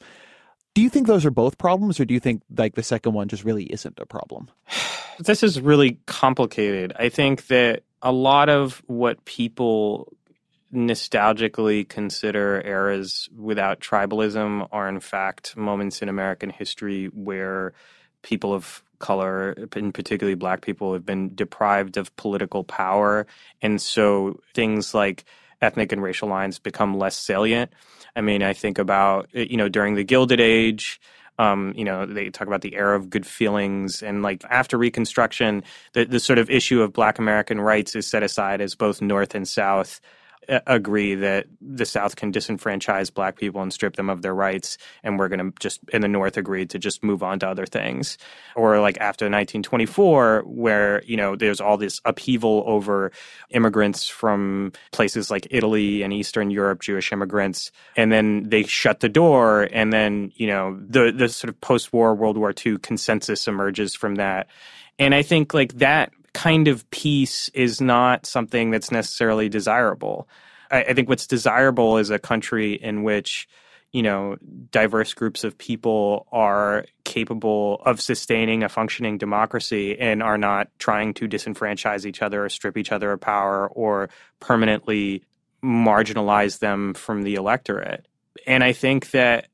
Do 0.78 0.84
you 0.84 0.90
think 0.90 1.08
those 1.08 1.26
are 1.26 1.32
both 1.32 1.58
problems, 1.58 1.98
or 1.98 2.04
do 2.04 2.14
you 2.14 2.20
think 2.20 2.40
like 2.56 2.76
the 2.76 2.84
second 2.84 3.12
one 3.12 3.26
just 3.26 3.42
really 3.42 3.64
isn't 3.64 3.98
a 3.98 4.06
problem? 4.06 4.48
This 5.18 5.42
is 5.42 5.60
really 5.60 5.98
complicated. 6.06 6.92
I 6.96 7.08
think 7.08 7.48
that 7.48 7.82
a 8.02 8.12
lot 8.12 8.48
of 8.48 8.80
what 8.86 9.24
people 9.24 10.12
nostalgically 10.72 11.88
consider 11.88 12.62
eras 12.64 13.28
without 13.36 13.80
tribalism 13.80 14.68
are 14.70 14.88
in 14.88 15.00
fact 15.00 15.56
moments 15.56 16.02
in 16.02 16.08
American 16.08 16.50
history 16.50 17.06
where 17.06 17.72
people 18.22 18.54
of 18.54 18.84
color, 19.00 19.56
and 19.74 19.92
particularly 19.92 20.36
black 20.36 20.60
people, 20.60 20.92
have 20.92 21.04
been 21.04 21.34
deprived 21.34 21.96
of 21.96 22.14
political 22.14 22.62
power. 22.62 23.26
And 23.60 23.82
so 23.82 24.38
things 24.54 24.94
like 24.94 25.24
ethnic 25.60 25.90
and 25.90 26.00
racial 26.00 26.28
lines 26.28 26.60
become 26.60 26.96
less 26.96 27.16
salient. 27.16 27.72
I 28.18 28.20
mean, 28.20 28.42
I 28.42 28.52
think 28.52 28.78
about, 28.78 29.28
you 29.32 29.56
know, 29.56 29.68
during 29.68 29.94
the 29.94 30.02
Gilded 30.02 30.40
Age, 30.40 31.00
um, 31.38 31.72
you 31.76 31.84
know, 31.84 32.04
they 32.04 32.30
talk 32.30 32.48
about 32.48 32.62
the 32.62 32.74
era 32.74 32.96
of 32.96 33.10
good 33.10 33.24
feelings 33.24 34.02
and 34.02 34.22
like 34.22 34.42
after 34.50 34.76
Reconstruction, 34.76 35.62
the, 35.92 36.04
the 36.04 36.18
sort 36.18 36.40
of 36.40 36.50
issue 36.50 36.82
of 36.82 36.92
Black 36.92 37.20
American 37.20 37.60
rights 37.60 37.94
is 37.94 38.08
set 38.08 38.24
aside 38.24 38.60
as 38.60 38.74
both 38.74 39.00
North 39.00 39.36
and 39.36 39.46
South 39.46 40.00
agree 40.48 41.14
that 41.14 41.46
the 41.60 41.84
South 41.84 42.16
can 42.16 42.32
disenfranchise 42.32 43.12
black 43.12 43.36
people 43.36 43.60
and 43.60 43.72
strip 43.72 43.96
them 43.96 44.08
of 44.08 44.22
their 44.22 44.34
rights, 44.34 44.78
and 45.02 45.18
we're 45.18 45.28
going 45.28 45.38
to 45.38 45.52
just 45.60 45.80
in 45.92 46.00
the 46.00 46.08
North 46.08 46.36
agreed 46.36 46.70
to 46.70 46.78
just 46.78 47.02
move 47.02 47.22
on 47.22 47.38
to 47.40 47.48
other 47.48 47.66
things. 47.66 48.18
Or 48.56 48.80
like 48.80 48.96
after 48.98 49.26
1924, 49.26 50.42
where 50.46 51.02
you 51.04 51.16
know 51.16 51.36
there's 51.36 51.60
all 51.60 51.76
this 51.76 52.00
upheaval 52.04 52.64
over 52.66 53.12
immigrants 53.50 54.08
from 54.08 54.72
places 54.92 55.30
like 55.30 55.46
Italy 55.50 56.02
and 56.02 56.12
Eastern 56.12 56.50
Europe, 56.50 56.80
Jewish 56.80 57.12
immigrants, 57.12 57.70
and 57.96 58.10
then 58.10 58.44
they 58.48 58.62
shut 58.62 59.00
the 59.00 59.08
door, 59.08 59.68
and 59.72 59.92
then 59.92 60.32
you 60.36 60.46
know 60.46 60.78
the 60.88 61.12
the 61.12 61.28
sort 61.28 61.50
of 61.50 61.60
post-war 61.60 62.14
World 62.14 62.38
War 62.38 62.54
II 62.64 62.78
consensus 62.78 63.46
emerges 63.46 63.94
from 63.94 64.16
that. 64.16 64.48
And 64.98 65.14
I 65.14 65.22
think 65.22 65.54
like 65.54 65.78
that 65.78 66.12
kind 66.38 66.68
of 66.68 66.88
peace 66.90 67.48
is 67.48 67.80
not 67.80 68.24
something 68.24 68.70
that's 68.70 68.92
necessarily 68.92 69.48
desirable. 69.48 70.28
I, 70.70 70.84
I 70.84 70.94
think 70.94 71.08
what's 71.08 71.26
desirable 71.26 71.98
is 71.98 72.10
a 72.10 72.18
country 72.18 72.74
in 72.74 73.02
which 73.02 73.48
you 73.92 74.02
know, 74.02 74.36
diverse 74.70 75.14
groups 75.14 75.44
of 75.44 75.56
people 75.56 76.26
are 76.30 76.84
capable 77.04 77.80
of 77.86 78.00
sustaining 78.00 78.62
a 78.62 78.68
functioning 78.68 79.16
democracy 79.16 79.98
and 79.98 80.22
are 80.22 80.36
not 80.36 80.68
trying 80.78 81.14
to 81.14 81.26
disenfranchise 81.26 82.04
each 82.04 82.20
other 82.20 82.44
or 82.44 82.48
strip 82.50 82.76
each 82.76 82.92
other 82.92 83.12
of 83.12 83.20
power 83.20 83.66
or 83.68 84.10
permanently 84.40 85.24
marginalize 85.64 86.58
them 86.58 86.92
from 86.92 87.22
the 87.22 87.36
electorate. 87.36 88.06
And 88.46 88.62
I 88.62 88.74
think 88.74 89.10
that 89.12 89.48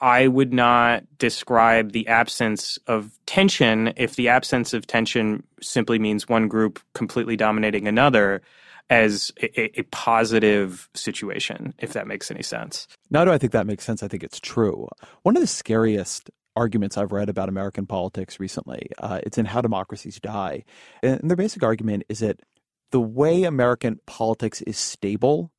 I 0.00 0.28
would 0.28 0.52
not 0.52 1.04
describe 1.18 1.92
the 1.92 2.06
absence 2.06 2.78
of 2.86 3.18
tension 3.26 3.92
if 3.96 4.16
the 4.16 4.28
absence 4.28 4.72
of 4.72 4.86
tension 4.86 5.42
simply 5.60 5.98
means 5.98 6.28
one 6.28 6.48
group 6.48 6.80
completely 6.94 7.36
dominating 7.36 7.88
another 7.88 8.42
as 8.90 9.32
a, 9.42 9.80
a, 9.80 9.82
positive 9.90 10.88
situation, 10.94 11.74
if 11.78 11.92
that 11.92 12.06
makes 12.06 12.30
any 12.30 12.42
sense. 12.42 12.88
Now, 13.10 13.24
do 13.24 13.30
I 13.30 13.36
think 13.36 13.52
that 13.52 13.66
makes 13.66 13.84
sense? 13.84 14.02
I 14.02 14.08
think 14.08 14.22
it's 14.22 14.40
true. 14.40 14.88
One 15.24 15.36
of 15.36 15.42
the 15.42 15.46
scariest 15.46 16.30
arguments 16.56 16.96
I've 16.96 17.12
read 17.12 17.28
about 17.28 17.50
American 17.50 17.86
politics 17.86 18.40
recently, 18.40 18.90
uh, 18.98 19.20
it's 19.24 19.36
in 19.36 19.44
How 19.44 19.60
Democracies 19.60 20.18
Die. 20.20 20.64
And 21.02 21.20
their 21.28 21.36
basic 21.36 21.62
argument 21.62 22.04
is 22.08 22.20
that 22.20 22.40
the 22.90 23.00
way 23.00 23.44
American 23.44 24.00
politics 24.06 24.62
is 24.62 24.78
stable 24.78 25.52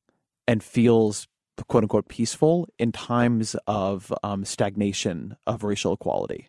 and 0.48 0.62
feels 0.62 1.28
quote 1.68 1.84
unquote 1.84 2.08
peaceful 2.08 2.68
in 2.78 2.92
times 2.92 3.56
of 3.66 4.12
um, 4.22 4.44
stagnation 4.44 5.36
of 5.46 5.64
racial 5.64 5.92
equality. 5.92 6.48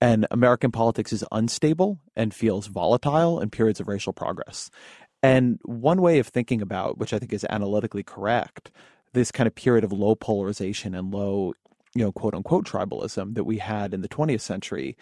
And 0.00 0.26
American 0.30 0.70
politics 0.70 1.12
is 1.12 1.24
unstable 1.32 1.98
and 2.14 2.34
feels 2.34 2.66
volatile 2.66 3.40
in 3.40 3.50
periods 3.50 3.80
of 3.80 3.88
racial 3.88 4.12
progress. 4.12 4.70
And 5.22 5.58
one 5.64 6.02
way 6.02 6.18
of 6.18 6.26
thinking 6.26 6.60
about, 6.60 6.98
which 6.98 7.14
I 7.14 7.18
think 7.18 7.32
is 7.32 7.46
analytically 7.48 8.02
correct, 8.02 8.70
this 9.14 9.32
kind 9.32 9.46
of 9.46 9.54
period 9.54 9.84
of 9.84 9.92
low 9.92 10.14
polarization 10.14 10.94
and 10.94 11.14
low, 11.14 11.54
you 11.94 12.04
know, 12.04 12.12
quote 12.12 12.34
unquote 12.34 12.66
tribalism 12.66 13.34
that 13.34 13.44
we 13.44 13.58
had 13.58 13.94
in 13.94 14.02
the 14.02 14.08
20th 14.08 14.42
century 14.42 14.96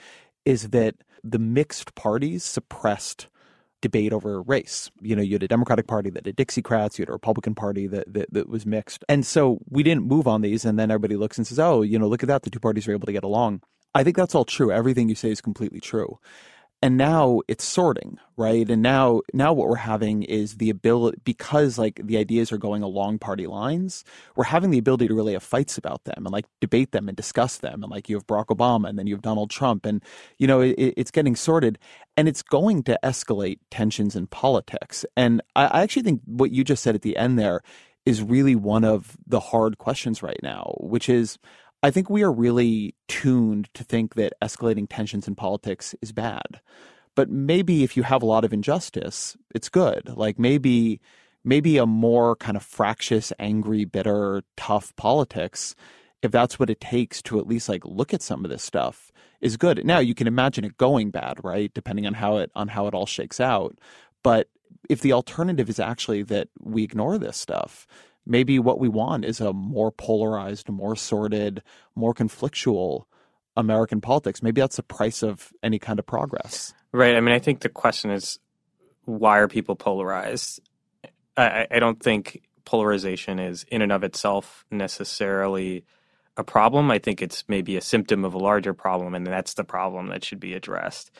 is 0.44 0.68
that 0.68 0.94
the 1.24 1.38
mixed 1.38 1.94
parties 1.94 2.44
suppressed 2.44 3.26
debate 3.82 4.14
over 4.14 4.40
race. 4.40 4.90
You 5.02 5.14
know, 5.14 5.22
you 5.22 5.34
had 5.34 5.42
a 5.42 5.48
Democratic 5.48 5.86
Party 5.86 6.08
that 6.10 6.24
had 6.24 6.36
Dixiecrats, 6.36 6.98
you 6.98 7.02
had 7.02 7.10
a 7.10 7.12
Republican 7.12 7.54
Party 7.54 7.86
that, 7.88 8.12
that, 8.14 8.32
that 8.32 8.48
was 8.48 8.64
mixed. 8.64 9.04
And 9.08 9.26
so 9.26 9.58
we 9.68 9.82
didn't 9.82 10.06
move 10.06 10.26
on 10.26 10.40
these. 10.40 10.64
And 10.64 10.78
then 10.78 10.90
everybody 10.90 11.16
looks 11.16 11.36
and 11.36 11.46
says, 11.46 11.58
oh, 11.58 11.82
you 11.82 11.98
know, 11.98 12.08
look 12.08 12.22
at 12.22 12.28
that. 12.28 12.42
The 12.42 12.50
two 12.50 12.60
parties 12.60 12.88
are 12.88 12.92
able 12.92 13.06
to 13.06 13.12
get 13.12 13.24
along. 13.24 13.60
I 13.94 14.02
think 14.02 14.16
that's 14.16 14.34
all 14.34 14.46
true. 14.46 14.72
Everything 14.72 15.10
you 15.10 15.14
say 15.14 15.30
is 15.30 15.42
completely 15.42 15.80
true 15.80 16.18
and 16.82 16.96
now 16.96 17.40
it's 17.48 17.64
sorting 17.64 18.18
right? 18.36 18.68
And 18.70 18.82
now 18.82 19.22
now 19.32 19.52
what 19.52 19.68
we're 19.68 19.76
having 19.76 20.22
is 20.24 20.56
the 20.56 20.70
ability 20.70 21.18
because 21.24 21.78
like 21.78 22.00
the 22.02 22.16
ideas 22.16 22.50
are 22.50 22.58
going 22.58 22.82
along 22.82 23.18
party 23.18 23.46
lines 23.46 24.04
we're 24.36 24.44
having 24.44 24.70
the 24.70 24.78
ability 24.78 25.06
to 25.08 25.14
really 25.14 25.34
have 25.34 25.42
fights 25.42 25.78
about 25.78 26.04
them 26.04 26.26
and 26.26 26.30
like 26.30 26.46
debate 26.60 26.92
them 26.92 27.08
and 27.08 27.16
discuss 27.16 27.58
them. 27.58 27.82
And 27.82 27.90
like 27.90 28.08
you 28.08 28.16
have 28.16 28.26
barack 28.26 28.46
obama 28.46 28.88
and 28.88 28.98
then 28.98 29.06
you 29.06 29.14
have 29.14 29.22
donald 29.22 29.50
trump 29.50 29.86
and 29.86 30.02
you 30.38 30.46
know 30.46 30.60
it, 30.60 30.74
it's 30.78 31.10
getting 31.10 31.36
sorted 31.36 31.78
and 32.16 32.28
it's 32.28 32.42
going 32.42 32.82
to 32.84 32.98
escalate 33.04 33.58
tensions 33.70 34.16
in 34.16 34.26
politics. 34.26 35.04
And 35.16 35.42
I, 35.54 35.66
I 35.66 35.82
actually 35.82 36.02
think 36.02 36.22
what 36.26 36.50
you 36.50 36.64
just 36.64 36.82
said 36.82 36.94
at 36.94 37.02
the 37.02 37.16
end 37.16 37.38
there 37.38 37.62
is 38.04 38.22
really 38.22 38.56
one 38.56 38.84
of 38.84 39.16
the 39.26 39.40
hard 39.40 39.78
questions 39.78 40.22
right 40.22 40.40
now 40.42 40.74
which 40.80 41.08
is 41.08 41.38
I 41.82 41.90
think 41.90 42.08
we 42.08 42.22
are 42.22 42.32
really 42.32 42.94
tuned 43.08 43.68
to 43.74 43.82
think 43.82 44.14
that 44.14 44.34
escalating 44.40 44.86
tensions 44.88 45.26
in 45.26 45.34
politics 45.34 45.94
is 46.00 46.12
bad. 46.12 46.60
But 47.14 47.28
maybe 47.28 47.82
if 47.82 47.96
you 47.96 48.04
have 48.04 48.22
a 48.22 48.26
lot 48.26 48.44
of 48.44 48.52
injustice, 48.52 49.36
it's 49.54 49.68
good. 49.68 50.08
Like 50.16 50.38
maybe 50.38 51.00
maybe 51.44 51.76
a 51.76 51.86
more 51.86 52.36
kind 52.36 52.56
of 52.56 52.62
fractious, 52.62 53.32
angry, 53.38 53.84
bitter, 53.84 54.42
tough 54.56 54.94
politics, 54.94 55.74
if 56.22 56.30
that's 56.30 56.58
what 56.58 56.70
it 56.70 56.80
takes 56.80 57.20
to 57.22 57.40
at 57.40 57.48
least 57.48 57.68
like 57.68 57.84
look 57.84 58.14
at 58.14 58.22
some 58.22 58.44
of 58.44 58.50
this 58.50 58.62
stuff, 58.62 59.10
is 59.40 59.56
good. 59.56 59.84
Now 59.84 59.98
you 59.98 60.14
can 60.14 60.28
imagine 60.28 60.64
it 60.64 60.76
going 60.76 61.10
bad, 61.10 61.42
right? 61.42 61.72
Depending 61.74 62.06
on 62.06 62.14
how 62.14 62.36
it 62.36 62.50
on 62.54 62.68
how 62.68 62.86
it 62.86 62.94
all 62.94 63.06
shakes 63.06 63.40
out. 63.40 63.76
But 64.22 64.48
if 64.88 65.00
the 65.00 65.12
alternative 65.12 65.68
is 65.68 65.80
actually 65.80 66.22
that 66.24 66.48
we 66.60 66.84
ignore 66.84 67.18
this 67.18 67.36
stuff, 67.36 67.86
maybe 68.26 68.58
what 68.58 68.78
we 68.78 68.88
want 68.88 69.24
is 69.24 69.40
a 69.40 69.52
more 69.52 69.90
polarized, 69.90 70.68
more 70.68 70.96
sorted, 70.96 71.62
more 71.94 72.14
conflictual 72.14 73.04
American 73.56 74.00
politics. 74.00 74.42
Maybe 74.42 74.60
that's 74.60 74.76
the 74.76 74.82
price 74.82 75.22
of 75.22 75.52
any 75.62 75.78
kind 75.78 75.98
of 75.98 76.06
progress. 76.06 76.72
Right. 76.92 77.16
I 77.16 77.20
mean, 77.20 77.34
I 77.34 77.38
think 77.38 77.60
the 77.60 77.68
question 77.68 78.10
is 78.10 78.38
why 79.04 79.38
are 79.38 79.48
people 79.48 79.76
polarized? 79.76 80.60
I, 81.36 81.66
I 81.70 81.78
don't 81.78 82.00
think 82.00 82.42
polarization 82.64 83.38
is 83.38 83.64
in 83.68 83.82
and 83.82 83.92
of 83.92 84.04
itself 84.04 84.64
necessarily 84.70 85.84
a 86.36 86.44
problem. 86.44 86.90
I 86.90 86.98
think 86.98 87.20
it's 87.20 87.44
maybe 87.48 87.76
a 87.76 87.80
symptom 87.80 88.24
of 88.24 88.34
a 88.34 88.38
larger 88.38 88.74
problem, 88.74 89.14
and 89.14 89.26
that's 89.26 89.54
the 89.54 89.64
problem 89.64 90.08
that 90.08 90.24
should 90.24 90.40
be 90.40 90.54
addressed. 90.54 91.10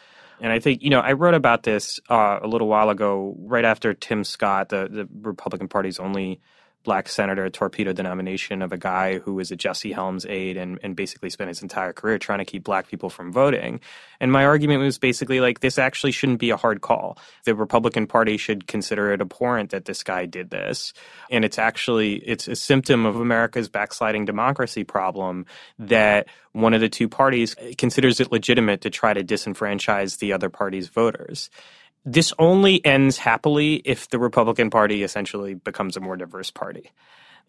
And 0.41 0.53
I 0.53 0.59
think, 0.59 0.83
you 0.83 0.91
know, 0.91 1.01
I 1.01 1.13
wrote 1.13 1.35
about 1.35 1.63
this 1.63 2.01
uh, 2.09 2.41
a 2.43 2.49
little 2.49 2.67
while 2.67 2.91
ago, 2.91 3.37
right 3.39 3.65
after 3.65 3.95
Tim 3.95 4.25
Scott, 4.25 4.71
the, 4.71 4.89
the 4.91 5.09
Republican 5.21 5.69
Party's 5.69 6.01
only 6.01 6.41
black 6.85 7.09
senator 7.09 7.49
torpedoed 7.49 7.97
the 7.97 8.03
nomination 8.03 8.62
of 8.62 8.72
a 8.72 8.78
guy 8.78 9.18
who 9.18 9.35
was 9.35 9.51
a 9.51 9.57
Jesse 9.57 9.93
Helms 9.93 10.26
aide 10.26 10.57
and, 10.57 10.78
and 10.83 10.97
basically 10.97 11.30
spent 11.30 11.49
his 11.49 11.62
entire 11.62 11.93
career 11.93 12.18
trying 12.18 12.39
to 12.39 12.45
keep 12.45 12.64
black 12.64 12.89
people 12.89 13.11
from 13.11 13.33
voting. 13.33 13.80
And 14.20 14.33
my 14.33 14.45
argument 14.45 14.80
was 14.80 14.99
basically 14.99 15.41
like 15.41 15.61
this 15.61 15.78
actually 15.78 16.12
shouldn't 16.12 16.39
be 16.39 16.51
a 16.51 16.57
hard 16.57 16.80
call. 16.80 17.18
The 17.45 17.55
Republican 17.55 18.07
Party 18.07 18.37
should 18.37 18.66
consider 18.66 19.12
it 19.12 19.20
abhorrent 19.20 19.70
that 19.70 19.85
this 19.85 20.03
guy 20.03 20.26
did 20.26 20.51
this. 20.51 20.93
And 21.30 21.45
it's 21.45 21.59
actually 21.59 22.14
it's 22.16 22.49
a 22.49 22.57
symptom 22.57 23.07
of 23.07 23.16
America's 23.16 23.68
backsliding 23.68 24.24
democracy 24.24 24.85
problem 24.85 25.47
that 25.78 26.26
one 26.53 26.74
of 26.74 26.80
the 26.80 26.89
two 26.89 27.09
parties 27.09 27.57
considers 27.78 28.20
it 28.20 28.30
legitimate 28.30 28.83
to 28.83 28.91
try 28.91 29.14
to 29.14 29.24
disenfranchise 29.24 30.18
the 30.18 30.33
other 30.33 30.51
party's 30.51 30.89
voters 30.89 31.51
this 32.05 32.33
only 32.39 32.85
ends 32.85 33.19
happily 33.19 33.77
if 33.77 34.09
the 34.11 34.19
Republican 34.19 34.71
Party 34.71 35.03
essentially 35.03 35.55
becomes 35.55 35.97
a 35.97 36.01
more 36.01 36.17
diverse 36.17 36.51
party. 36.51 36.91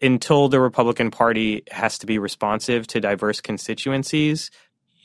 Until 0.02 0.48
the 0.48 0.60
Republican 0.60 1.10
Party 1.10 1.62
has 1.70 1.98
to 1.98 2.06
be 2.06 2.18
responsive 2.18 2.86
to 2.88 3.00
diverse 3.00 3.40
constituencies, 3.40 4.50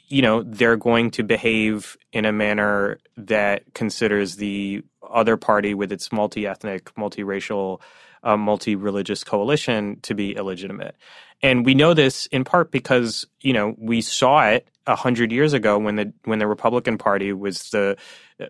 you 0.07 0.21
know, 0.21 0.43
they're 0.43 0.75
going 0.75 1.11
to 1.11 1.23
behave 1.23 1.95
in 2.11 2.25
a 2.25 2.31
manner 2.31 2.97
that 3.15 3.73
considers 3.73 4.35
the 4.37 4.83
other 5.07 5.37
party 5.37 5.73
with 5.73 5.91
its 5.91 6.11
multi 6.11 6.47
ethnic, 6.47 6.93
multiracial, 6.95 7.79
uh, 8.23 8.35
multi 8.35 8.75
religious 8.75 9.23
coalition 9.23 9.99
to 10.01 10.15
be 10.15 10.35
illegitimate. 10.35 10.95
And 11.41 11.65
we 11.65 11.73
know 11.73 11.93
this 11.93 12.25
in 12.27 12.43
part 12.43 12.71
because, 12.71 13.25
you 13.41 13.53
know, 13.53 13.75
we 13.77 14.01
saw 14.01 14.47
it 14.49 14.67
a 14.89 14.95
hundred 14.95 15.31
years 15.31 15.53
ago 15.53 15.77
when 15.77 15.95
the 15.95 16.11
when 16.25 16.39
the 16.39 16.47
Republican 16.47 16.97
Party 16.97 17.31
was 17.31 17.69
the 17.69 17.95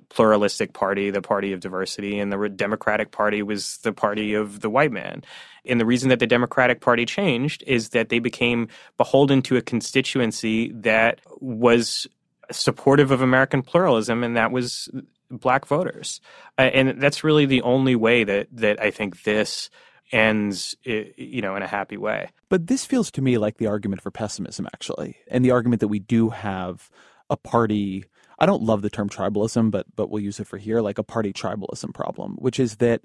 pluralistic 0.07 0.73
party, 0.73 1.09
the 1.09 1.21
party 1.21 1.51
of 1.51 1.59
diversity, 1.59 2.17
and 2.17 2.31
the 2.31 2.49
Democratic 2.49 3.11
Party 3.11 3.43
was 3.43 3.77
the 3.79 3.91
party 3.91 4.33
of 4.33 4.61
the 4.61 4.69
white 4.69 4.91
man. 4.91 5.23
And 5.65 5.79
the 5.79 5.85
reason 5.85 6.09
that 6.09 6.19
the 6.19 6.27
Democratic 6.27 6.79
Party 6.79 7.05
changed 7.05 7.63
is 7.67 7.89
that 7.89 8.09
they 8.09 8.19
became 8.19 8.69
beholden 8.97 9.41
to 9.43 9.57
a 9.57 9.61
constituency 9.61 10.71
that 10.71 11.19
was 11.41 12.07
supportive 12.51 13.11
of 13.11 13.21
American 13.21 13.61
pluralism, 13.61 14.23
and 14.23 14.37
that 14.37 14.51
was 14.51 14.89
black 15.29 15.65
voters. 15.65 16.21
Uh, 16.57 16.61
and 16.61 17.01
that's 17.01 17.23
really 17.23 17.45
the 17.45 17.61
only 17.63 17.95
way 17.95 18.23
that 18.23 18.47
that 18.53 18.81
I 18.81 18.91
think 18.91 19.23
this 19.23 19.69
ends 20.12 20.76
you 20.84 21.41
know 21.41 21.55
in 21.55 21.62
a 21.62 21.68
happy 21.68 21.97
way 21.97 22.30
but 22.49 22.68
this 22.68 22.86
feels 22.86 23.12
to 23.12 23.22
me 23.22 23.38
like 23.38 23.57
the 23.57 23.68
argument 23.68 24.01
for 24.01 24.12
pessimism 24.12 24.66
actually 24.74 25.18
and 25.28 25.45
the 25.45 25.51
argument 25.51 25.80
that 25.80 25.88
we 25.88 25.99
do 25.99 26.30
have 26.30 26.89
a 27.30 27.38
party 27.38 28.05
I 28.39 28.45
don't 28.45 28.64
love 28.64 28.82
the 28.82 28.89
term 28.89 29.10
tribalism, 29.10 29.70
but 29.70 29.86
but 29.95 30.10
we'll 30.10 30.24
use 30.24 30.39
it 30.39 30.47
for 30.47 30.57
here, 30.57 30.82
like 30.82 30.97
a 30.97 31.03
party 31.03 31.34
tribalism 31.34 31.93
problem, 31.93 32.36
which 32.39 32.60
is 32.60 32.78
that 32.78 33.01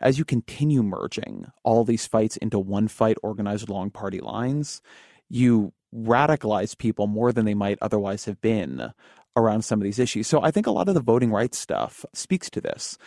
as 0.00 0.18
you 0.18 0.24
continue 0.24 0.82
merging 0.82 1.46
all 1.62 1.84
these 1.84 2.06
fights 2.06 2.36
into 2.38 2.58
one 2.58 2.88
fight 2.88 3.16
organized 3.22 3.68
along 3.68 3.90
party 3.90 4.18
lines, 4.18 4.82
you 5.28 5.72
radicalize 5.94 6.76
people 6.76 7.06
more 7.06 7.32
than 7.32 7.44
they 7.44 7.54
might 7.54 7.78
otherwise 7.82 8.24
have 8.24 8.40
been 8.40 8.92
around 9.36 9.62
some 9.62 9.78
of 9.78 9.84
these 9.84 9.98
issues. 9.98 10.26
So 10.26 10.42
I 10.42 10.50
think 10.50 10.66
a 10.66 10.70
lot 10.70 10.88
of 10.88 10.94
the 10.94 11.00
voting 11.00 11.30
rights 11.30 11.58
stuff 11.58 12.04
speaks 12.12 12.50
to 12.50 12.60
this. 12.60 12.98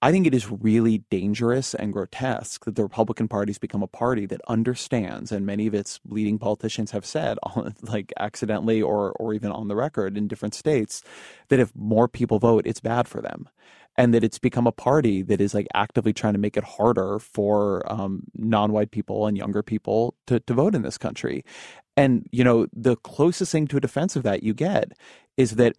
I 0.00 0.12
think 0.12 0.28
it 0.28 0.34
is 0.34 0.48
really 0.48 0.98
dangerous 1.10 1.74
and 1.74 1.92
grotesque 1.92 2.64
that 2.64 2.76
the 2.76 2.84
Republican 2.84 3.26
Party 3.26 3.50
has 3.50 3.58
become 3.58 3.82
a 3.82 3.88
party 3.88 4.26
that 4.26 4.40
understands, 4.46 5.32
and 5.32 5.44
many 5.44 5.66
of 5.66 5.74
its 5.74 5.98
leading 6.06 6.38
politicians 6.38 6.92
have 6.92 7.04
said, 7.04 7.36
like 7.82 8.12
accidentally 8.18 8.80
or 8.80 9.10
or 9.12 9.34
even 9.34 9.50
on 9.50 9.66
the 9.66 9.74
record 9.74 10.16
in 10.16 10.28
different 10.28 10.54
states, 10.54 11.02
that 11.48 11.58
if 11.58 11.74
more 11.74 12.06
people 12.06 12.38
vote, 12.38 12.64
it's 12.64 12.80
bad 12.80 13.08
for 13.08 13.20
them, 13.20 13.48
and 13.96 14.14
that 14.14 14.22
it's 14.22 14.38
become 14.38 14.68
a 14.68 14.72
party 14.72 15.22
that 15.22 15.40
is 15.40 15.52
like 15.52 15.66
actively 15.74 16.12
trying 16.12 16.34
to 16.34 16.38
make 16.38 16.56
it 16.56 16.64
harder 16.64 17.18
for 17.18 17.82
um, 17.92 18.22
non-white 18.36 18.92
people 18.92 19.26
and 19.26 19.36
younger 19.36 19.64
people 19.64 20.14
to 20.28 20.38
to 20.40 20.54
vote 20.54 20.76
in 20.76 20.82
this 20.82 20.98
country. 20.98 21.44
And 21.96 22.24
you 22.30 22.44
know, 22.44 22.68
the 22.72 22.94
closest 22.96 23.50
thing 23.50 23.66
to 23.66 23.78
a 23.78 23.80
defense 23.80 24.14
of 24.14 24.22
that 24.22 24.44
you 24.44 24.54
get 24.54 24.92
is 25.36 25.56
that 25.56 25.74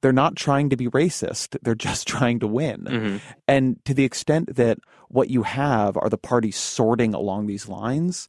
they're 0.00 0.12
not 0.12 0.36
trying 0.36 0.70
to 0.70 0.76
be 0.76 0.88
racist. 0.88 1.56
They're 1.62 1.74
just 1.74 2.06
trying 2.08 2.40
to 2.40 2.46
win. 2.46 2.84
Mm-hmm. 2.84 3.16
And 3.46 3.84
to 3.84 3.94
the 3.94 4.04
extent 4.04 4.56
that 4.56 4.78
what 5.08 5.30
you 5.30 5.42
have 5.42 5.96
are 5.96 6.08
the 6.08 6.18
parties 6.18 6.56
sorting 6.56 7.14
along 7.14 7.46
these 7.46 7.68
lines, 7.68 8.28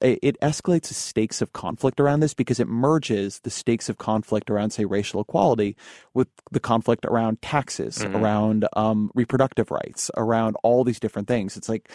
it, 0.00 0.40
escalates 0.40 0.88
the 0.88 0.94
stakes 0.94 1.42
of 1.42 1.52
conflict 1.52 1.98
around 2.00 2.20
this 2.20 2.34
because 2.34 2.60
it 2.60 2.68
merges 2.68 3.40
the 3.40 3.50
stakes 3.50 3.88
of 3.88 3.98
conflict 3.98 4.50
around, 4.50 4.70
say, 4.70 4.84
racial 4.84 5.20
equality 5.20 5.76
with 6.14 6.28
the 6.52 6.60
conflict 6.60 7.04
around 7.04 7.42
taxes, 7.42 7.98
mm-hmm. 7.98 8.16
around 8.16 8.68
um, 8.74 9.10
reproductive 9.14 9.70
rights, 9.70 10.10
around 10.16 10.56
all 10.62 10.84
these 10.84 11.00
different 11.00 11.28
things. 11.28 11.56
It's 11.56 11.68
like, 11.68 11.90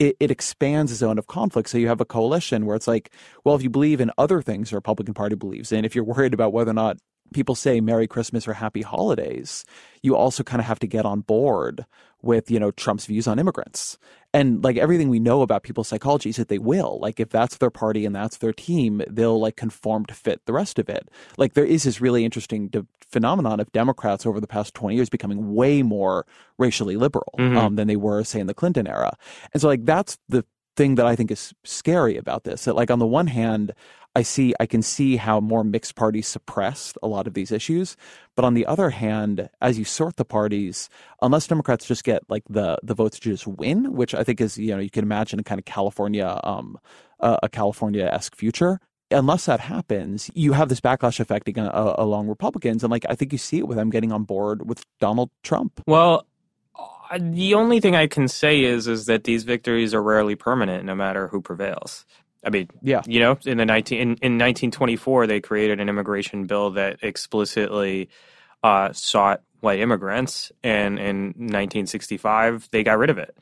it, 0.00 0.16
it, 0.18 0.30
expands 0.32 0.90
the 0.90 0.96
zone 0.96 1.18
of 1.18 1.28
conflict. 1.28 1.68
So 1.68 1.78
you 1.78 1.86
have 1.86 2.00
a 2.00 2.04
coalition 2.04 2.66
where 2.66 2.74
it's 2.74 2.88
like, 2.88 3.12
well, 3.44 3.54
if 3.54 3.62
you 3.62 3.70
believe 3.70 4.00
in 4.00 4.10
other 4.18 4.42
things 4.42 4.70
the 4.70 4.76
Republican 4.76 5.14
Party 5.14 5.36
believes 5.36 5.70
in, 5.70 5.84
if 5.84 5.94
you're 5.94 6.02
worried 6.02 6.34
about 6.34 6.52
whether 6.52 6.72
or 6.72 6.74
not 6.74 6.98
people 7.32 7.54
say 7.54 7.80
Merry 7.80 8.06
Christmas 8.06 8.46
or 8.46 8.52
Happy 8.54 8.82
Holidays, 8.82 9.64
you 10.02 10.16
also 10.16 10.42
kind 10.42 10.60
of 10.60 10.66
have 10.66 10.78
to 10.80 10.86
get 10.86 11.06
on 11.06 11.20
board 11.20 11.86
with, 12.22 12.50
you 12.50 12.58
know, 12.58 12.70
Trump's 12.70 13.06
views 13.06 13.26
on 13.26 13.38
immigrants. 13.38 13.98
And 14.32 14.64
like 14.64 14.76
everything 14.76 15.08
we 15.08 15.20
know 15.20 15.42
about 15.42 15.62
people's 15.62 15.88
psychology 15.88 16.30
is 16.30 16.36
that 16.36 16.48
they 16.48 16.58
will. 16.58 16.98
Like 17.00 17.20
if 17.20 17.28
that's 17.28 17.58
their 17.58 17.70
party 17.70 18.04
and 18.04 18.14
that's 18.14 18.38
their 18.38 18.52
team, 18.52 19.02
they'll 19.08 19.38
like 19.38 19.56
conform 19.56 20.06
to 20.06 20.14
fit 20.14 20.40
the 20.46 20.52
rest 20.52 20.78
of 20.78 20.88
it. 20.88 21.08
Like 21.36 21.52
there 21.52 21.64
is 21.64 21.84
this 21.84 22.00
really 22.00 22.24
interesting 22.24 22.68
de- 22.68 22.86
phenomenon 23.08 23.60
of 23.60 23.70
Democrats 23.72 24.26
over 24.26 24.40
the 24.40 24.46
past 24.46 24.74
20 24.74 24.96
years 24.96 25.08
becoming 25.08 25.54
way 25.54 25.82
more 25.82 26.26
racially 26.58 26.96
liberal 26.96 27.34
mm-hmm. 27.38 27.56
um, 27.56 27.76
than 27.76 27.86
they 27.86 27.96
were, 27.96 28.24
say, 28.24 28.40
in 28.40 28.46
the 28.46 28.54
Clinton 28.54 28.86
era. 28.86 29.16
And 29.52 29.60
so 29.60 29.68
like 29.68 29.84
that's 29.84 30.18
the 30.28 30.44
thing 30.76 30.96
that 30.96 31.06
I 31.06 31.14
think 31.14 31.30
is 31.30 31.54
scary 31.62 32.16
about 32.16 32.44
this. 32.44 32.64
That 32.64 32.74
like 32.74 32.90
on 32.90 32.98
the 32.98 33.06
one 33.06 33.28
hand, 33.28 33.72
I 34.16 34.22
see 34.22 34.54
I 34.60 34.66
can 34.66 34.82
see 34.82 35.16
how 35.16 35.40
more 35.40 35.64
mixed 35.64 35.94
parties 35.96 36.28
suppressed 36.28 36.96
a 37.02 37.08
lot 37.08 37.26
of 37.26 37.34
these 37.34 37.50
issues. 37.50 37.96
But 38.36 38.44
on 38.44 38.54
the 38.54 38.66
other 38.66 38.90
hand, 38.90 39.48
as 39.60 39.78
you 39.78 39.84
sort 39.84 40.16
the 40.16 40.24
parties, 40.24 40.88
unless 41.20 41.46
Democrats 41.46 41.86
just 41.86 42.04
get 42.04 42.22
like 42.28 42.44
the 42.48 42.78
the 42.82 42.94
votes 42.94 43.18
to 43.20 43.30
just 43.30 43.46
win, 43.46 43.92
which 43.94 44.14
I 44.14 44.22
think 44.22 44.40
is 44.40 44.56
you 44.58 44.72
know 44.74 44.80
you 44.80 44.90
can 44.90 45.04
imagine 45.04 45.38
a 45.38 45.42
kind 45.42 45.58
of 45.58 45.64
California 45.64 46.40
um 46.44 46.78
a 47.20 47.48
California 47.48 48.04
esque 48.04 48.36
future. 48.36 48.80
Unless 49.10 49.46
that 49.46 49.60
happens, 49.60 50.30
you 50.34 50.52
have 50.52 50.68
this 50.68 50.80
backlash 50.80 51.20
effect 51.20 51.48
uh, 51.56 51.94
along 51.98 52.26
Republicans, 52.28 52.82
and 52.82 52.90
like 52.90 53.04
I 53.08 53.14
think 53.14 53.32
you 53.32 53.38
see 53.38 53.58
it 53.58 53.68
with 53.68 53.76
them 53.76 53.90
getting 53.90 54.12
on 54.12 54.24
board 54.24 54.68
with 54.68 54.84
Donald 54.98 55.30
Trump. 55.42 55.80
Well, 55.86 56.26
uh, 56.76 57.18
the 57.20 57.54
only 57.54 57.80
thing 57.80 57.94
I 57.94 58.06
can 58.06 58.28
say 58.28 58.64
is 58.64 58.88
is 58.88 59.06
that 59.06 59.24
these 59.24 59.44
victories 59.44 59.94
are 59.94 60.02
rarely 60.02 60.34
permanent, 60.34 60.84
no 60.84 60.94
matter 60.94 61.28
who 61.28 61.40
prevails. 61.40 62.04
I 62.44 62.50
mean, 62.50 62.68
yeah, 62.82 63.02
you 63.06 63.20
know, 63.20 63.38
in 63.44 63.58
the 63.58 63.66
nineteen 63.66 64.00
in, 64.00 64.16
in 64.16 64.38
nineteen 64.38 64.70
twenty 64.70 64.96
four, 64.96 65.26
they 65.26 65.40
created 65.40 65.80
an 65.80 65.88
immigration 65.88 66.46
bill 66.46 66.70
that 66.72 66.98
explicitly 67.02 68.08
uh, 68.62 68.92
sought 68.92 69.42
white 69.60 69.80
immigrants, 69.80 70.52
and 70.62 70.98
in 70.98 71.34
nineteen 71.36 71.86
sixty 71.86 72.16
five, 72.16 72.68
they 72.70 72.82
got 72.82 72.98
rid 72.98 73.10
of 73.10 73.18
it. 73.18 73.36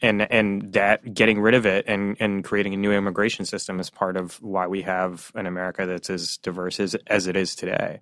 And 0.00 0.20
and 0.32 0.72
that 0.72 1.14
getting 1.14 1.40
rid 1.40 1.54
of 1.54 1.64
it 1.64 1.84
and, 1.86 2.16
and 2.18 2.42
creating 2.42 2.74
a 2.74 2.76
new 2.76 2.92
immigration 2.92 3.44
system 3.44 3.78
is 3.78 3.88
part 3.88 4.16
of 4.16 4.42
why 4.42 4.66
we 4.66 4.82
have 4.82 5.30
an 5.36 5.46
America 5.46 5.86
that's 5.86 6.10
as 6.10 6.38
diverse 6.38 6.80
as, 6.80 6.96
as 7.06 7.28
it 7.28 7.36
is 7.36 7.54
today. 7.54 8.00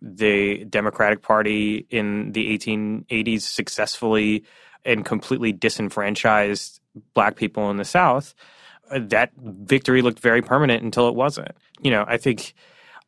The 0.00 0.64
Democratic 0.64 1.20
Party 1.20 1.86
in 1.90 2.30
the 2.32 2.56
1880s 2.56 3.42
successfully 3.42 4.44
and 4.84 5.04
completely 5.04 5.52
disenfranchised 5.52 6.80
black 7.14 7.34
people 7.36 7.70
in 7.70 7.76
the 7.76 7.84
South 7.84 8.34
that 8.92 9.32
victory 9.36 10.02
looked 10.02 10.20
very 10.20 10.42
permanent 10.42 10.82
until 10.82 11.08
it 11.08 11.14
wasn't. 11.14 11.52
You 11.80 11.90
know, 11.90 12.04
I 12.06 12.16
think 12.16 12.54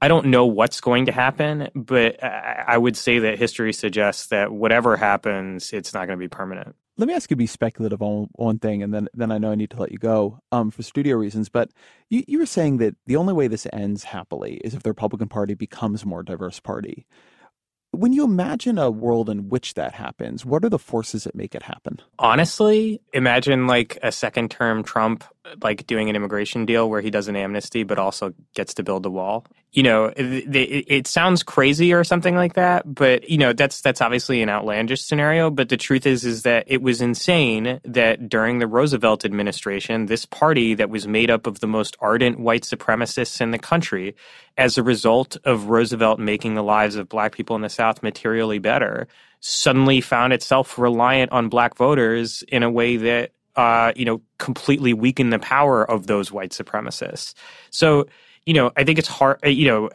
I 0.00 0.08
don't 0.08 0.26
know 0.26 0.44
what's 0.44 0.80
going 0.80 1.06
to 1.06 1.12
happen, 1.12 1.68
but 1.74 2.22
I 2.22 2.76
would 2.76 2.96
say 2.96 3.20
that 3.20 3.38
history 3.38 3.72
suggests 3.72 4.26
that 4.26 4.52
whatever 4.52 4.96
happens, 4.96 5.72
it's 5.72 5.94
not 5.94 6.06
going 6.06 6.18
to 6.18 6.22
be 6.22 6.28
permanent. 6.28 6.76
Let 6.96 7.08
me 7.08 7.14
ask 7.14 7.30
you 7.30 7.34
to 7.34 7.38
be 7.38 7.46
speculative 7.46 8.02
on 8.02 8.28
one 8.32 8.58
thing, 8.58 8.82
and 8.82 8.94
then 8.94 9.08
then 9.14 9.32
I 9.32 9.38
know 9.38 9.50
I 9.50 9.56
need 9.56 9.70
to 9.70 9.80
let 9.80 9.90
you 9.90 9.98
go 9.98 10.38
um, 10.52 10.70
for 10.70 10.82
studio 10.82 11.16
reasons. 11.16 11.48
But 11.48 11.70
you, 12.08 12.22
you 12.28 12.38
were 12.38 12.46
saying 12.46 12.76
that 12.78 12.94
the 13.06 13.16
only 13.16 13.32
way 13.32 13.48
this 13.48 13.66
ends 13.72 14.04
happily 14.04 14.60
is 14.62 14.74
if 14.74 14.82
the 14.82 14.90
Republican 14.90 15.28
Party 15.28 15.54
becomes 15.54 16.02
a 16.02 16.06
more 16.06 16.22
diverse 16.22 16.60
party. 16.60 17.06
When 17.90 18.12
you 18.12 18.24
imagine 18.24 18.78
a 18.78 18.90
world 18.90 19.30
in 19.30 19.48
which 19.48 19.74
that 19.74 19.94
happens, 19.94 20.44
what 20.44 20.64
are 20.64 20.68
the 20.68 20.78
forces 20.78 21.24
that 21.24 21.34
make 21.34 21.54
it 21.54 21.62
happen? 21.62 22.00
Honestly, 22.18 23.00
imagine 23.12 23.66
like 23.66 23.98
a 24.02 24.12
second 24.12 24.50
term 24.50 24.82
Trump 24.82 25.24
like 25.62 25.86
doing 25.86 26.08
an 26.08 26.16
immigration 26.16 26.64
deal 26.64 26.88
where 26.88 27.00
he 27.00 27.10
does 27.10 27.28
an 27.28 27.36
amnesty 27.36 27.82
but 27.82 27.98
also 27.98 28.32
gets 28.54 28.74
to 28.74 28.82
build 28.82 29.04
a 29.04 29.10
wall. 29.10 29.44
You 29.72 29.82
know, 29.82 30.04
it, 30.06 30.54
it, 30.54 30.84
it, 30.88 31.06
sounds 31.06 31.42
crazy 31.42 31.92
or 31.92 32.04
something 32.04 32.34
like 32.34 32.54
that, 32.54 32.82
but 32.92 33.28
you 33.28 33.38
know, 33.38 33.52
that's 33.52 33.80
that's 33.80 34.00
obviously 34.00 34.40
an 34.40 34.48
outlandish 34.48 35.02
scenario, 35.02 35.50
but 35.50 35.68
the 35.68 35.76
truth 35.76 36.06
is 36.06 36.24
is 36.24 36.42
that 36.42 36.64
it 36.66 36.80
was 36.80 37.00
insane 37.00 37.80
that 37.84 38.28
during 38.28 38.58
the 38.58 38.66
Roosevelt 38.66 39.24
administration, 39.24 40.06
this 40.06 40.24
party 40.24 40.74
that 40.74 40.90
was 40.90 41.06
made 41.06 41.30
up 41.30 41.46
of 41.46 41.60
the 41.60 41.66
most 41.66 41.96
ardent 42.00 42.38
white 42.38 42.62
supremacists 42.62 43.40
in 43.40 43.50
the 43.50 43.58
country 43.58 44.14
as 44.56 44.78
a 44.78 44.82
result 44.82 45.36
of 45.44 45.66
Roosevelt 45.66 46.18
making 46.20 46.54
the 46.54 46.62
lives 46.62 46.96
of 46.96 47.08
black 47.08 47.32
people 47.32 47.56
in 47.56 47.62
the 47.62 47.68
South 47.68 48.02
materially 48.02 48.60
better, 48.60 49.08
suddenly 49.40 50.00
found 50.00 50.32
itself 50.32 50.78
reliant 50.78 51.32
on 51.32 51.48
black 51.48 51.76
voters 51.76 52.44
in 52.48 52.62
a 52.62 52.70
way 52.70 52.96
that 52.96 53.32
uh, 53.56 53.92
you 53.96 54.04
know, 54.04 54.20
completely 54.38 54.92
weaken 54.92 55.30
the 55.30 55.38
power 55.38 55.88
of 55.88 56.06
those 56.06 56.32
white 56.32 56.50
supremacists. 56.50 57.34
So, 57.70 58.06
you 58.46 58.54
know, 58.54 58.72
I 58.76 58.84
think 58.84 58.98
it's 58.98 59.08
hard, 59.08 59.38
uh, 59.44 59.48
you 59.48 59.66
know, 59.66 59.90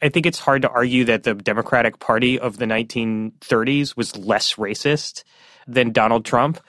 I 0.00 0.08
think 0.08 0.26
it's 0.26 0.38
hard 0.38 0.62
to 0.62 0.68
argue 0.68 1.04
that 1.04 1.24
the 1.24 1.34
Democratic 1.34 1.98
Party 1.98 2.38
of 2.38 2.58
the 2.58 2.66
1930s 2.66 3.96
was 3.96 4.16
less 4.16 4.54
racist 4.54 5.24
than 5.66 5.92
Donald 5.92 6.24
Trump. 6.24 6.60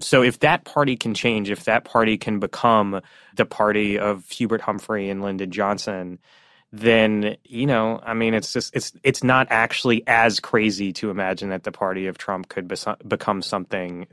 So 0.00 0.22
if 0.22 0.40
that 0.40 0.64
party 0.64 0.96
can 0.96 1.12
change, 1.12 1.50
if 1.50 1.64
that 1.64 1.84
party 1.84 2.16
can 2.16 2.38
become 2.38 3.00
the 3.36 3.44
party 3.44 3.98
of 3.98 4.28
Hubert 4.30 4.60
Humphrey 4.60 5.10
and 5.10 5.22
Lyndon 5.22 5.50
Johnson, 5.50 6.18
then 6.72 7.36
you 7.44 7.66
know, 7.66 8.00
I 8.04 8.14
mean, 8.14 8.34
it's 8.34 8.52
just 8.52 8.74
it's 8.74 8.92
it's 9.02 9.24
not 9.24 9.46
actually 9.50 10.02
as 10.06 10.40
crazy 10.40 10.92
to 10.94 11.10
imagine 11.10 11.50
that 11.50 11.64
the 11.64 11.72
party 11.72 12.06
of 12.06 12.18
Trump 12.18 12.48
could 12.48 12.68
be- 12.68 12.76
become 13.06 13.42
something 13.42 14.06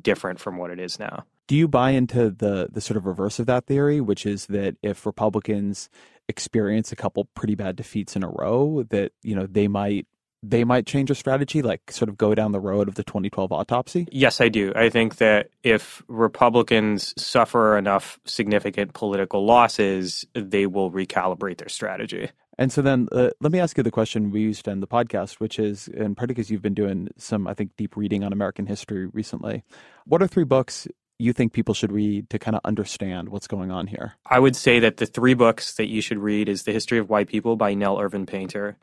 different 0.00 0.40
from 0.40 0.56
what 0.56 0.70
it 0.70 0.80
is 0.80 0.98
now. 0.98 1.24
Do 1.46 1.56
you 1.56 1.68
buy 1.68 1.90
into 1.90 2.30
the 2.30 2.68
the 2.70 2.80
sort 2.80 2.96
of 2.96 3.06
reverse 3.06 3.38
of 3.38 3.46
that 3.46 3.66
theory, 3.66 4.00
which 4.00 4.26
is 4.26 4.46
that 4.46 4.76
if 4.82 5.06
Republicans 5.06 5.88
experience 6.28 6.92
a 6.92 6.96
couple 6.96 7.24
pretty 7.34 7.54
bad 7.54 7.76
defeats 7.76 8.16
in 8.16 8.22
a 8.22 8.28
row, 8.28 8.84
that 8.90 9.12
you 9.22 9.34
know 9.34 9.46
they 9.46 9.68
might 9.68 10.06
they 10.42 10.64
might 10.64 10.86
change 10.86 11.10
a 11.10 11.14
strategy, 11.14 11.62
like 11.62 11.90
sort 11.90 12.08
of 12.08 12.18
go 12.18 12.34
down 12.34 12.52
the 12.52 12.60
road 12.60 12.88
of 12.88 12.96
the 12.96 13.04
2012 13.04 13.52
autopsy? 13.52 14.08
Yes, 14.10 14.40
I 14.40 14.48
do. 14.48 14.72
I 14.74 14.88
think 14.88 15.16
that 15.16 15.50
if 15.62 16.02
Republicans 16.08 17.14
suffer 17.16 17.78
enough 17.78 18.18
significant 18.24 18.92
political 18.92 19.44
losses, 19.44 20.26
they 20.34 20.66
will 20.66 20.90
recalibrate 20.90 21.58
their 21.58 21.68
strategy. 21.68 22.30
And 22.58 22.70
so 22.70 22.82
then 22.82 23.08
uh, 23.12 23.30
let 23.40 23.52
me 23.52 23.60
ask 23.60 23.76
you 23.76 23.82
the 23.82 23.90
question 23.90 24.30
we 24.30 24.40
used 24.40 24.68
in 24.68 24.80
the 24.80 24.86
podcast, 24.86 25.34
which 25.34 25.58
is, 25.58 25.88
in 25.88 26.14
part 26.14 26.28
because 26.28 26.50
you've 26.50 26.62
been 26.62 26.74
doing 26.74 27.08
some, 27.16 27.46
I 27.46 27.54
think, 27.54 27.76
deep 27.76 27.96
reading 27.96 28.24
on 28.24 28.32
American 28.32 28.66
history 28.66 29.06
recently. 29.06 29.64
What 30.04 30.22
are 30.22 30.26
three 30.26 30.44
books 30.44 30.86
you 31.18 31.32
think 31.32 31.52
people 31.52 31.72
should 31.72 31.92
read 31.92 32.28
to 32.30 32.38
kind 32.38 32.56
of 32.56 32.60
understand 32.64 33.28
what's 33.28 33.46
going 33.46 33.70
on 33.70 33.86
here? 33.86 34.14
I 34.26 34.38
would 34.38 34.56
say 34.56 34.80
that 34.80 34.98
the 34.98 35.06
three 35.06 35.34
books 35.34 35.74
that 35.74 35.88
you 35.88 36.00
should 36.02 36.18
read 36.18 36.48
is 36.48 36.64
The 36.64 36.72
History 36.72 36.98
of 36.98 37.08
White 37.08 37.28
People 37.28 37.56
by 37.56 37.74
Nell 37.74 38.00
Irvin 38.00 38.26
Painter, 38.26 38.76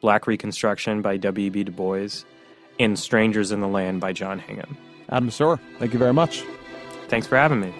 Black 0.00 0.26
Reconstruction 0.26 1.02
by 1.02 1.16
W.B. 1.16 1.64
Du 1.64 1.72
Bois, 1.72 2.24
and 2.78 2.98
Strangers 2.98 3.50
in 3.50 3.60
the 3.60 3.68
Land 3.68 4.00
by 4.00 4.12
John 4.12 4.38
Hingham. 4.38 4.76
Adam 5.10 5.30
Serwer, 5.30 5.58
thank 5.78 5.92
you 5.92 5.98
very 5.98 6.12
much. 6.12 6.44
Thanks 7.08 7.26
for 7.26 7.36
having 7.36 7.60
me. 7.60 7.72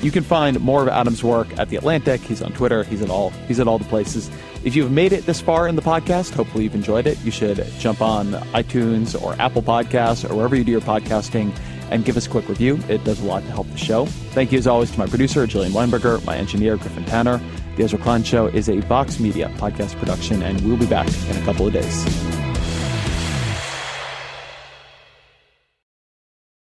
You 0.00 0.10
can 0.10 0.24
find 0.24 0.58
more 0.60 0.82
of 0.82 0.88
Adam's 0.88 1.22
work 1.22 1.56
at 1.58 1.68
The 1.68 1.76
Atlantic. 1.76 2.20
He's 2.22 2.42
on 2.42 2.52
Twitter. 2.52 2.82
He's 2.82 3.02
at 3.02 3.10
all 3.10 3.30
he's 3.46 3.60
at 3.60 3.68
all 3.68 3.78
the 3.78 3.84
places. 3.84 4.30
If 4.64 4.74
you've 4.74 4.90
made 4.90 5.12
it 5.12 5.26
this 5.26 5.40
far 5.40 5.68
in 5.68 5.76
the 5.76 5.82
podcast, 5.82 6.34
hopefully 6.34 6.64
you've 6.64 6.74
enjoyed 6.74 7.06
it. 7.06 7.18
You 7.20 7.30
should 7.30 7.64
jump 7.78 8.00
on 8.00 8.32
iTunes 8.52 9.20
or 9.20 9.40
Apple 9.40 9.62
Podcasts 9.62 10.28
or 10.28 10.34
wherever 10.34 10.56
you 10.56 10.64
do 10.64 10.72
your 10.72 10.80
podcasting 10.80 11.56
and 11.90 12.04
give 12.04 12.16
us 12.16 12.26
a 12.26 12.30
quick 12.30 12.48
review. 12.48 12.80
It 12.88 13.04
does 13.04 13.20
a 13.20 13.24
lot 13.24 13.42
to 13.44 13.50
help 13.52 13.68
the 13.70 13.76
show. 13.78 14.06
Thank 14.06 14.50
you 14.50 14.58
as 14.58 14.66
always 14.66 14.90
to 14.90 14.98
my 14.98 15.06
producer, 15.06 15.46
Jillian 15.46 15.70
Weinberger, 15.70 16.24
my 16.24 16.36
engineer, 16.36 16.76
Griffin 16.76 17.04
Tanner. 17.04 17.40
The 17.76 17.84
Ezra 17.84 17.98
Klein 17.98 18.22
Show 18.22 18.48
is 18.48 18.68
a 18.68 18.80
Vox 18.80 19.18
Media 19.18 19.48
podcast 19.56 19.96
production, 19.98 20.42
and 20.42 20.60
we'll 20.60 20.76
be 20.76 20.86
back 20.86 21.08
in 21.30 21.36
a 21.36 21.44
couple 21.44 21.66
of 21.66 21.72
days. 21.72 22.51